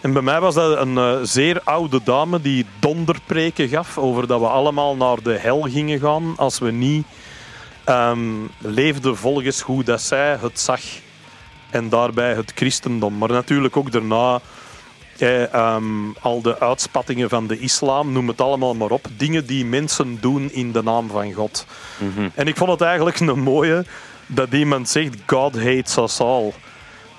En 0.00 0.12
bij 0.12 0.22
mij 0.22 0.40
was 0.40 0.54
dat 0.54 0.78
een 0.78 0.98
eh, 0.98 1.16
zeer 1.22 1.60
oude 1.64 2.00
dame 2.04 2.40
die 2.40 2.66
donderpreken 2.78 3.68
gaf 3.68 3.98
over 3.98 4.26
dat 4.26 4.40
we 4.40 4.46
allemaal 4.46 4.96
naar 4.96 5.22
de 5.22 5.38
hel 5.38 5.60
gingen 5.60 6.00
gaan 6.00 6.32
als 6.36 6.58
we 6.58 6.70
niet 6.70 7.06
ehm, 7.84 8.20
leefden 8.58 9.16
volgens 9.16 9.60
hoe 9.60 9.84
dat 9.84 10.00
zij 10.00 10.36
het 10.40 10.60
zag 10.60 10.80
en 11.70 11.88
daarbij 11.88 12.34
het 12.34 12.52
christendom. 12.54 13.18
Maar 13.18 13.28
natuurlijk 13.28 13.76
ook 13.76 13.92
daarna 13.92 14.40
eh, 15.18 15.76
al 16.20 16.42
de 16.42 16.60
uitspattingen 16.60 17.28
van 17.28 17.46
de 17.46 17.58
islam, 17.58 18.12
noem 18.12 18.28
het 18.28 18.40
allemaal 18.40 18.74
maar 18.74 18.90
op. 18.90 19.06
Dingen 19.16 19.46
die 19.46 19.64
mensen 19.64 20.18
doen 20.20 20.52
in 20.52 20.72
de 20.72 20.82
naam 20.82 21.08
van 21.08 21.32
God. 21.32 21.66
En 22.34 22.46
ik 22.46 22.56
vond 22.56 22.70
het 22.70 22.80
eigenlijk 22.80 23.20
een 23.20 23.40
mooie 23.40 23.84
dat 24.26 24.52
iemand 24.52 24.88
zegt: 24.88 25.16
God 25.26 25.54
hates 25.54 25.96
us 25.96 26.20
all. 26.20 26.52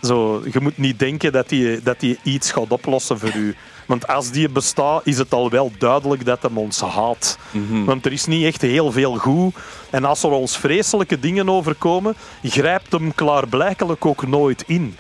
Zo, 0.02 0.42
je 0.52 0.60
moet 0.60 0.78
niet 0.78 1.00
denken 1.00 1.32
dat 1.32 1.50
die, 1.50 1.82
dat 1.82 2.00
die 2.00 2.20
iets 2.24 2.52
gaat 2.52 2.72
oplossen 2.72 3.20
voor 3.20 3.36
u. 3.36 3.56
Want 3.86 4.08
als 4.08 4.32
die 4.32 4.50
bestaat, 4.50 5.02
is 5.06 5.18
het 5.18 5.34
al 5.34 5.50
wel 5.50 5.72
duidelijk 5.78 6.26
dat 6.26 6.42
hem 6.42 6.58
ons 6.58 6.82
haat. 6.82 7.38
Want 7.86 8.06
er 8.06 8.12
is 8.12 8.26
niet 8.26 8.46
echt 8.46 8.62
heel 8.62 8.92
veel 8.92 9.16
goed. 9.16 9.56
En 9.90 10.06
als 10.06 10.24
er 10.24 10.30
ons 10.30 10.58
vreselijke 10.58 11.20
dingen 11.20 11.50
overkomen, 11.50 12.16
grijpt 12.44 12.92
hem 12.92 13.16
klaarblijkelijk 13.16 14.06
ook 14.06 14.28
nooit 14.28 14.64
in. 14.68 14.96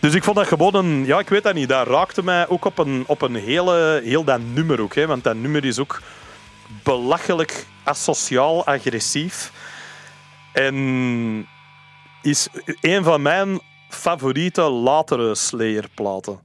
Dus 0.00 0.14
ik 0.14 0.24
vond 0.24 0.36
dat 0.36 0.46
gewoon 0.46 0.74
een... 0.74 1.04
Ja, 1.06 1.18
ik 1.18 1.28
weet 1.28 1.42
dat 1.42 1.54
niet. 1.54 1.68
Dat 1.68 1.86
raakte 1.86 2.24
mij 2.24 2.48
ook 2.48 2.64
op 2.64 2.78
een, 2.78 3.04
op 3.06 3.22
een 3.22 3.34
hele... 3.34 4.00
Heel 4.04 4.24
dat 4.24 4.40
nummer 4.54 4.80
ook. 4.80 4.94
Hè, 4.94 5.06
want 5.06 5.24
dat 5.24 5.36
nummer 5.36 5.64
is 5.64 5.78
ook 5.78 6.02
belachelijk 6.82 7.66
asociaal 7.84 8.66
agressief. 8.66 9.52
En 10.52 11.46
is 12.22 12.48
een 12.80 13.04
van 13.04 13.22
mijn 13.22 13.60
favoriete 13.94 14.62
latere 14.62 15.34
Slayer-platen. 15.34 16.38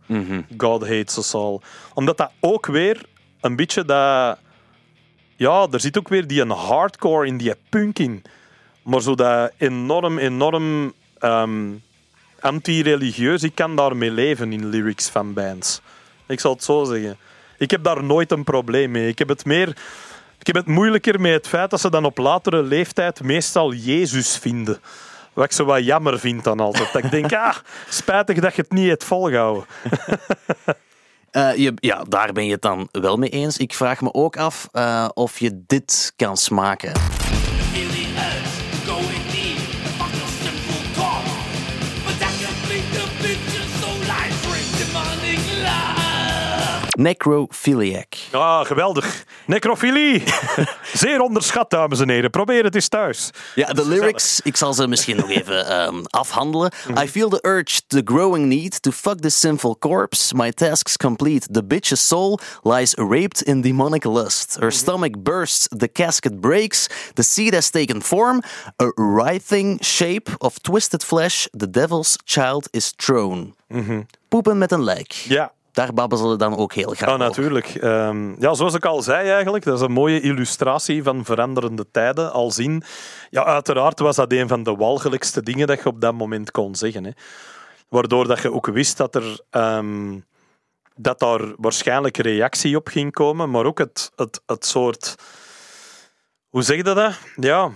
God 0.57 0.81
Hates 0.81 1.17
Us 1.17 1.33
All. 1.33 1.59
Omdat 1.93 2.17
dat 2.17 2.31
ook 2.39 2.65
weer 2.65 3.01
een 3.41 3.55
beetje 3.55 3.85
dat... 3.85 4.37
Ja, 5.35 5.67
er 5.71 5.79
zit 5.79 5.97
ook 5.97 6.07
weer 6.07 6.27
die 6.27 6.41
een 6.41 6.49
hardcore 6.49 7.27
in, 7.27 7.37
die 7.37 7.53
punk 7.69 7.99
in. 7.99 8.23
Maar 8.83 9.01
zo 9.01 9.15
dat 9.15 9.51
enorm, 9.57 10.17
enorm 10.17 10.93
ehm, 11.17 11.71
anti-religieus. 12.39 13.43
Ik 13.43 13.55
kan 13.55 13.75
daarmee 13.75 14.11
leven 14.11 14.53
in 14.53 14.69
lyrics 14.69 15.09
van 15.09 15.33
bands. 15.33 15.81
Ik 16.27 16.39
zal 16.39 16.53
het 16.53 16.63
zo 16.63 16.83
zeggen. 16.83 17.17
Ik 17.57 17.71
heb 17.71 17.83
daar 17.83 18.03
nooit 18.03 18.31
een 18.31 18.43
probleem 18.43 18.91
mee. 18.91 19.07
Ik 19.07 19.19
heb 19.19 19.27
het 19.27 19.45
meer... 19.45 19.67
Ik 20.39 20.47
heb 20.47 20.55
het 20.55 20.65
moeilijker 20.65 21.21
met 21.21 21.33
het 21.33 21.47
feit 21.47 21.69
dat 21.69 21.79
ze 21.79 21.89
dan 21.89 22.05
op 22.05 22.17
latere 22.17 22.63
leeftijd 22.63 23.23
meestal 23.23 23.73
Jezus 23.73 24.37
vinden. 24.37 24.79
Wat 25.33 25.45
ik 25.45 25.51
zo 25.51 25.65
wat 25.65 25.85
jammer 25.85 26.19
vind 26.19 26.43
dan 26.43 26.59
altijd. 26.59 26.93
Dat 26.93 27.03
ik 27.03 27.11
denk, 27.11 27.33
ah, 27.33 27.55
spijtig 27.89 28.39
dat 28.39 28.55
je 28.55 28.61
het 28.61 28.71
niet 28.71 28.87
hebt 28.87 29.03
volgehouden. 29.03 29.65
Eh, 31.31 31.55
je, 31.55 31.73
ja, 31.75 32.03
daar 32.03 32.33
ben 32.33 32.45
je 32.45 32.51
het 32.51 32.61
dan 32.61 32.89
wel 32.91 33.17
mee 33.17 33.29
eens. 33.29 33.57
Ik 33.57 33.73
vraag 33.73 34.01
me 34.01 34.13
ook 34.13 34.37
af 34.37 34.69
eh, 34.71 35.09
of 35.13 35.39
je 35.39 35.63
dit 35.67 36.13
kan 36.15 36.37
smaken. 36.37 36.91
Necrophiliac. 46.99 48.15
Ah, 48.31 48.65
geweldig. 48.65 49.25
Necrofilie. 49.45 50.23
Zeer 50.93 51.21
onderschat, 51.21 51.69
dames 51.69 51.99
en 51.99 52.09
heren. 52.09 52.29
Probeer 52.29 52.63
het 52.63 52.75
eens 52.75 52.87
thuis. 52.87 53.29
Ja, 53.55 53.73
de 53.73 53.87
lyrics, 53.87 54.39
ik 54.43 54.55
zal 54.55 54.73
ze 54.73 54.87
misschien 54.87 55.15
nog 55.15 55.29
even 55.29 55.67
ehm, 55.67 56.03
afhandelen. 56.03 56.71
I 57.03 57.07
feel 57.07 57.29
the 57.29 57.39
urge, 57.41 57.81
the 57.87 58.01
growing 58.05 58.45
need 58.45 58.81
to 58.81 58.91
fuck 58.91 59.19
this 59.19 59.39
sinful 59.39 59.77
corpse. 59.77 60.35
My 60.35 60.51
tasks 60.51 60.97
complete. 60.97 61.47
The 61.51 61.63
bitch's 61.63 62.07
soul 62.07 62.39
lies 62.63 62.93
raped 62.95 63.41
in 63.41 63.61
demonic 63.61 64.03
lust. 64.03 64.57
Her 64.59 64.71
stomach 64.71 65.19
bursts, 65.19 65.67
the 65.77 65.91
casket 65.91 66.39
breaks. 66.39 66.87
The 67.13 67.23
seed 67.23 67.53
has 67.53 67.69
taken 67.69 68.01
form. 68.01 68.43
A 68.81 68.91
writhing 68.95 69.83
shape 69.83 70.31
of 70.37 70.61
twisted 70.61 71.03
flesh. 71.03 71.47
The 71.57 71.69
devil's 71.69 72.17
child 72.25 72.67
is 72.71 72.93
thrown. 72.95 73.55
Poepen 74.27 74.57
met 74.57 74.71
een 74.71 74.83
lijk. 74.83 75.11
Ja. 75.11 75.51
Daar 75.71 75.93
babbelen 75.93 76.29
ze 76.29 76.35
dan 76.37 76.57
ook 76.57 76.73
heel 76.73 76.89
graag 76.89 76.99
Ja, 77.09 77.13
over. 77.13 77.25
natuurlijk. 77.25 77.67
Ehm, 77.67 78.41
ja, 78.41 78.53
zoals 78.53 78.73
ik 78.73 78.85
al 78.85 79.01
zei 79.01 79.29
eigenlijk, 79.29 79.63
dat 79.63 79.75
is 79.75 79.81
een 79.81 79.91
mooie 79.91 80.21
illustratie 80.21 81.03
van 81.03 81.25
veranderende 81.25 81.85
tijden. 81.91 82.31
Al 82.31 82.51
zien, 82.51 82.83
ja, 83.29 83.45
uiteraard 83.45 83.99
was 83.99 84.15
dat 84.15 84.31
een 84.31 84.47
van 84.47 84.63
de 84.63 84.75
walgelijkste 84.75 85.43
dingen 85.43 85.67
dat 85.67 85.79
je 85.79 85.85
op 85.85 86.01
dat 86.01 86.13
moment 86.13 86.51
kon 86.51 86.75
zeggen. 86.75 87.03
Hè. 87.03 87.11
Waardoor 87.89 88.27
dat 88.27 88.41
je 88.41 88.51
ook 88.53 88.65
wist 88.65 88.97
dat 88.97 89.15
er... 89.15 89.39
ehm, 89.49 90.17
dat 90.95 91.19
daar 91.19 91.41
waarschijnlijk 91.57 92.17
reactie 92.17 92.75
op 92.75 92.87
ging 92.87 93.11
komen, 93.11 93.49
maar 93.49 93.65
ook 93.65 93.77
het, 93.77 94.11
het, 94.15 94.41
het 94.45 94.65
soort... 94.65 95.15
Hoe 96.49 96.61
zeg 96.61 96.77
je 96.77 96.83
dat? 96.83 97.13
Ja... 97.35 97.71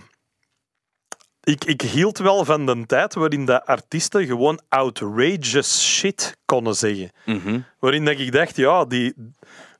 Ik, 1.44 1.66
ik 1.66 1.82
hield 1.82 2.18
wel 2.18 2.46
van 2.46 2.66
de 2.66 2.86
tijd 2.86 3.14
waarin 3.14 3.46
de 3.46 3.66
artiesten 3.66 4.26
gewoon 4.26 4.60
outrageous 4.70 5.84
shit 5.84 6.38
konden 6.46 6.76
zeggen. 6.76 7.12
Waarin 7.80 8.06
dat 8.06 8.20
ik 8.20 8.32
dacht, 8.32 8.56
ja, 8.56 8.86
die, 8.86 9.14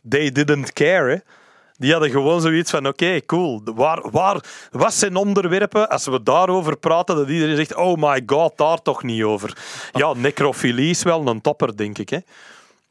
they 0.10 0.32
didn't 0.32 0.74
care. 0.74 1.10
Hè. 1.10 1.18
Die 1.78 1.92
hadden 1.92 2.10
gewoon 2.10 2.42
zoiets 2.42 2.72
van, 2.72 2.88
oké, 2.88 3.26
cool. 3.26 3.62
Waar, 3.64 4.12
waar, 4.12 4.44
wat 4.72 4.94
zijn 4.94 5.16
onderwerpen, 5.16 5.90
als 5.90 6.06
we 6.06 6.24
daarover 6.24 6.78
praten, 6.78 7.16
dat 7.16 7.30
iedereen 7.30 7.56
zegt, 7.56 7.76
oh 7.76 8.02
my 8.10 8.24
god, 8.26 8.58
daar 8.58 8.82
toch 8.82 9.04
niet 9.04 9.24
over. 9.24 9.58
Ja, 9.94 10.14
necrofilie 10.14 10.90
is 10.90 11.04
wel 11.04 11.28
een 11.28 11.42
topper, 11.42 11.78
denk 11.78 11.98
ik. 11.98 12.10
Hè. 12.10 12.20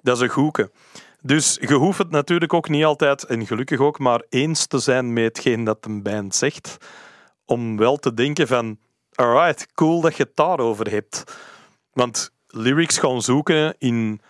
Dat 0.00 0.16
is 0.16 0.22
een 0.22 0.28
goeke. 0.28 0.70
Dus 1.20 1.58
je 1.60 1.74
hoeft 1.74 1.98
het 1.98 2.10
natuurlijk 2.10 2.52
ook 2.52 2.68
niet 2.68 2.84
altijd, 2.84 3.24
en 3.24 3.46
gelukkig 3.46 3.78
ook, 3.78 3.98
maar 3.98 4.22
eens 4.28 4.66
te 4.66 4.78
zijn 4.78 5.12
met 5.12 5.24
hetgeen 5.24 5.64
dat 5.64 5.78
een 5.80 6.02
band 6.02 6.34
zegt. 6.34 6.76
Om 7.52 7.76
wel 7.76 7.96
te 7.96 8.14
denken 8.14 8.46
van, 8.46 8.78
alright, 9.14 9.72
cool 9.74 10.00
dat 10.00 10.16
je 10.16 10.22
het 10.22 10.36
daarover 10.36 10.90
hebt. 10.90 11.24
Want 11.92 12.30
lyrics 12.46 12.98
gaan 12.98 13.22
zoeken 13.22 13.74
in 13.78 14.20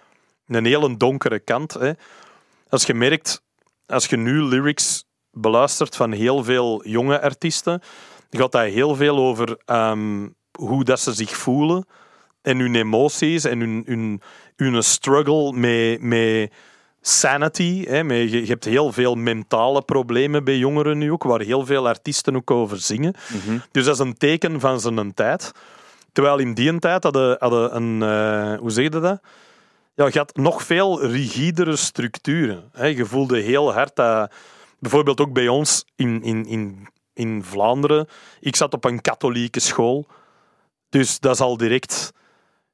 een 0.47 0.65
hele 0.65 0.97
donkere 0.97 1.39
kant. 1.39 1.73
Hè. 1.73 1.93
Als 2.69 2.85
je 2.85 2.95
merkt, 2.95 3.43
als 3.87 4.07
je 4.07 4.17
nu 4.17 4.43
lyrics 4.43 5.05
beluistert 5.31 5.97
van 5.97 6.13
heel 6.13 6.45
veel 6.45 6.87
jonge 6.89 7.21
artiesten, 7.21 7.83
gaat 8.31 8.53
dat 8.53 8.63
heel 8.63 8.95
veel 8.95 9.17
over 9.17 9.59
ehm, 9.65 10.29
hoe 10.59 10.85
dat 10.85 11.01
ze 11.01 11.13
zich 11.13 11.37
voelen 11.37 11.87
en 12.43 12.59
hun 12.59 12.75
emoties 12.75 13.45
en 13.45 13.61
hun, 13.61 13.83
hun, 13.87 14.23
hun 14.57 14.83
struggle 14.83 15.53
met, 15.53 16.01
met 16.01 16.53
sanity. 17.03 17.85
Hè, 17.87 17.99
je, 17.99 18.41
je 18.41 18.47
hebt 18.47 18.65
heel 18.65 18.93
veel 18.93 19.15
mentale 19.15 19.83
problemen 19.83 20.45
bij 20.45 20.57
jongeren 20.57 20.99
nu 20.99 21.13
ook, 21.13 21.23
waar 21.23 21.41
heel 21.41 21.67
veel 21.67 21.89
artiesten 21.89 22.37
ook 22.37 22.51
over 22.51 22.79
zingen. 22.81 23.15
Dus 23.71 23.85
dat 23.85 23.95
is 23.95 24.01
een 24.01 24.17
teken 24.17 24.61
van 24.61 24.81
zijn 24.81 25.15
tijd. 25.15 25.53
Terwijl 26.13 26.39
in 26.39 26.55
die 26.55 26.79
tijd 26.79 27.03
hadden, 27.03 27.37
hadden 27.39 27.77
een... 27.77 28.03
eh, 28.03 28.59
hoe 28.59 28.71
zeg 28.71 28.85
je 28.85 28.91
dat? 28.91 29.21
Ja, 29.95 30.07
je 30.07 30.19
had 30.19 30.37
nog 30.37 30.63
veel 30.63 31.07
rigidere 31.07 31.77
structuren. 31.77 32.71
Hè. 32.73 32.87
Je 32.87 33.07
voelde 33.07 33.41
heel 33.41 33.73
hard 33.73 33.97
dat... 33.97 34.33
Bijvoorbeeld 34.79 35.21
ook 35.21 35.33
bij 35.33 35.49
ons 35.49 35.85
in, 35.97 36.23
in, 36.23 36.47
in, 36.47 36.89
in 37.15 37.45
Vlaanderen. 37.45 38.09
Ik 38.41 38.57
zat 38.57 38.75
op 38.75 38.85
een 38.85 39.01
katholieke 39.01 39.61
school. 39.61 40.07
Dus 40.89 41.21
dat 41.21 41.35
is 41.35 41.41
al 41.41 41.57
direct... 41.57 42.13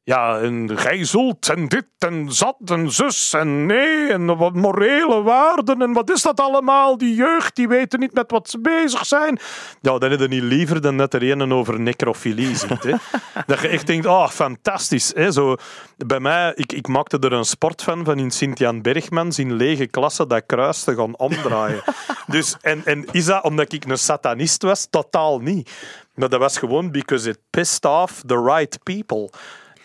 Ja, 0.09 0.41
en 0.41 0.79
gij 0.79 1.05
zult 1.05 1.49
en 1.49 1.69
dit 1.69 1.87
en 1.99 2.33
zat 2.33 2.57
en 2.65 2.93
zus 2.93 3.33
en 3.33 3.67
nee 3.67 4.09
en 4.09 4.37
wat 4.37 4.55
morele 4.55 5.23
waarden 5.23 5.83
en 5.83 5.93
wat 5.93 6.11
is 6.11 6.23
dat 6.23 6.41
allemaal? 6.41 6.99
Die 6.99 7.15
jeugd, 7.15 7.57
die 7.57 7.69
weten 7.69 8.01
niet 8.01 8.15
met 8.15 8.31
wat 8.31 8.49
ze 8.51 8.61
bezig 8.61 9.07
zijn. 9.07 9.39
Ja, 9.81 9.99
dan 9.99 10.11
is 10.11 10.21
het 10.21 10.31
niet 10.31 10.43
liever 10.43 10.81
dan 10.81 10.97
dat 10.97 11.15
er 11.15 11.31
een 11.31 11.53
over 11.53 11.81
necrofilie 11.81 12.57
zit. 12.57 12.83
Hè. 12.83 12.95
dat 13.47 13.61
je 13.61 13.69
echt 13.69 13.87
denkt, 13.87 14.07
oh, 14.07 14.29
fantastisch. 14.29 15.13
Hè. 15.15 15.33
Zo, 15.33 15.57
bij 15.97 16.21
mij, 16.21 16.53
ik, 16.55 16.73
ik 16.73 16.89
maakte 16.89 17.19
er 17.19 17.33
een 17.33 17.45
sport 17.45 17.83
van, 17.83 18.05
van 18.05 18.19
in 18.19 18.31
Sint-Jan 18.31 18.83
Bergmans 18.83 19.39
in 19.39 19.53
lege 19.53 19.87
klasse 19.87 20.27
dat 20.27 20.43
kruis 20.47 20.85
te 20.85 20.95
gaan 20.95 21.17
omdraaien. 21.19 21.83
dus, 22.27 22.57
en, 22.61 22.83
en 22.85 23.07
is 23.11 23.25
dat 23.25 23.45
omdat 23.45 23.73
ik 23.73 23.85
een 23.85 23.99
satanist 23.99 24.63
was? 24.63 24.87
Totaal 24.91 25.39
niet. 25.39 25.71
Maar 26.15 26.29
dat 26.29 26.41
was 26.41 26.59
gewoon 26.59 26.91
because 26.91 27.29
it 27.29 27.39
pissed 27.51 27.85
off 27.85 28.23
the 28.27 28.43
right 28.43 28.79
people. 28.83 29.31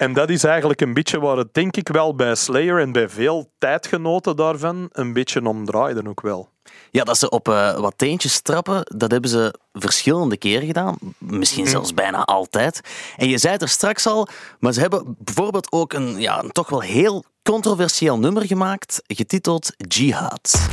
En 0.03 0.13
dat 0.13 0.29
is 0.29 0.43
eigenlijk 0.43 0.81
een 0.81 0.93
beetje 0.93 1.19
waar 1.19 1.37
het 1.37 1.53
denk 1.53 1.77
ik 1.77 1.87
wel 1.87 2.15
bij 2.15 2.35
Slayer 2.35 2.79
en 2.79 2.91
bij 2.91 3.09
veel 3.09 3.49
tijdgenoten 3.57 4.35
daarvan 4.35 4.89
een 4.91 5.13
beetje 5.13 5.47
omdraaide 5.47 6.07
ook 6.07 6.21
wel. 6.21 6.49
Ja, 6.91 7.03
dat 7.03 7.17
ze 7.17 7.29
op 7.29 7.47
eh, 7.47 7.77
wat 7.79 7.93
teentjes 7.97 8.41
trappen, 8.41 8.85
dat 8.97 9.11
hebben 9.11 9.29
ze 9.29 9.59
verschillende 9.73 10.37
keren 10.37 10.67
gedaan. 10.67 10.97
Misschien 11.17 11.67
zelfs 11.67 11.93
bijna 11.93 12.23
altijd. 12.23 12.81
En 13.17 13.27
je 13.27 13.37
zei 13.37 13.53
het 13.53 13.61
er 13.61 13.69
straks 13.69 14.07
al, 14.07 14.27
maar 14.59 14.73
ze 14.73 14.79
hebben 14.79 15.15
bijvoorbeeld 15.19 15.71
ook 15.71 15.93
een, 15.93 16.19
ja, 16.19 16.43
een 16.43 16.51
toch 16.51 16.69
wel 16.69 16.81
heel 16.81 17.23
controversieel 17.43 18.19
nummer 18.19 18.45
gemaakt, 18.45 19.01
getiteld 19.07 19.73
Jihad. 19.77 20.67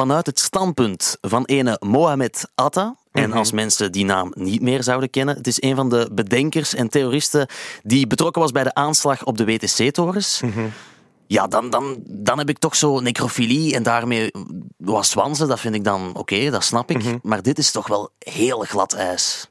Vanuit 0.00 0.26
het 0.26 0.38
standpunt 0.38 1.16
van 1.20 1.44
ene 1.44 1.76
Mohamed 1.80 2.50
Atta, 2.54 2.96
en 3.12 3.32
als 3.32 3.52
mensen 3.52 3.92
die 3.92 4.04
naam 4.04 4.32
niet 4.34 4.60
meer 4.60 4.82
zouden 4.82 5.10
kennen, 5.10 5.36
het 5.36 5.46
is 5.46 5.62
een 5.62 5.76
van 5.76 5.88
de 5.88 6.10
bedenkers 6.12 6.74
en 6.74 6.88
theoristen 6.88 7.46
die 7.82 8.06
betrokken 8.06 8.42
was 8.42 8.52
bij 8.52 8.64
de 8.64 8.74
aanslag 8.74 9.24
op 9.24 9.36
de 9.38 9.44
WTC-torens. 9.44 10.40
Ja, 11.26 11.46
dan, 11.46 11.70
dan, 11.70 11.96
dan 12.06 12.38
heb 12.38 12.48
ik 12.48 12.58
toch 12.58 12.76
zo 12.76 13.00
necrofilie 13.00 13.74
en 13.74 13.82
daarmee 13.82 14.30
wat 14.76 15.06
zwansen. 15.06 15.48
Dat 15.48 15.60
vind 15.60 15.74
ik 15.74 15.84
dan 15.84 16.14
oké, 16.14 16.50
dat 16.50 16.64
snap 16.64 16.90
ik. 16.90 17.22
Maar 17.22 17.42
dit 17.42 17.58
is 17.58 17.70
toch 17.70 17.88
wel 17.88 18.10
heel 18.18 18.58
glad 18.58 18.92
ijs. 18.92 19.48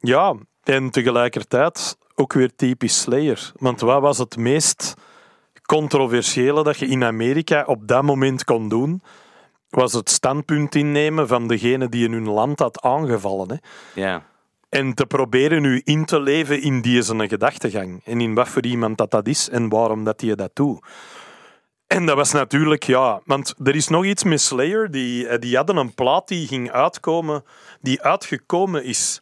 Ja, 0.00 0.34
en 0.62 0.90
tegelijkertijd 0.90 1.96
ook 2.14 2.32
weer 2.32 2.50
typisch 2.56 3.00
Slayer. 3.00 3.52
Want 3.58 3.80
wat 3.80 4.00
was 4.00 4.18
het 4.18 4.36
meest 4.36 4.94
controversiële 5.66 6.62
dat 6.62 6.78
je 6.78 6.86
in 6.86 7.04
Amerika 7.04 7.64
op 7.66 7.88
dat 7.88 8.02
moment 8.02 8.44
kon 8.44 8.68
doen? 8.68 9.02
Was 9.72 9.92
het 9.92 10.10
standpunt 10.10 10.74
innemen 10.74 11.28
van 11.28 11.48
degene 11.48 11.88
die 11.88 12.04
in 12.04 12.12
hun 12.12 12.28
land 12.28 12.58
had 12.58 12.80
aangevallen. 12.80 13.48
Hè? 13.48 13.56
Ja. 14.00 14.22
En 14.68 14.94
te 14.94 15.06
proberen 15.06 15.62
nu 15.62 15.80
in 15.84 16.04
te 16.04 16.20
leven 16.20 16.62
in 16.62 16.80
die 16.80 17.02
zijn 17.02 17.28
gedachtegang. 17.28 18.00
En 18.04 18.20
in 18.20 18.34
wat 18.34 18.48
voor 18.48 18.64
iemand 18.64 18.98
dat, 18.98 19.10
dat 19.10 19.26
is 19.26 19.48
en 19.48 19.68
waarom 19.68 20.04
dat 20.04 20.20
je 20.20 20.34
dat 20.34 20.50
doet. 20.54 20.80
En 21.86 22.06
dat 22.06 22.16
was 22.16 22.32
natuurlijk, 22.32 22.82
ja, 22.82 23.20
want 23.24 23.54
er 23.64 23.74
is 23.74 23.88
nog 23.88 24.04
iets 24.04 24.24
met 24.24 24.40
Slayer. 24.40 24.90
Die, 24.90 25.28
eh, 25.28 25.38
die 25.38 25.56
hadden 25.56 25.76
een 25.76 25.94
plaat 25.94 26.28
die 26.28 26.46
ging 26.46 26.70
uitkomen, 26.70 27.44
die 27.80 28.02
uitgekomen 28.02 28.84
is 28.84 29.20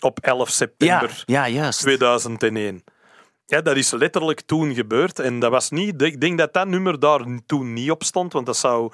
op 0.00 0.18
11 0.20 0.48
Ja, 0.48 0.54
september 0.54 1.22
ja, 1.26 1.48
juist. 1.48 1.80
2001. 1.80 2.84
Ja, 3.46 3.60
dat 3.60 3.76
is 3.76 3.90
letterlijk 3.90 4.40
toen 4.40 4.74
gebeurd. 4.74 5.18
En 5.18 5.40
dat 5.40 5.50
was 5.50 5.70
niet, 5.70 6.02
ik 6.02 6.20
denk 6.20 6.38
dat 6.38 6.52
dat 6.52 6.66
nummer 6.66 6.98
daar 6.98 7.24
toen 7.46 7.72
niet 7.72 7.90
op 7.90 8.04
stond, 8.04 8.32
want 8.32 8.46
dat 8.46 8.56
zou 8.56 8.92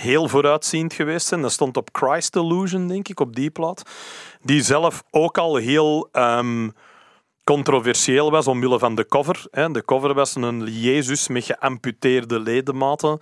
heel 0.00 0.28
vooruitziend 0.28 0.94
geweest 0.94 1.26
zijn. 1.26 1.42
Dat 1.42 1.52
stond 1.52 1.76
op 1.76 1.88
Christ 1.92 2.36
Illusion, 2.36 2.88
denk 2.88 3.08
ik, 3.08 3.20
op 3.20 3.36
die 3.36 3.50
plaat. 3.50 3.82
Die 4.42 4.62
zelf 4.62 5.02
ook 5.10 5.38
al 5.38 5.56
heel 5.56 6.08
ehm, 6.12 6.68
controversieel 7.44 8.30
was 8.30 8.46
omwille 8.46 8.78
van 8.78 8.94
de 8.94 9.06
cover. 9.06 9.46
De 9.50 9.82
cover 9.84 10.14
was 10.14 10.34
een 10.34 10.80
Jezus 10.80 11.28
met 11.28 11.44
geamputeerde 11.44 12.40
ledematen 12.40 13.20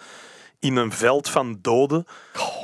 in 0.60 0.76
een 0.76 0.92
veld 0.92 1.28
van 1.28 1.58
doden. 1.62 2.06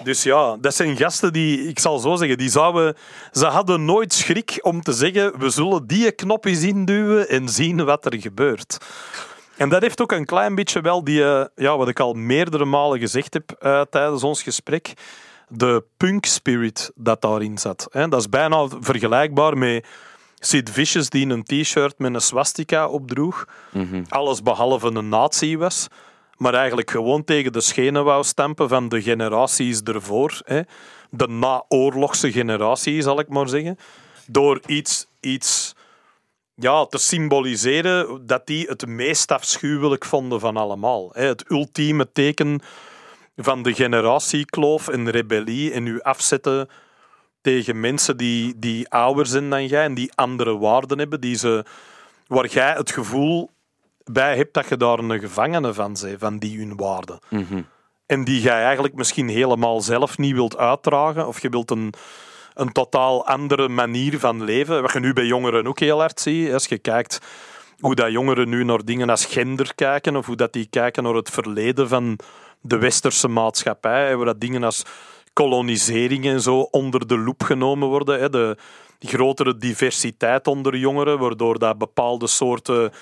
Dus 0.02 0.22
ja, 0.22 0.56
dat 0.60 0.74
zijn 0.74 0.96
gasten 0.96 1.32
die, 1.32 1.68
ik 1.68 1.78
zal 1.78 1.98
zo 1.98 2.16
zeggen, 2.16 2.38
die 2.38 2.50
zouden, 2.50 2.96
ze 3.32 3.46
hadden 3.46 3.84
nooit 3.84 4.12
schrik 4.12 4.58
om 4.60 4.82
te 4.82 4.92
zeggen, 4.92 5.38
we 5.38 5.50
zullen 5.50 5.86
die 5.86 6.12
knop 6.12 6.44
eens 6.44 6.62
induwen 6.62 7.28
en 7.28 7.48
zien 7.48 7.84
wat 7.84 8.04
er 8.04 8.20
gebeurt. 8.20 8.78
En 9.56 9.68
dat 9.68 9.82
heeft 9.82 10.00
ook 10.00 10.12
een 10.12 10.24
klein 10.24 10.54
beetje 10.54 10.80
wel 10.80 11.04
die, 11.04 11.24
eh, 11.24 11.44
ja, 11.54 11.76
wat 11.76 11.88
ik 11.88 12.00
al 12.00 12.12
meerdere 12.12 12.64
malen 12.64 12.98
gezegd 12.98 13.34
heb 13.34 13.50
eh, 13.50 13.80
tijdens 13.90 14.22
ons 14.22 14.42
gesprek, 14.42 14.92
de 15.48 15.84
punk 15.96 16.24
spirit 16.26 16.92
dat 16.94 17.22
daarin 17.22 17.58
zat. 17.58 17.86
Hè. 17.90 18.08
Dat 18.08 18.20
is 18.20 18.28
bijna 18.28 18.68
vergelijkbaar 18.80 19.58
met 19.58 19.86
Sid 20.38 20.70
Vicious 20.70 21.08
die 21.08 21.28
een 21.28 21.42
t-shirt 21.42 21.98
met 21.98 22.14
een 22.14 22.20
swastika 22.20 22.88
opdroeg, 22.88 23.46
alles 24.08 24.42
behalve 24.42 24.86
een 24.86 25.08
nazi 25.08 25.56
was, 25.56 25.88
maar 26.36 26.54
eigenlijk 26.54 26.90
gewoon 26.90 27.24
tegen 27.24 27.52
de 27.52 27.60
schenen 27.60 28.04
wou 28.04 28.24
stampen 28.24 28.68
van 28.68 28.88
de 28.88 29.02
generaties 29.02 29.82
ervoor. 29.82 30.40
Hè. 30.44 30.60
De 31.10 31.28
naoorlogse 31.28 32.32
generatie, 32.32 33.02
zal 33.02 33.20
ik 33.20 33.28
maar 33.28 33.48
zeggen. 33.48 33.78
Door 34.26 34.60
iets, 34.66 35.06
iets 35.20 35.74
ja, 36.54 36.86
te 36.86 36.98
symboliseren 36.98 38.26
dat 38.26 38.46
die 38.46 38.66
het 38.66 38.86
meest 38.86 39.32
afschuwelijk 39.32 40.04
vonden 40.04 40.40
van 40.40 40.56
allemaal. 40.56 41.10
Het 41.12 41.50
ultieme 41.50 42.12
teken 42.12 42.60
van 43.36 43.62
de 43.62 43.74
generatiekloof 43.74 44.88
en 44.88 45.10
rebellie 45.10 45.72
en 45.72 45.86
u 45.86 46.00
afzetten 46.00 46.68
tegen 47.40 47.80
mensen 47.80 48.16
die, 48.16 48.58
die 48.58 48.88
ouder 48.88 49.26
zijn 49.26 49.50
dan 49.50 49.66
jij 49.66 49.84
en 49.84 49.94
die 49.94 50.12
andere 50.14 50.58
waarden 50.58 50.98
hebben, 50.98 51.20
die 51.20 51.36
ze, 51.36 51.64
waar 52.26 52.46
jij 52.46 52.72
het 52.72 52.90
gevoel 52.90 53.50
bij 54.04 54.36
hebt 54.36 54.54
dat 54.54 54.68
je 54.68 54.76
daar 54.76 54.98
een 54.98 55.20
gevangene 55.20 55.74
van 55.74 55.96
bent, 56.00 56.14
van 56.18 56.38
die 56.38 56.58
hun 56.58 56.76
waarden. 56.76 57.18
En 58.06 58.24
die 58.24 58.40
jij 58.40 58.62
eigenlijk 58.64 58.94
misschien 58.94 59.28
helemaal 59.28 59.80
zelf 59.80 60.18
niet 60.18 60.34
wilt 60.34 60.56
uitdragen, 60.56 61.26
of 61.26 61.42
je 61.42 61.48
wilt 61.48 61.70
een, 61.70 61.94
een 62.54 62.72
totaal 62.72 63.26
andere 63.26 63.68
manier 63.68 64.18
van 64.18 64.44
leven. 64.44 64.82
Wat 64.82 64.92
je 64.92 65.00
nu 65.00 65.12
bij 65.12 65.26
jongeren 65.26 65.66
ook 65.66 65.78
heel 65.78 65.98
hard 65.98 66.20
ziet, 66.20 66.52
als 66.52 66.66
je 66.66 66.78
kijkt 66.78 67.18
hoe 67.78 67.94
dat 67.94 68.12
jongeren 68.12 68.48
nu 68.48 68.64
naar 68.64 68.84
dingen 68.84 69.10
als 69.10 69.24
gender 69.24 69.74
kijken, 69.74 70.16
of 70.16 70.26
hoe 70.26 70.36
dat 70.36 70.52
die 70.52 70.66
kijken 70.70 71.02
naar 71.02 71.14
het 71.14 71.30
verleden 71.30 71.88
van 71.88 72.18
de 72.60 72.78
westerse 72.78 73.28
maatschappij, 73.28 74.16
waar 74.16 74.26
dat 74.26 74.40
dingen 74.40 74.64
als 74.64 74.82
kolonisering 75.32 76.26
en 76.26 76.40
zo 76.40 76.60
onder 76.60 77.06
de 77.06 77.18
loep 77.18 77.42
genomen 77.42 77.88
worden. 77.88 78.32
De 78.32 78.56
grotere 78.98 79.56
diversiteit 79.56 80.46
onder 80.46 80.76
jongeren, 80.76 81.18
waardoor 81.18 81.58
dat 81.58 81.78
bepaalde 81.78 82.26
soorten 82.26 82.92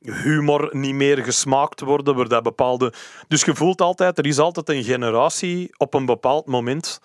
humor 0.00 0.68
niet 0.72 0.94
meer 0.94 1.24
gesmaakt 1.24 1.80
worden, 1.80 2.16
waar 2.16 2.28
dat 2.28 2.42
bepaalde... 2.42 2.92
Dus 3.28 3.44
je 3.44 3.54
voelt 3.54 3.80
altijd, 3.80 4.18
er 4.18 4.26
is 4.26 4.38
altijd 4.38 4.68
een 4.68 4.84
generatie 4.84 5.70
op 5.76 5.94
een 5.94 6.06
bepaald 6.06 6.46
moment, 6.46 7.00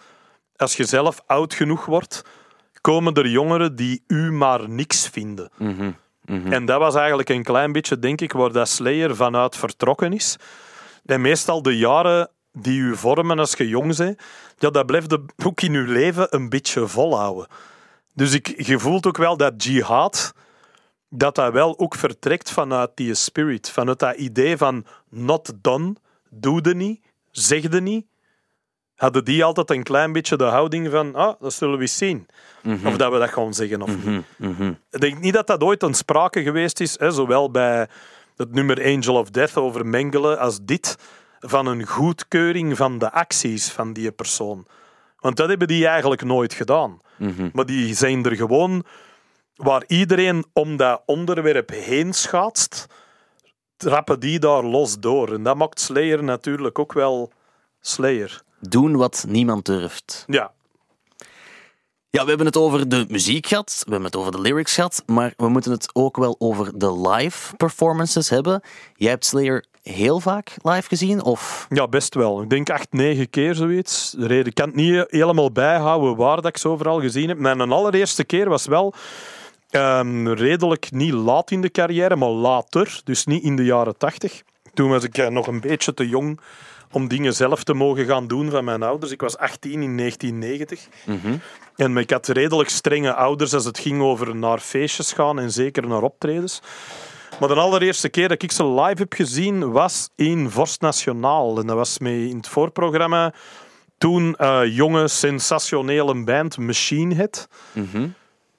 als 0.63 0.75
je 0.77 0.85
zelf 0.85 1.21
oud 1.25 1.53
genoeg 1.53 1.85
wordt, 1.85 2.21
komen 2.81 3.13
er 3.13 3.27
jongeren 3.27 3.75
die 3.75 4.03
u 4.07 4.31
maar 4.31 4.69
niks 4.69 5.07
vinden. 5.09 5.49
En 6.53 6.65
dat 6.65 6.79
was 6.79 6.95
eigenlijk 6.95 7.29
een 7.29 7.43
klein 7.43 7.71
beetje, 7.71 7.99
denk 7.99 8.21
ik, 8.21 8.31
waar 8.31 8.51
dat 8.51 8.69
Slayer 8.69 9.15
vanuit 9.15 9.57
vertrokken 9.57 10.13
is. 10.13 10.35
En 11.05 11.21
meestal 11.21 11.61
de 11.61 11.77
jaren 11.77 12.29
die 12.51 12.79
u 12.79 12.95
vormen 12.95 13.39
als 13.39 13.53
je 13.53 13.67
jong 13.67 13.95
bent, 13.97 14.21
ja, 14.57 14.69
dat 14.69 14.85
blijft 14.85 15.09
de- 15.09 15.25
ook 15.45 15.61
in 15.61 15.73
uw 15.73 15.85
leven 15.91 16.27
een 16.29 16.49
beetje 16.49 16.87
volhouden. 16.87 17.47
Dus 18.13 18.33
ik, 18.33 18.65
je 18.65 18.79
voelt 18.79 19.05
ook 19.07 19.17
wel 19.17 19.37
dat 19.37 19.63
jihad, 19.63 20.33
dat 21.09 21.35
dat 21.35 21.53
wel 21.53 21.79
ook 21.79 21.95
vertrekt 21.95 22.51
vanuit 22.51 22.91
die 22.95 23.13
spirit, 23.13 23.69
vanuit 23.69 23.99
dat 23.99 24.15
idee 24.15 24.57
van 24.57 24.85
not 25.09 25.51
done, 25.61 25.95
doe 26.29 26.61
de 26.61 26.75
niet, 26.75 27.01
zeg 27.31 27.61
de 27.69 27.81
niet. 27.81 28.05
Hadden 28.95 29.25
die 29.25 29.43
altijd 29.43 29.69
een 29.69 29.83
klein 29.83 30.11
beetje 30.11 30.37
de 30.37 30.43
houding 30.43 30.89
van, 30.91 31.15
ah, 31.15 31.41
dat 31.41 31.53
zullen 31.53 31.75
we 31.75 31.81
eens 31.81 31.97
zien. 31.97 32.27
Of 32.85 32.95
dat 32.97 33.11
we 33.11 33.19
dat 33.19 33.29
gewoon 33.29 33.53
zeggen 33.53 33.81
of 33.81 33.89
niet. 34.05 34.23
Ik 34.91 35.01
denk 35.01 35.19
niet 35.19 35.33
dat 35.33 35.47
dat 35.47 35.63
ooit 35.63 35.83
een 35.83 35.93
sprake 35.93 36.43
geweest 36.43 36.79
is, 36.79 36.99
hè, 36.99 37.11
zowel 37.11 37.51
bij 37.51 37.87
het 38.37 38.51
nummer 38.51 38.83
Angel 38.85 39.15
of 39.15 39.29
Death 39.29 39.57
over 39.57 39.85
Mengele 39.85 40.37
als 40.37 40.59
dit, 40.61 40.97
van 41.39 41.65
een 41.65 41.87
goedkeuring 41.87 42.77
van 42.77 42.97
de 42.97 43.11
acties 43.11 43.69
van 43.71 43.93
die 43.93 44.11
persoon. 44.11 44.65
Want 45.19 45.35
dat 45.35 45.49
hebben 45.49 45.67
die 45.67 45.87
eigenlijk 45.87 46.23
nooit 46.23 46.53
gedaan. 46.53 47.01
Maar 47.53 47.65
die 47.65 47.95
zijn 47.95 48.25
er 48.25 48.35
gewoon 48.35 48.83
waar 49.55 49.83
iedereen 49.87 50.45
om 50.53 50.77
dat 50.77 51.01
onderwerp 51.05 51.69
heen 51.69 52.13
schaatst, 52.13 52.87
trappen 53.77 54.19
die 54.19 54.39
daar 54.39 54.63
los 54.63 54.99
door. 54.99 55.33
En 55.33 55.43
dat 55.43 55.55
maakt 55.55 55.79
Slayer 55.79 56.23
natuurlijk 56.23 56.79
ook 56.79 56.93
wel 56.93 57.31
Slayer. 57.81 58.41
Doen 58.69 58.95
wat 58.95 59.25
niemand 59.27 59.65
durft. 59.65 60.23
Ja, 60.27 60.51
Ja, 62.09 62.21
we 62.23 62.27
hebben 62.27 62.45
het 62.45 62.57
over 62.57 62.89
de 62.89 63.05
muziek 63.07 63.47
gehad, 63.47 63.81
we 63.85 63.91
hebben 63.91 64.09
het 64.09 64.15
over 64.15 64.31
de 64.31 64.41
lyrics 64.41 64.73
gehad, 64.73 65.03
maar 65.05 65.33
we 65.37 65.49
moeten 65.49 65.71
het 65.71 65.89
ook 65.93 66.17
wel 66.17 66.35
over 66.39 66.79
de 66.79 67.09
live 67.09 67.55
performances 67.55 68.29
hebben. 68.29 68.61
Jij 68.95 69.09
hebt 69.09 69.25
Slayer 69.25 69.65
heel 69.83 70.19
vaak 70.19 70.55
live 70.61 70.87
gezien, 70.87 71.23
of... 71.23 71.65
Ja, 71.69 71.87
best 71.87 72.15
wel. 72.15 72.41
Ik 72.41 72.49
denk 72.49 72.69
acht, 72.69 72.91
negen 72.91 73.29
keer 73.29 73.55
zoiets. 73.55 74.11
De 74.17 74.27
reden 74.27 74.45
ik 74.45 74.53
kan 74.53 74.65
het 74.65 74.75
niet 74.75 75.05
helemaal 75.07 75.51
bijhouden 75.51 76.15
waar 76.15 76.35
dat 76.35 76.45
ik 76.45 76.57
ze 76.57 76.67
overal 76.67 77.01
gezien 77.01 77.27
heb. 77.27 77.37
Mijn 77.37 77.71
allereerste 77.71 78.23
keer 78.23 78.49
was 78.49 78.65
wel 78.65 78.93
ehm, 79.69 80.27
redelijk 80.27 80.91
niet 80.91 81.13
laat 81.13 81.51
in 81.51 81.61
de 81.61 81.71
carrière, 81.71 82.15
maar 82.15 82.29
later. 82.29 83.01
Dus 83.03 83.25
niet 83.25 83.43
in 83.43 83.55
de 83.55 83.63
jaren 83.63 83.97
tachtig. 83.97 84.43
Toen 84.73 84.89
was 84.89 85.03
ik 85.03 85.17
eh, 85.17 85.27
nog 85.27 85.47
een 85.47 85.61
beetje 85.61 85.93
te 85.93 86.09
jong 86.09 86.39
om 86.93 87.07
dingen 87.07 87.33
zelf 87.33 87.63
te 87.63 87.73
mogen 87.73 88.05
gaan 88.05 88.27
doen 88.27 88.49
van 88.49 88.63
mijn 88.63 88.83
ouders. 88.83 89.11
Ik 89.11 89.21
was 89.21 89.37
18 89.37 89.81
in 89.81 89.97
1990. 89.97 90.87
En 91.75 91.97
ik 91.97 92.09
had 92.09 92.27
redelijk 92.27 92.69
strenge 92.69 93.13
ouders 93.13 93.53
als 93.53 93.65
het 93.65 93.79
ging 93.79 94.01
over 94.01 94.35
naar 94.35 94.59
feestjes 94.59 95.13
gaan 95.13 95.39
en 95.39 95.51
zeker 95.51 95.87
naar 95.87 96.01
optredens. 96.01 96.61
Maar 97.39 97.49
de 97.49 97.55
allereerste 97.55 98.09
keer 98.09 98.27
dat 98.27 98.43
ik 98.43 98.51
ze 98.51 98.67
live 98.67 99.01
heb 99.01 99.13
gezien 99.13 99.71
was 99.71 100.09
in 100.15 100.49
Vorst 100.49 100.81
Nationaal. 100.81 101.59
En 101.59 101.67
dat 101.67 101.75
was 101.75 101.99
mee 101.99 102.29
in 102.29 102.37
het 102.37 102.47
voorprogramma. 102.47 103.33
Toen 103.97 104.35
eh 104.35 104.61
jonge, 104.65 105.07
sensationele 105.07 106.23
band 106.23 106.57
Machine 106.57 107.15
Head. 107.15 107.47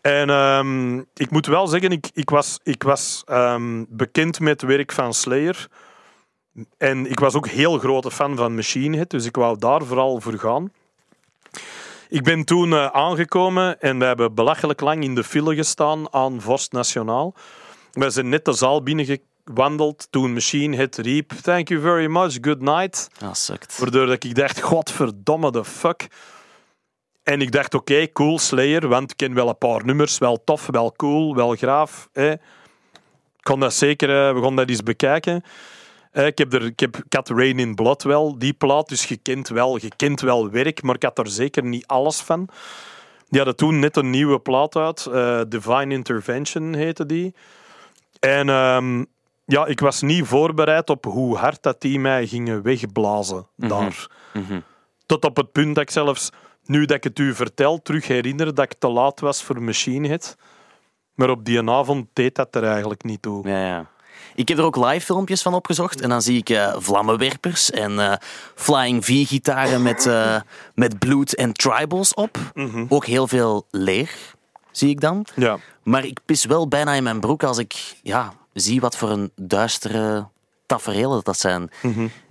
En 0.00 0.30
ehm, 0.30 0.98
ik 0.98 1.30
moet 1.30 1.46
wel 1.46 1.66
zeggen, 1.66 1.90
ik, 1.90 2.10
ik 2.14 2.30
was, 2.30 2.58
ik 2.62 2.82
was 2.82 3.22
ehm, 3.24 3.84
bekend 3.88 4.40
met 4.40 4.60
het 4.60 4.70
werk 4.70 4.92
van 4.92 5.14
Slayer. 5.14 5.68
En 6.78 7.10
ik 7.10 7.18
was 7.18 7.34
ook 7.34 7.48
heel 7.48 7.78
grote 7.78 8.10
fan 8.10 8.36
van 8.36 8.54
Machine 8.54 8.96
Head, 8.96 9.10
dus 9.10 9.24
ik 9.24 9.36
wou 9.36 9.58
daar 9.58 9.84
vooral 9.84 10.20
voor 10.20 10.38
gaan. 10.38 10.72
Ik 12.08 12.22
ben 12.22 12.44
toen 12.44 12.72
eh, 12.72 12.86
aangekomen 12.86 13.80
en 13.80 13.98
we 13.98 14.04
hebben 14.04 14.34
belachelijk 14.34 14.80
lang 14.80 15.02
in 15.02 15.14
de 15.14 15.24
file 15.24 15.54
gestaan 15.54 16.12
aan 16.12 16.40
Vorst 16.40 16.72
Nationaal. 16.72 17.34
We 17.92 18.10
zijn 18.10 18.28
net 18.28 18.44
de 18.44 18.52
zaal 18.52 18.82
binnengewandeld 18.82 20.06
toen 20.10 20.32
Machine 20.32 20.76
Head 20.76 20.96
riep 20.96 21.32
Thank 21.32 21.68
you 21.68 21.80
very 21.80 22.06
much, 22.06 22.38
good 22.40 22.60
night. 22.60 23.08
Ah, 23.20 23.32
sukt. 23.32 23.78
Waardoor 23.78 24.12
ik 24.12 24.34
dacht, 24.34 24.60
godverdomme, 24.60 25.50
de 25.50 25.64
fuck. 25.64 26.08
En 27.22 27.40
ik 27.40 27.52
dacht, 27.52 27.74
oké, 27.74 28.12
cool, 28.12 28.38
Slayer, 28.38 28.88
want 28.88 29.10
ik 29.10 29.16
ken 29.16 29.34
wel 29.34 29.48
een 29.48 29.58
paar 29.58 29.84
nummers. 29.84 30.18
Wel 30.18 30.44
tof, 30.44 30.66
wel 30.66 30.92
cool, 30.92 31.34
wel 31.34 31.54
graaf. 31.54 32.08
Hè. 32.12 32.32
Ik 32.32 33.50
kon 33.50 33.60
dat 33.60 33.74
zeker, 33.74 34.28
eh, 34.28 34.34
we 34.34 34.42
gaan 34.42 34.56
dat 34.56 34.68
eens 34.68 34.82
bekijken. 34.82 35.44
Eh, 36.14 36.26
Ik 36.26 36.38
heb, 36.38 36.52
er, 36.52 36.64
ik 36.64 36.80
heb 36.80 37.02
had 37.08 37.28
Rain 37.28 37.58
in 37.58 37.74
Blood 37.74 38.02
wel, 38.02 38.38
die 38.38 38.52
plaat, 38.52 38.88
dus 38.88 39.04
je 39.04 39.16
kent, 39.16 39.48
wel, 39.48 39.78
je 39.80 39.90
kent 39.96 40.20
wel 40.20 40.50
werk, 40.50 40.82
maar 40.82 40.94
ik 40.94 41.02
had 41.02 41.18
er 41.18 41.28
zeker 41.28 41.64
niet 41.64 41.86
alles 41.86 42.20
van. 42.20 42.48
Die 43.28 43.38
hadden 43.38 43.56
toen 43.56 43.78
net 43.78 43.96
een 43.96 44.10
nieuwe 44.10 44.38
plaat 44.38 44.76
uit, 44.76 45.06
eh, 45.06 45.40
Divine 45.48 45.94
Intervention 45.94 46.74
heette 46.74 47.06
die. 47.06 47.34
En 48.20 48.48
ehm, 48.48 49.04
ja, 49.44 49.66
ik 49.66 49.80
was 49.80 50.02
niet 50.02 50.26
voorbereid 50.26 50.90
op 50.90 51.04
hoe 51.04 51.36
hard 51.36 51.62
dat 51.62 51.80
die 51.80 51.98
mij 52.00 52.26
gingen 52.26 52.62
wegblazen 52.62 53.46
daar. 53.56 54.06
Tot 55.06 55.24
op 55.24 55.36
het 55.36 55.52
punt 55.52 55.74
dat 55.74 55.84
ik 55.84 55.90
zelfs, 55.90 56.30
nu 56.64 56.84
dat 56.84 56.96
ik 56.96 57.04
het 57.04 57.18
u 57.18 57.34
vertel, 57.34 57.82
terug 57.82 58.06
herinner 58.06 58.54
dat 58.54 58.64
ik 58.64 58.74
te 58.78 58.88
laat 58.88 59.20
was 59.20 59.42
voor 59.42 59.62
Machine 59.62 60.08
Head. 60.08 60.36
Maar 61.14 61.30
op 61.30 61.44
die 61.44 61.70
avond 61.70 62.06
deed 62.12 62.34
dat 62.34 62.54
er 62.54 62.64
eigenlijk 62.64 63.02
niet 63.04 63.22
toe. 63.22 63.48
Ja, 63.48 63.66
ja. 63.66 63.86
Ik 64.34 64.48
heb 64.48 64.58
er 64.58 64.64
ook 64.64 64.76
live 64.76 65.04
filmpjes 65.04 65.42
van 65.42 65.54
opgezocht 65.54 66.00
en 66.00 66.08
dan 66.08 66.22
zie 66.22 66.38
ik 66.38 66.48
eh, 66.50 66.74
vlammenwerpers 66.78 67.70
en 67.70 67.98
eh, 67.98 68.16
Flying 68.54 69.04
V-gitaren 69.04 69.82
met, 69.82 70.06
eh, 70.06 70.40
met 70.74 70.98
bloed 70.98 71.34
en 71.34 71.52
tribals 71.52 72.14
op. 72.14 72.38
Ook 72.88 73.06
heel 73.06 73.28
veel 73.28 73.66
leer, 73.70 74.10
zie 74.70 74.88
ik 74.88 75.00
dan. 75.00 75.26
Ja. 75.34 75.58
Maar 75.82 76.04
ik 76.04 76.20
pis 76.24 76.44
wel 76.44 76.68
bijna 76.68 76.92
in 76.92 77.02
mijn 77.02 77.20
broek 77.20 77.42
als 77.42 77.58
ik 77.58 77.96
ja, 78.02 78.32
zie 78.52 78.80
wat 78.80 78.96
voor 78.96 79.10
een 79.10 79.30
duistere 79.36 80.26
tafereelen 80.66 81.20
dat 81.22 81.38
zijn. 81.38 81.70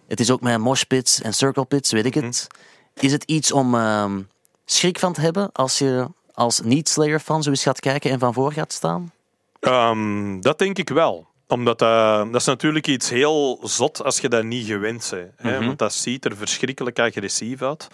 Het 0.07 0.19
is 0.19 0.31
ook 0.31 0.41
met 0.41 0.59
moshpits 0.59 1.21
en 1.21 1.33
circle 1.33 1.65
pits, 1.65 1.91
weet 1.91 2.05
ik 2.05 2.13
het. 2.13 2.47
Is 2.93 3.11
het 3.11 3.23
iets 3.23 3.51
om 3.51 3.75
ehm, 3.75 4.21
schrik 4.65 4.99
van 4.99 5.13
te 5.13 5.21
hebben 5.21 5.51
als 5.51 5.77
je 5.77 6.07
als 6.33 6.61
niet-Slayer-fan 6.61 7.43
zo 7.43 7.49
eens 7.49 7.63
gaat 7.63 7.79
kijken 7.79 8.11
en 8.11 8.19
van 8.19 8.33
voor 8.33 8.51
gaat 8.51 8.73
staan? 8.73 9.11
Ehm, 9.59 10.41
dat 10.41 10.59
denk 10.59 10.77
ik 10.77 10.89
wel. 10.89 11.27
Omdat 11.53 11.81
eh, 11.81 12.17
dat 12.17 12.41
is 12.41 12.45
natuurlijk 12.45 12.87
iets 12.87 13.09
heel 13.09 13.59
zot 13.63 14.03
als 14.03 14.19
je 14.19 14.29
dat 14.29 14.43
niet 14.43 14.65
gewend 14.65 15.07
bent. 15.11 15.31
Hè? 15.35 15.65
Want 15.65 15.79
dat 15.79 15.93
ziet 15.93 16.25
er 16.25 16.37
verschrikkelijk 16.37 16.99
agressief 16.99 17.61
uit. 17.61 17.87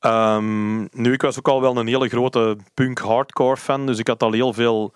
Ehm, 0.00 0.78
nu, 0.78 1.12
ik 1.12 1.22
was 1.22 1.38
ook 1.38 1.48
al 1.48 1.60
wel 1.60 1.76
een 1.76 1.86
hele 1.86 2.08
grote 2.08 2.56
punk-hardcore 2.74 3.56
fan, 3.56 3.86
dus 3.86 3.98
ik 3.98 4.06
had 4.06 4.22
al 4.22 4.32
heel 4.32 4.52
veel 4.52 4.92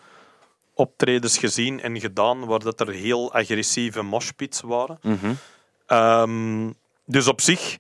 optredens 0.75 1.39
gezien 1.39 1.81
en 1.81 2.01
gedaan 2.01 2.45
waar 2.47 2.59
dat 2.59 2.81
er 2.81 2.91
heel 2.91 3.33
agressieve 3.33 4.03
moshpits 4.03 4.61
waren. 4.61 4.99
Ehm, 5.87 6.71
dus 7.07 7.29
op 7.29 7.41
zich 7.41 7.77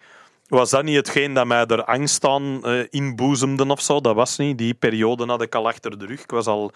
was 0.48 0.70
dat 0.70 0.84
niet 0.84 0.96
hetgeen 0.96 1.34
dat 1.34 1.46
mij 1.46 1.66
er 1.66 1.84
angst 1.84 2.24
aan 2.24 2.64
eh, 2.64 2.84
inboezemde 2.90 3.66
of 3.66 3.80
zo. 3.80 4.00
Dat 4.00 4.14
was 4.14 4.36
niet. 4.36 4.58
Die 4.58 4.74
periode 4.74 5.26
had 5.26 5.42
ik 5.42 5.54
al 5.54 5.66
achter 5.68 5.98
de 5.98 6.06
rug. 6.06 6.22
Ik 6.22 6.30
was 6.30 6.46
al 6.46 6.72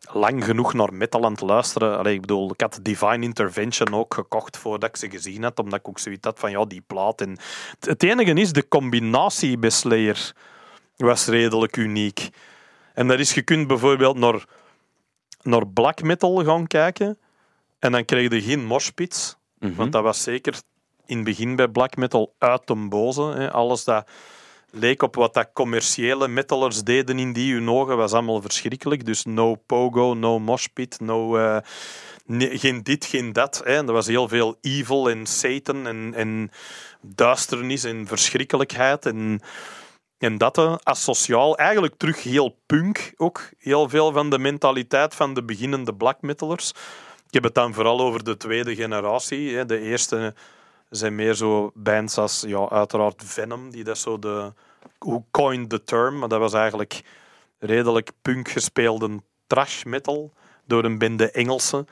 lang 0.00 0.44
genoeg 0.44 0.74
naar 0.74 0.94
metal 0.94 1.24
aan 1.24 1.32
het 1.32 1.40
luisteren. 1.40 1.98
Allee, 1.98 2.14
ik 2.14 2.20
bedoel, 2.20 2.50
ik 2.50 2.60
had 2.60 2.78
Divine 2.82 3.24
Intervention 3.24 3.94
ook 3.94 4.14
gekocht 4.14 4.56
voordat 4.56 4.88
ik 4.88 4.96
ze 4.96 5.10
gezien 5.10 5.42
had, 5.42 5.58
omdat 5.58 5.78
ik 5.78 5.88
ook 5.88 5.98
zoiets 5.98 6.26
had 6.26 6.38
van 6.38 6.50
ja, 6.50 6.64
die 6.64 6.82
plaat. 6.86 7.20
En 7.20 7.38
het, 7.80 8.02
enige 8.02 8.32
is, 8.32 8.52
de 8.52 8.68
combinatie 8.68 9.58
bij 9.58 9.70
Slayer 9.70 10.32
was 10.96 11.26
redelijk 11.26 11.76
uniek. 11.76 12.28
En 12.94 13.08
dat 13.08 13.18
is, 13.18 13.34
je 13.34 13.42
kunt 13.42 13.66
bijvoorbeeld 13.66 14.16
naar, 14.16 14.44
naar 15.42 15.66
black 15.66 16.02
metal 16.02 16.44
gaan 16.44 16.66
kijken 16.66 17.18
en 17.78 17.92
dan 17.92 18.04
krijg 18.04 18.32
je 18.32 18.42
geen 18.42 18.64
moshpits. 18.64 19.36
Want 19.58 19.92
dat 19.92 20.02
was 20.02 20.22
zeker 20.22 20.54
in 21.06 21.16
het 21.16 21.24
begin 21.24 21.56
bij 21.56 21.68
black 21.68 21.96
metal 21.96 22.34
uit 22.38 22.66
de 22.66 22.74
boze. 22.74 23.22
Hè. 23.22 23.52
Alles 23.52 23.84
dat 23.84 24.08
leek 24.70 25.02
op 25.02 25.14
wat 25.14 25.34
dat 25.34 25.50
commerciële 25.52 26.28
metalers 26.28 26.82
deden 26.82 27.18
in 27.18 27.32
die 27.32 27.54
hun 27.54 27.70
ogen, 27.70 27.96
was 27.96 28.12
allemaal 28.12 28.40
verschrikkelijk. 28.40 29.04
Dus 29.04 29.24
no 29.24 29.54
pogo, 29.54 30.14
no 30.14 30.38
moshpit, 30.38 31.00
no... 31.00 31.36
eh, 31.36 31.58
geen 32.38 32.82
dit, 32.82 33.04
geen 33.04 33.32
dat. 33.32 33.60
Hè. 33.64 33.74
Er 33.74 33.92
was 33.92 34.06
heel 34.06 34.28
veel 34.28 34.56
evil 34.60 35.10
en 35.10 35.26
Satan 35.26 35.86
en, 35.86 36.12
en 36.14 36.50
duisternis 37.00 37.84
en 37.84 38.06
verschrikkelijkheid 38.06 39.06
en... 39.06 39.40
En 40.18 40.38
dat 40.38 40.58
eh, 40.58 40.74
asociaal, 40.82 41.56
eigenlijk 41.56 41.94
terug 41.96 42.22
heel 42.22 42.58
punk 42.66 43.12
ook. 43.16 43.48
Heel 43.58 43.88
veel 43.88 44.12
van 44.12 44.30
de 44.30 44.38
mentaliteit 44.38 45.14
van 45.14 45.34
de 45.34 45.44
beginnende 45.44 45.94
black 45.94 46.22
metalers. 46.22 46.70
Ik 47.26 47.34
heb 47.34 47.42
het 47.42 47.54
dan 47.54 47.74
vooral 47.74 48.00
over 48.00 48.24
de 48.24 48.36
tweede 48.36 48.74
generatie. 48.74 49.56
Hè. 49.56 49.66
De 49.66 49.80
eerste 49.80 50.34
zijn 50.96 51.14
meer 51.14 51.34
zo 51.34 51.70
bands 51.74 52.18
als 52.18 52.44
ja, 52.46 52.68
uiteraard 52.68 53.22
Venom, 53.26 53.70
die 53.70 53.84
dat 53.84 53.98
zo 53.98 54.18
de... 54.18 54.52
Who 54.98 55.24
coined 55.30 55.70
the 55.70 55.84
term, 55.84 56.18
maar 56.18 56.28
dat 56.28 56.38
was 56.38 56.52
eigenlijk 56.52 57.02
redelijk 57.58 58.10
punk 58.22 58.48
gespeelde 58.48 59.20
trash 59.46 59.84
metal 59.84 60.32
door 60.64 60.84
een 60.84 60.98
bende 60.98 61.30
Engelsen, 61.30 61.86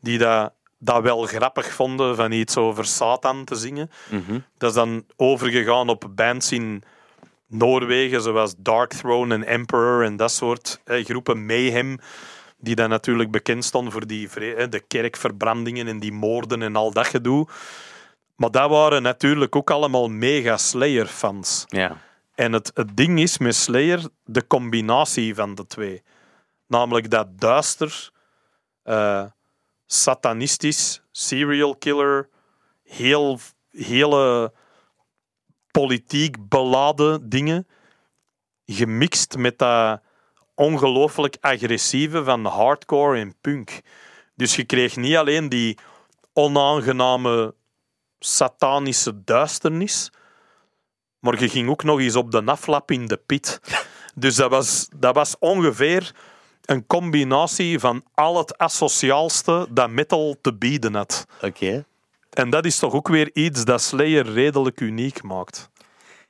die 0.00 0.18
dat, 0.18 0.52
dat 0.78 1.02
wel 1.02 1.22
grappig 1.22 1.72
vonden 1.72 2.16
van 2.16 2.32
iets 2.32 2.56
over 2.56 2.84
Satan 2.84 3.44
te 3.44 3.54
zingen. 3.54 3.90
Dat 4.58 4.70
is 4.70 4.76
dan 4.76 5.04
overgegaan 5.16 5.88
op 5.88 6.10
bands 6.14 6.52
in 6.52 6.82
Noorwegen, 7.48 8.22
zoals 8.22 8.54
Dark 8.58 8.92
Throne 8.92 9.34
en 9.34 9.44
Emperor 9.44 10.04
en 10.04 10.16
dat 10.16 10.32
soort 10.32 10.80
eh, 10.84 11.04
groepen 11.04 11.46
Mayhem, 11.46 11.98
die 12.58 12.74
dan 12.74 12.88
natuurlijk 12.88 13.30
bekend 13.30 13.64
stonden 13.64 13.92
voor 13.92 14.06
die, 14.06 14.28
eh, 14.28 14.70
de 14.70 14.80
kerkverbrandingen 14.80 15.86
en 15.86 15.98
die 15.98 16.12
moorden 16.12 16.62
en 16.62 16.76
al 16.76 16.92
dat 16.92 17.06
gedoe. 17.06 17.46
Maar 18.36 18.50
dat 18.50 18.70
waren 18.70 19.02
natuurlijk 19.02 19.56
ook 19.56 19.70
allemaal 19.70 20.08
mega 20.08 20.56
Slayer-fans. 20.56 21.64
Ja. 21.66 21.96
En 22.34 22.52
het, 22.52 22.70
het 22.74 22.96
ding 22.96 23.20
is 23.20 23.38
met 23.38 23.54
Slayer 23.54 24.08
de 24.24 24.46
combinatie 24.46 25.34
van 25.34 25.54
de 25.54 25.66
twee. 25.66 26.02
Namelijk 26.66 27.10
dat 27.10 27.38
duister, 27.38 28.10
eh, 28.82 29.24
satanistisch, 29.86 31.02
serial 31.10 31.76
killer, 31.76 32.28
heel, 32.84 33.38
hele 33.70 34.52
politiek 35.70 36.48
beladen 36.48 37.28
dingen, 37.28 37.66
gemixt 38.66 39.36
met 39.36 39.58
dat 39.58 40.00
ongelooflijk 40.54 41.36
agressieve 41.40 42.24
van 42.24 42.44
hardcore 42.44 43.18
en 43.18 43.34
punk. 43.40 43.80
Dus 44.34 44.56
je 44.56 44.64
kreeg 44.64 44.96
niet 44.96 45.16
alleen 45.16 45.48
die 45.48 45.78
onaangename 46.32 47.54
satanische 48.26 49.24
duisternis, 49.24 50.10
maar 51.18 51.40
je 51.40 51.48
ging 51.48 51.68
ook 51.68 51.84
nog 51.84 52.00
eens 52.00 52.16
op 52.16 52.30
de 52.30 52.44
aflap 52.44 52.90
in 52.90 53.06
de 53.06 53.16
pit. 53.16 53.60
Dus 54.14 54.34
dat 54.34 54.50
was, 54.50 54.88
dat 54.96 55.14
was 55.14 55.36
ongeveer 55.38 56.14
een 56.64 56.86
combinatie 56.86 57.78
van 57.78 58.02
al 58.14 58.38
het 58.38 58.58
asociaalste 58.58 59.66
dat 59.70 59.90
metal 59.90 60.36
te 60.40 60.54
bieden 60.54 60.94
had. 60.94 61.26
Oké. 61.42 61.84
En 62.30 62.50
dat 62.50 62.64
is 62.64 62.78
toch 62.78 62.92
ook 62.92 63.08
weer 63.08 63.30
iets 63.32 63.64
dat 63.64 63.82
Slayer 63.82 64.32
redelijk 64.32 64.80
uniek 64.80 65.22
maakt. 65.22 65.70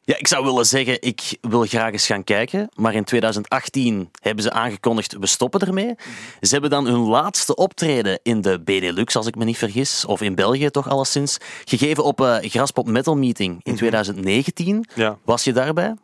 Ja, 0.06 0.16
ik 0.18 0.28
zou 0.28 0.44
willen 0.44 0.66
zeggen, 0.66 1.02
ik 1.02 1.38
wil 1.40 1.64
graag 1.64 1.92
eens 1.92 2.06
gaan 2.06 2.24
kijken. 2.24 2.68
Maar 2.74 2.94
in 2.94 3.04
2018 3.04 4.10
hebben 4.20 4.44
ze 4.44 4.50
aangekondigd, 4.50 5.16
we 5.18 5.26
stoppen 5.26 5.60
ermee. 5.60 5.94
Ze 6.40 6.52
hebben 6.52 6.70
dan 6.70 6.86
hun 6.86 7.00
laatste 7.00 7.54
optreden 7.54 8.20
in 8.22 8.40
de 8.40 8.60
Benelux, 8.60 9.16
als 9.16 9.26
ik 9.26 9.36
me 9.36 9.44
niet 9.44 9.58
vergis. 9.58 10.04
Of 10.04 10.20
in 10.20 10.34
België 10.34 10.70
toch 10.70 10.88
alleszins. 10.88 11.38
Gegeven 11.64 12.04
op 12.04 12.20
uh, 12.20 12.36
Graspop 12.40 12.86
Metal 12.86 13.16
Meeting 13.16 13.60
in 13.62 13.76
2019. 13.76 14.86
Ja. 14.94 15.18
Was 15.24 15.44
je 15.44 15.52
daarbij? 15.52 15.94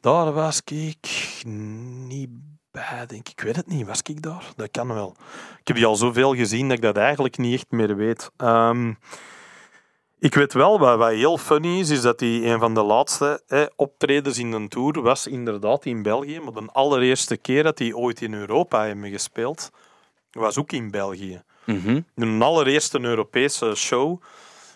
Daar 0.00 0.32
was 0.32 0.60
ik 0.64 1.42
niet 1.44 2.30
bij, 2.70 3.06
denk 3.06 3.28
ik. 3.28 3.28
Ik 3.28 3.40
weet 3.40 3.56
het 3.56 3.66
niet. 3.66 3.86
Was 3.86 4.02
ik 4.02 4.22
daar? 4.22 4.44
Dat 4.56 4.70
kan 4.70 4.88
wel. 4.88 5.16
Ik 5.60 5.66
heb 5.66 5.76
die 5.76 5.86
al 5.86 5.96
zoveel 5.96 6.34
gezien 6.34 6.68
dat 6.68 6.76
ik 6.76 6.82
dat 6.82 6.96
eigenlijk 6.96 7.38
niet 7.38 7.54
echt 7.54 7.70
meer 7.70 7.96
weet. 7.96 8.30
Ehm, 8.36 8.92
ik 10.18 10.34
weet 10.34 10.52
wel, 10.52 10.78
wat, 10.78 10.98
wat 10.98 11.10
heel 11.10 11.38
funny 11.38 11.78
is, 11.78 11.90
is 11.90 12.00
dat 12.00 12.18
die 12.18 12.46
een 12.46 12.58
van 12.58 12.74
de 12.74 12.82
laatste 12.82 13.42
hè, 13.46 13.64
optredens 13.76 14.38
in 14.38 14.50
de 14.50 14.68
Tour 14.68 15.02
was 15.02 15.26
inderdaad 15.26 15.84
in 15.84 16.02
België. 16.02 16.40
Maar 16.40 16.52
de 16.52 16.68
allereerste 16.72 17.36
keer 17.36 17.62
dat 17.62 17.76
die 17.76 17.96
ooit 17.96 18.22
in 18.22 18.34
Europa 18.34 18.86
hebben 18.86 19.10
gespeeld, 19.10 19.70
was 20.30 20.58
ook 20.58 20.72
in 20.72 20.90
België. 20.90 21.42
Hun 22.14 22.42
allereerste 22.42 23.00
Europese 23.00 23.74
show 23.74 24.22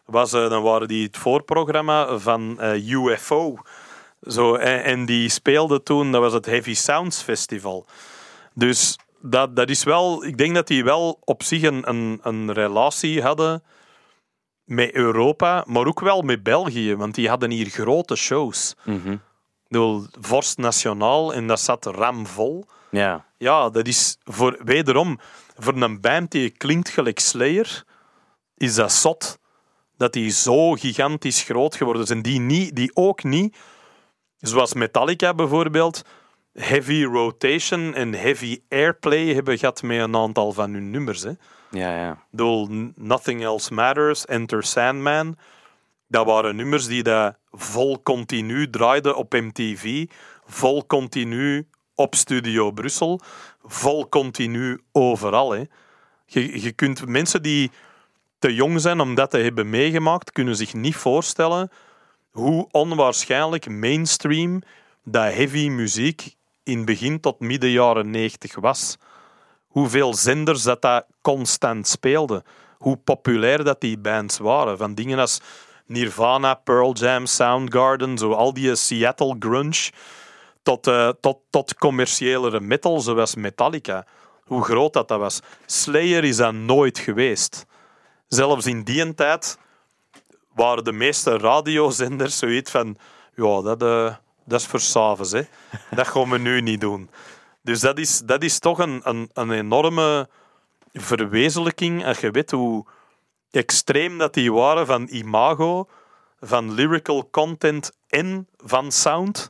was, 0.04 0.32
eh, 0.32 0.48
dan 0.48 0.62
waren 0.62 0.88
die 0.88 1.06
het 1.06 1.16
voorprogramma 1.16 2.18
van 2.18 2.60
eh, 2.60 2.88
UFO. 2.88 3.58
Zo, 4.22 4.54
en, 4.54 4.84
en 4.84 5.04
die 5.04 5.28
speelde 5.28 5.82
toen, 5.82 6.12
dat 6.12 6.20
was 6.20 6.32
het 6.32 6.46
Heavy 6.46 6.74
Sounds 6.74 7.22
Festival. 7.22 7.86
Dus 8.54 8.98
dat, 9.20 9.56
dat 9.56 9.70
is 9.70 9.84
wel, 9.84 10.24
ik 10.24 10.38
denk 10.38 10.54
dat 10.54 10.66
die 10.66 10.84
wel 10.84 11.18
op 11.24 11.42
zich 11.42 11.62
een, 11.62 11.88
een, 11.88 12.20
een 12.22 12.52
relatie 12.52 13.22
hadden 13.22 13.62
met 14.70 14.94
Europa, 14.94 15.64
maar 15.66 15.86
ook 15.86 16.00
wel 16.00 16.22
met 16.22 16.42
België, 16.42 16.96
want 16.96 17.14
die 17.14 17.28
hadden 17.28 17.50
hier 17.50 17.66
grote 17.66 18.16
shows. 18.16 18.74
Ik 18.84 19.18
bedoel, 19.68 20.06
Vorst 20.20 20.58
Nationaal 20.58 21.34
en 21.34 21.46
dat 21.46 21.60
zat 21.60 21.86
ramvol. 21.86 22.64
Ja. 22.90 23.24
Ja, 23.36 23.70
dat 23.70 23.86
is 23.86 24.16
voor, 24.24 24.58
wederom, 24.64 25.18
voor 25.56 25.82
een 25.82 26.00
band 26.00 26.30
die 26.30 26.50
klinkt 26.50 26.88
gelijk 26.88 27.18
Slayer, 27.18 27.84
is 28.56 28.74
dat 28.74 28.92
zot. 28.92 29.38
Dat 29.96 30.12
die 30.12 30.30
zo 30.30 30.72
gigantisch 30.72 31.42
groot 31.42 31.76
geworden 31.76 32.06
zijn. 32.06 32.22
Die, 32.22 32.40
niet, 32.40 32.76
die 32.76 32.90
ook 32.94 33.22
niet, 33.22 33.56
zoals 34.38 34.74
Metallica 34.74 35.34
bijvoorbeeld, 35.34 36.02
heavy 36.52 37.02
rotation 37.02 37.94
en 37.94 38.14
heavy 38.14 38.60
airplay 38.68 39.34
hebben 39.34 39.58
gehad 39.58 39.82
met 39.82 40.00
een 40.00 40.16
aantal 40.16 40.52
van 40.52 40.72
hun 40.72 40.90
nummers. 40.90 41.22
Hè. 41.22 41.32
Ja, 41.70 41.96
ja. 41.96 42.18
N- 42.68 42.92
Nothing 42.96 43.42
Else 43.42 43.74
Matters, 43.74 44.24
Enter 44.26 44.62
Sandman. 44.62 45.36
Dat 46.06 46.26
waren 46.26 46.56
nummers 46.56 46.86
die 46.86 47.02
dat 47.02 47.36
vol 47.50 48.02
continu 48.02 48.70
draaiden 48.70 49.16
op 49.16 49.32
MTV, 49.32 50.06
vol 50.44 50.86
continu 50.86 51.66
op 51.94 52.14
Studio 52.14 52.70
Brussel, 52.70 53.20
vol 53.64 54.08
continu 54.08 54.80
overal. 54.92 55.50
Hè. 55.50 55.62
Je, 56.26 56.62
je 56.62 56.72
kunt 56.72 57.06
mensen 57.06 57.42
die 57.42 57.70
te 58.38 58.54
jong 58.54 58.80
zijn 58.80 59.00
om 59.00 59.14
dat 59.14 59.30
te 59.30 59.38
hebben 59.38 59.70
meegemaakt, 59.70 60.32
kunnen 60.32 60.56
zich 60.56 60.74
niet 60.74 60.96
voorstellen 60.96 61.70
hoe 62.30 62.68
onwaarschijnlijk 62.70 63.68
mainstream 63.68 64.62
dat 65.04 65.34
heavy 65.34 65.68
muziek 65.68 66.34
in 66.62 66.84
begin 66.84 67.20
tot 67.20 67.40
midden 67.40 67.70
jaren 67.70 68.10
90 68.10 68.54
was 68.54 68.98
hoeveel 69.70 70.14
zenders 70.14 70.62
dat, 70.62 70.82
dat 70.82 71.04
constant 71.20 71.88
speelde. 71.88 72.42
Hoe 72.78 72.96
populair 72.96 73.64
dat 73.64 73.80
die 73.80 73.98
bands 73.98 74.38
waren. 74.38 74.78
Van 74.78 74.94
dingen 74.94 75.18
als 75.18 75.40
Nirvana, 75.86 76.54
Pearl 76.54 76.92
Jam, 76.92 77.26
Soundgarden, 77.26 78.18
zo 78.18 78.32
al 78.32 78.52
die 78.52 78.74
Seattle 78.74 79.36
grunge, 79.38 79.90
tot, 80.62 80.86
eh, 80.86 81.08
tot, 81.20 81.38
tot 81.50 81.74
commerciëlere 81.74 82.60
metal 82.60 83.00
zoals 83.00 83.34
Metallica. 83.34 84.06
Hoe 84.44 84.64
groot 84.64 84.92
dat, 84.92 85.08
dat 85.08 85.18
was. 85.18 85.40
Slayer 85.66 86.24
is 86.24 86.36
dat 86.36 86.52
nooit 86.52 86.98
geweest. 86.98 87.66
Zelfs 88.28 88.66
in 88.66 88.82
die 88.82 89.14
tijd 89.14 89.58
waren 90.54 90.84
de 90.84 90.92
meeste 90.92 91.38
radiozenders 91.38 92.38
zoiets 92.38 92.70
van... 92.70 92.96
Ja, 93.34 93.62
dat, 93.62 93.82
eh, 93.82 94.14
dat 94.44 94.60
is 94.60 94.66
voor 94.66 94.80
s'avonds, 94.80 95.32
hè. 95.32 95.42
Dat 95.90 96.08
gaan 96.08 96.30
we 96.30 96.38
nu 96.38 96.60
niet 96.60 96.80
doen. 96.80 97.10
Dus 97.62 97.80
dat 97.80 97.98
is, 97.98 98.20
dat 98.24 98.42
is 98.42 98.58
toch 98.58 98.78
een, 98.78 99.00
een, 99.04 99.30
een 99.32 99.50
enorme 99.50 100.28
verwezenlijking. 100.92 102.04
Als 102.04 102.18
je 102.18 102.30
weet 102.30 102.50
hoe 102.50 102.86
extreem 103.50 104.18
dat 104.18 104.34
die 104.34 104.52
waren 104.52 104.86
van 104.86 105.08
imago, 105.10 105.88
van 106.40 106.72
lyrical 106.72 107.28
content 107.30 107.92
en 108.08 108.48
van 108.56 108.92
sound. 108.92 109.48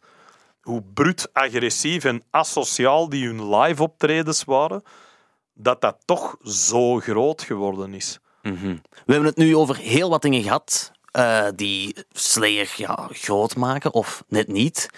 Hoe 0.60 0.82
bruut, 0.94 1.28
agressief 1.32 2.04
en 2.04 2.22
asociaal 2.30 3.08
die 3.08 3.26
hun 3.26 3.56
live 3.56 3.82
optredens 3.82 4.44
waren. 4.44 4.82
Dat 5.54 5.80
dat 5.80 5.96
toch 6.04 6.36
zo 6.44 6.98
groot 6.98 7.42
geworden 7.42 7.94
is. 7.94 8.18
We 8.42 9.12
hebben 9.12 9.28
het 9.28 9.36
nu 9.36 9.56
over 9.56 9.76
heel 9.76 10.10
wat 10.10 10.22
dingen 10.22 10.42
gehad 10.42 10.92
eh, 11.12 11.46
die 11.54 11.96
Slayer 12.12 12.72
ja, 12.76 13.08
groot 13.12 13.56
maken, 13.56 13.92
of 13.94 14.24
net 14.28 14.48
niet. 14.48 14.88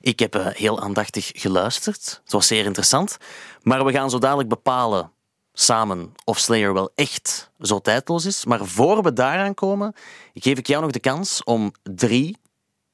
Ik 0.00 0.18
heb 0.18 0.34
eh, 0.34 0.46
heel 0.46 0.80
aandachtig 0.80 1.30
geluisterd. 1.34 2.20
Het 2.22 2.32
was 2.32 2.46
zeer 2.46 2.64
interessant. 2.64 3.16
Maar 3.62 3.84
we 3.84 3.92
gaan 3.92 4.10
zo 4.10 4.18
dadelijk 4.18 4.48
bepalen 4.48 5.10
samen 5.52 6.14
of 6.24 6.38
Slayer 6.38 6.72
wel 6.72 6.92
echt 6.94 7.50
zo 7.60 7.78
tijdloos 7.78 8.24
is. 8.24 8.44
Maar 8.44 8.64
voor 8.64 9.02
we 9.02 9.12
daaraan 9.12 9.54
komen, 9.54 9.94
geef 10.34 10.58
ik 10.58 10.66
jou 10.66 10.82
nog 10.82 10.90
de 10.90 11.00
kans 11.00 11.44
om 11.44 11.72
drie 11.82 12.36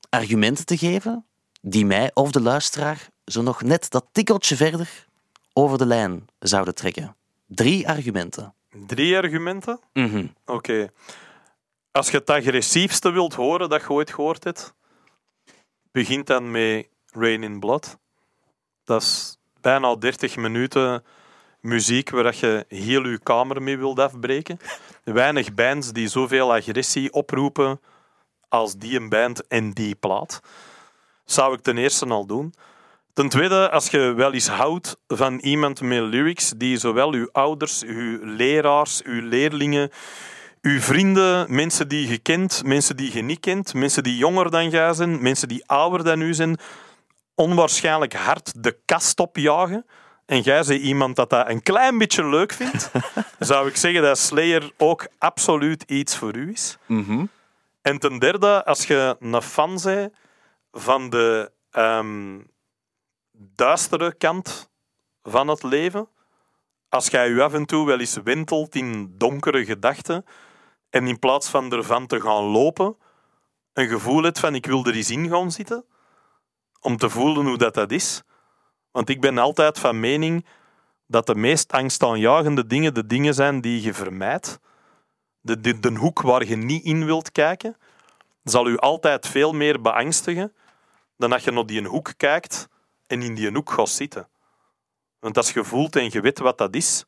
argumenten 0.08 0.66
te 0.66 0.76
geven 0.76 1.26
die 1.60 1.86
mij 1.86 2.10
of 2.14 2.30
de 2.30 2.40
luisteraar 2.40 3.08
zo 3.24 3.42
nog 3.42 3.62
net 3.62 3.90
dat 3.90 4.06
tikkeltje 4.12 4.56
verder 4.56 5.06
over 5.52 5.78
de 5.78 5.86
lijn 5.86 6.26
zouden 6.38 6.74
trekken. 6.74 7.16
Drie 7.46 7.88
argumenten. 7.88 8.54
Drie 8.86 9.16
argumenten? 9.16 9.80
Mhm. 9.92 10.26
Oké. 10.46 10.88
Als 11.98 12.10
je 12.10 12.16
het 12.16 12.30
agressiefste 12.30 13.10
wilt 13.10 13.34
horen 13.34 13.68
dat 13.68 13.80
je 13.80 13.90
ooit 13.90 14.12
gehoord 14.12 14.44
hebt, 14.44 14.74
begint 15.92 16.26
dan 16.26 16.50
met 16.50 16.88
Rain 17.10 17.42
in 17.42 17.60
Blood. 17.60 17.98
Dat 18.84 19.02
is 19.02 19.38
bijna 19.60 19.94
30 19.94 20.36
minuten 20.36 21.04
muziek 21.60 22.10
waar 22.10 22.36
je 22.40 22.64
heel 22.68 23.08
je 23.08 23.18
kamer 23.18 23.62
mee 23.62 23.78
wilt 23.78 23.98
afbreken. 23.98 24.58
Weinig 25.04 25.54
bands 25.54 25.92
die 25.92 26.08
zoveel 26.08 26.54
agressie 26.54 27.12
oproepen 27.12 27.80
als 28.48 28.76
die 28.76 29.00
een 29.00 29.08
band 29.08 29.46
en 29.46 29.70
die 29.70 29.94
plaat. 29.94 30.40
Zou 31.24 31.54
ik 31.54 31.60
ten 31.60 31.78
eerste 31.78 32.06
al 32.06 32.26
doen. 32.26 32.54
Ten 33.12 33.28
tweede, 33.28 33.70
als 33.70 33.88
je 33.88 34.12
wel 34.16 34.32
eens 34.32 34.48
houdt 34.48 34.98
van 35.06 35.38
iemand 35.38 35.80
met 35.80 36.02
lyrics 36.02 36.52
die 36.56 36.78
zowel 36.78 37.12
uw 37.12 37.28
ouders, 37.32 37.82
uw 37.82 38.18
leraars, 38.22 39.02
uw 39.02 39.28
leerlingen, 39.28 39.90
uw 40.62 40.80
vrienden, 40.80 41.54
mensen 41.54 41.88
die 41.88 42.08
je 42.08 42.18
kent, 42.18 42.64
mensen 42.64 42.96
die 42.96 43.14
je 43.14 43.22
niet 43.22 43.40
kent, 43.40 43.74
mensen 43.74 44.02
die 44.02 44.16
jonger 44.16 44.50
dan 44.50 44.70
jij 44.70 44.92
zijn, 44.92 45.22
mensen 45.22 45.48
die 45.48 45.66
ouder 45.66 46.04
dan 46.04 46.20
u 46.20 46.34
zijn, 46.34 46.58
onwaarschijnlijk 47.34 48.14
hard 48.14 48.62
de 48.62 48.78
kast 48.84 49.20
opjagen. 49.20 49.86
En 50.26 50.40
jij 50.40 50.64
bent 50.66 50.80
iemand 50.80 51.16
dat 51.16 51.30
dat 51.30 51.48
een 51.48 51.62
klein 51.62 51.98
beetje 51.98 52.28
leuk 52.28 52.52
vindt, 52.52 52.90
zou 53.38 53.68
ik 53.68 53.76
zeggen 53.76 54.02
dat 54.02 54.18
Slayer 54.18 54.72
ook 54.76 55.06
absoluut 55.18 55.82
iets 55.82 56.16
voor 56.16 56.36
u 56.36 56.52
is. 56.52 56.78
En 57.82 57.98
ten 57.98 58.18
derde, 58.18 58.64
als 58.64 58.86
je 58.86 59.16
een 59.20 59.42
fan 59.42 59.78
bent 59.82 60.12
van 60.72 61.10
de 61.10 61.50
ehm, 61.70 62.38
duistere 63.32 64.14
kant 64.14 64.70
van 65.22 65.48
het 65.48 65.62
leven, 65.62 66.08
als 66.88 67.06
jij 67.06 67.28
je 67.28 67.42
af 67.42 67.54
en 67.54 67.66
toe 67.66 67.86
wel 67.86 68.00
eens 68.00 68.18
wentelt 68.24 68.74
in 68.74 69.14
donkere 69.16 69.64
gedachten 69.64 70.24
en 70.90 71.06
in 71.06 71.18
plaats 71.18 71.48
van 71.48 71.72
ervan 71.72 72.06
te 72.06 72.20
gaan 72.20 72.44
lopen, 72.44 72.96
een 73.72 73.88
gevoel 73.88 74.22
hebt 74.22 74.38
van 74.38 74.54
ik 74.54 74.66
wil 74.66 74.84
er 74.84 74.94
eens 74.94 75.10
in 75.10 75.28
gaan 75.28 75.52
zitten, 75.52 75.84
om 76.80 76.96
te 76.96 77.10
voelen 77.10 77.46
hoe 77.46 77.58
dat, 77.58 77.74
dat 77.74 77.90
is. 77.90 78.22
Want 78.90 79.08
ik 79.08 79.20
ben 79.20 79.38
altijd 79.38 79.78
van 79.78 80.00
mening 80.00 80.46
dat 81.06 81.26
de 81.26 81.34
meest 81.34 81.72
angstaanjagende 81.72 82.66
dingen 82.66 82.94
de 82.94 83.06
dingen 83.06 83.34
zijn 83.34 83.60
die 83.60 83.82
je 83.82 83.94
vermijdt. 83.94 84.58
De, 85.40 85.60
de, 85.60 85.78
de 85.78 85.96
hoek 85.96 86.20
waar 86.20 86.44
je 86.44 86.56
niet 86.56 86.84
in 86.84 87.04
wilt 87.04 87.32
kijken, 87.32 87.76
zal 88.42 88.68
u 88.68 88.76
altijd 88.76 89.26
veel 89.26 89.52
meer 89.52 89.80
beangstigen 89.80 90.52
dan 91.16 91.32
als 91.32 91.44
je 91.44 91.50
naar 91.50 91.66
die 91.66 91.86
hoek 91.86 92.12
kijkt 92.16 92.68
en 93.06 93.22
in 93.22 93.34
die 93.34 93.50
hoek 93.50 93.70
gaat 93.70 93.88
zitten. 93.88 94.28
Want 95.18 95.36
als 95.36 95.52
je 95.52 95.64
voelt 95.64 95.96
en 95.96 96.08
je 96.12 96.20
weet 96.20 96.38
wat 96.38 96.58
dat 96.58 96.74
is, 96.74 97.04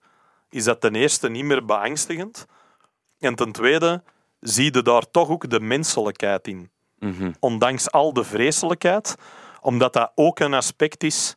is 0.48 0.64
dat 0.64 0.80
ten 0.80 0.94
eerste 0.94 1.28
niet 1.28 1.44
meer 1.44 1.64
beangstigend. 1.64 2.46
En 3.20 3.34
ten 3.34 3.52
tweede 3.52 4.02
zie 4.40 4.74
je 4.74 4.82
daar 4.82 5.10
toch 5.10 5.28
ook 5.28 5.50
de 5.50 5.60
menselijkheid 5.60 6.48
in. 6.48 6.70
Ondanks 7.40 7.90
al 7.90 8.12
de 8.12 8.24
vreselijkheid, 8.24 9.16
omdat 9.60 9.92
dat 9.92 10.12
ook 10.14 10.38
een 10.38 10.54
aspect 10.54 11.02
is 11.02 11.36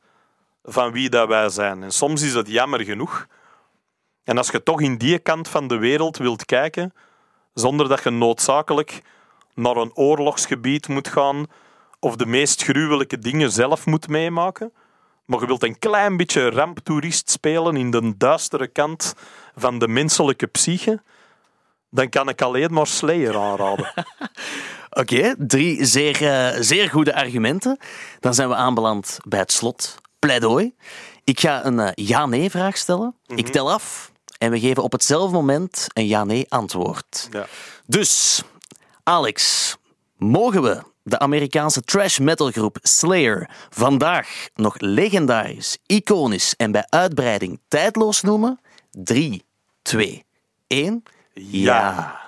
van 0.64 0.92
wie 0.92 1.10
dat 1.10 1.28
wij 1.28 1.50
zijn. 1.50 1.84
En 1.84 1.92
soms 1.92 2.22
is 2.22 2.34
het 2.34 2.48
jammer 2.48 2.84
genoeg. 2.84 3.28
En 4.24 4.38
als 4.38 4.50
je 4.50 4.64
toch 4.64 4.82
in 4.82 4.98
die 4.98 5.20
kant 5.20 5.48
van 5.48 5.68
de 5.68 5.78
wereld 5.78 6.18
wilt 6.18 6.46
kijken, 6.46 6.94
zonder 7.54 7.88
dat 7.88 8.04
je 8.04 8.10
noodzakelijk 8.10 9.02
naar 9.56 9.76
een 9.76 9.96
oorlogsgebied 9.96 10.88
moet 10.88 11.08
gaan 11.08 11.46
of 12.00 12.16
de 12.16 12.26
meest 12.26 12.64
gruwelijke 12.64 13.20
dingen 13.20 13.52
zelf 13.52 13.86
moet 13.86 14.08
meemaken, 14.08 14.74
maar 15.26 15.40
je 15.40 15.46
wilt 15.46 15.64
een 15.64 15.80
klein 15.80 16.18
beetje 16.18 16.50
ramptoerist 16.50 17.30
spelen 17.30 17.76
in 17.76 17.92
de 17.92 18.18
duistere 18.18 18.68
kant 18.68 19.14
van 19.56 19.80
de 19.80 19.88
menselijke 19.88 20.48
psyche, 20.48 21.02
dan 21.94 22.10
kan 22.10 22.30
ik 22.30 22.42
alleen 22.42 22.74
maar 22.74 22.88
Slayer 22.88 23.38
aanraden. 23.38 23.94
Oké, 25.02 25.36
drie 25.38 25.86
zeer, 25.86 26.28
eh, 26.28 26.62
zeer 26.62 26.90
goede 26.90 27.16
argumenten. 27.16 27.78
Dan 28.20 28.34
zijn 28.34 28.50
we 28.50 28.56
aanbeland 28.56 29.18
bij 29.28 29.40
het 29.40 29.52
slot. 29.52 29.98
Pleidooi. 30.20 30.74
Ik 31.24 31.40
ga 31.40 31.66
een 31.66 31.80
eh, 31.80 31.92
ja-nee-vraag 31.96 32.78
stellen. 32.78 33.16
Ik 33.36 33.48
tel 33.48 33.72
af 33.72 34.12
en 34.38 34.52
we 34.52 34.60
geven 34.60 34.84
op 34.84 34.92
hetzelfde 34.92 35.36
moment 35.36 35.88
een 35.94 36.08
ja-nee-antwoord. 36.08 37.28
Ja. 37.32 37.46
Dus, 37.86 38.44
Alex, 39.04 39.76
mogen 40.18 40.62
we 40.62 40.84
de 41.04 41.20
Amerikaanse 41.20 41.82
trash 41.82 42.18
metalgroep 42.18 42.78
Slayer 42.82 43.50
vandaag 43.70 44.48
nog 44.56 44.76
legendarisch, 44.78 45.78
iconisch 45.86 46.56
en 46.56 46.72
bij 46.72 46.86
uitbreiding 46.90 47.60
tijdloos 47.68 48.22
noemen? 48.22 48.60
3, 48.92 49.46
2, 49.82 50.26
1. 50.68 51.04
Ja. 51.34 52.22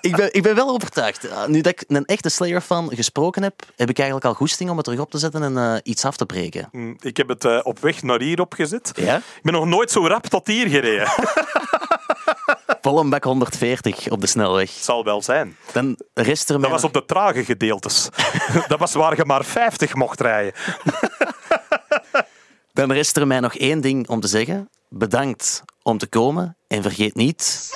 Ik 0.00 0.16
ben, 0.16 0.32
ik 0.34 0.42
ben 0.42 0.54
wel 0.54 0.68
overtuigd. 0.68 1.24
Uh, 1.24 1.46
Nu 1.46 1.60
dat 1.60 1.72
ik 1.72 1.84
een 1.88 2.04
echte 2.04 2.28
Slayer-fan 2.28 2.90
gesproken 2.94 3.42
heb, 3.42 3.62
heb 3.76 3.88
ik 3.90 3.96
eigenlijk 3.98 4.26
al 4.28 4.34
goesting 4.34 4.70
om 4.70 4.76
het 4.76 4.84
terug 4.84 5.00
op 5.00 5.10
te 5.10 5.18
zetten 5.18 5.42
en 5.42 5.56
eh, 5.58 5.76
iets 5.82 6.04
af 6.04 6.16
te 6.16 6.26
breken. 6.26 6.68
Hm, 6.70 6.94
Ik 7.00 7.16
heb 7.16 7.28
het 7.28 7.44
eh, 7.44 7.60
op 7.62 7.78
weg 7.78 8.02
naar 8.02 8.20
hier 8.20 8.40
opgezet. 8.40 8.92
Ja? 8.94 9.16
Ik 9.16 9.42
ben 9.42 9.52
nog 9.52 9.66
nooit 9.66 9.90
zo 9.90 10.06
rap 10.06 10.26
tot 10.26 10.46
hier 10.46 10.68
gereden. 10.68 11.08
Vol 12.82 12.98
een 13.00 13.10
bak 13.10 13.24
140 13.24 14.08
op 14.10 14.20
de 14.20 14.26
snelweg. 14.26 14.70
zal 14.70 15.04
wel 15.04 15.22
zijn. 15.22 15.56
Dan 15.72 15.96
rest 16.14 16.48
er 16.50 16.60
mij 16.60 16.70
Dat 16.70 16.80
was 16.80 16.82
nog- 16.82 16.90
op 17.02 17.08
de 17.08 17.14
trage 17.14 17.44
gedeeltes. 17.44 18.08
dat 18.68 18.78
was 18.78 18.92
waar 18.92 19.16
je 19.16 19.24
maar 19.24 19.44
50 19.44 19.94
mocht 19.94 20.20
rijden. 20.20 20.52
Dan 22.72 22.92
rest 22.92 23.16
er 23.16 23.26
mij 23.26 23.40
nog 23.40 23.54
één 23.56 23.80
ding 23.80 24.08
om 24.08 24.20
te 24.20 24.28
zeggen. 24.28 24.68
Bedankt 24.88 25.62
om 25.82 25.98
te 25.98 26.06
komen 26.06 26.58
en 26.66 26.82
vergeet 26.82 27.14
niet... 27.14 27.70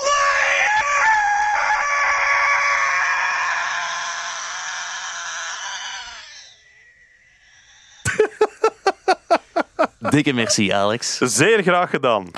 Dikke 10.10 10.32
merci, 10.32 10.72
Alex. 10.72 11.16
Zeer 11.18 11.62
graag 11.62 11.90
gedaan. 11.90 12.30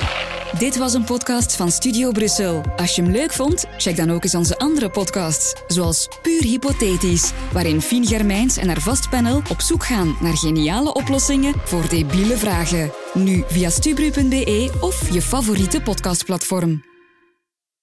Dit 0.57 0.77
was 0.77 0.95
een 0.95 1.05
podcast 1.05 1.57
van 1.57 1.71
Studio 1.71 2.11
Brussel. 2.11 2.63
Als 2.77 2.97
je 2.97 3.03
hem 3.03 3.11
leuk 3.11 3.33
vond, 3.33 3.65
check 3.77 3.97
dan 3.97 4.11
ook 4.11 4.23
eens 4.23 4.35
onze 4.35 4.59
andere 4.59 4.91
podcasts, 4.91 5.55
zoals 5.67 6.09
Puur 6.23 6.43
Hypothetisch, 6.43 7.33
waarin 7.53 7.81
Fien 7.81 8.07
Germijns 8.07 8.57
en 8.57 8.69
haar 8.69 8.81
vastpanel 8.81 9.43
op 9.51 9.61
zoek 9.61 9.85
gaan 9.85 10.17
naar 10.21 10.37
geniale 10.37 10.93
oplossingen 10.93 11.55
voor 11.65 11.89
debiele 11.89 12.37
vragen. 12.37 12.91
Nu 13.15 13.45
via 13.47 13.71
stubru.be 13.71 14.71
of 14.81 15.13
je 15.13 15.23
favoriete 15.23 15.81
podcastplatform. 15.81 16.83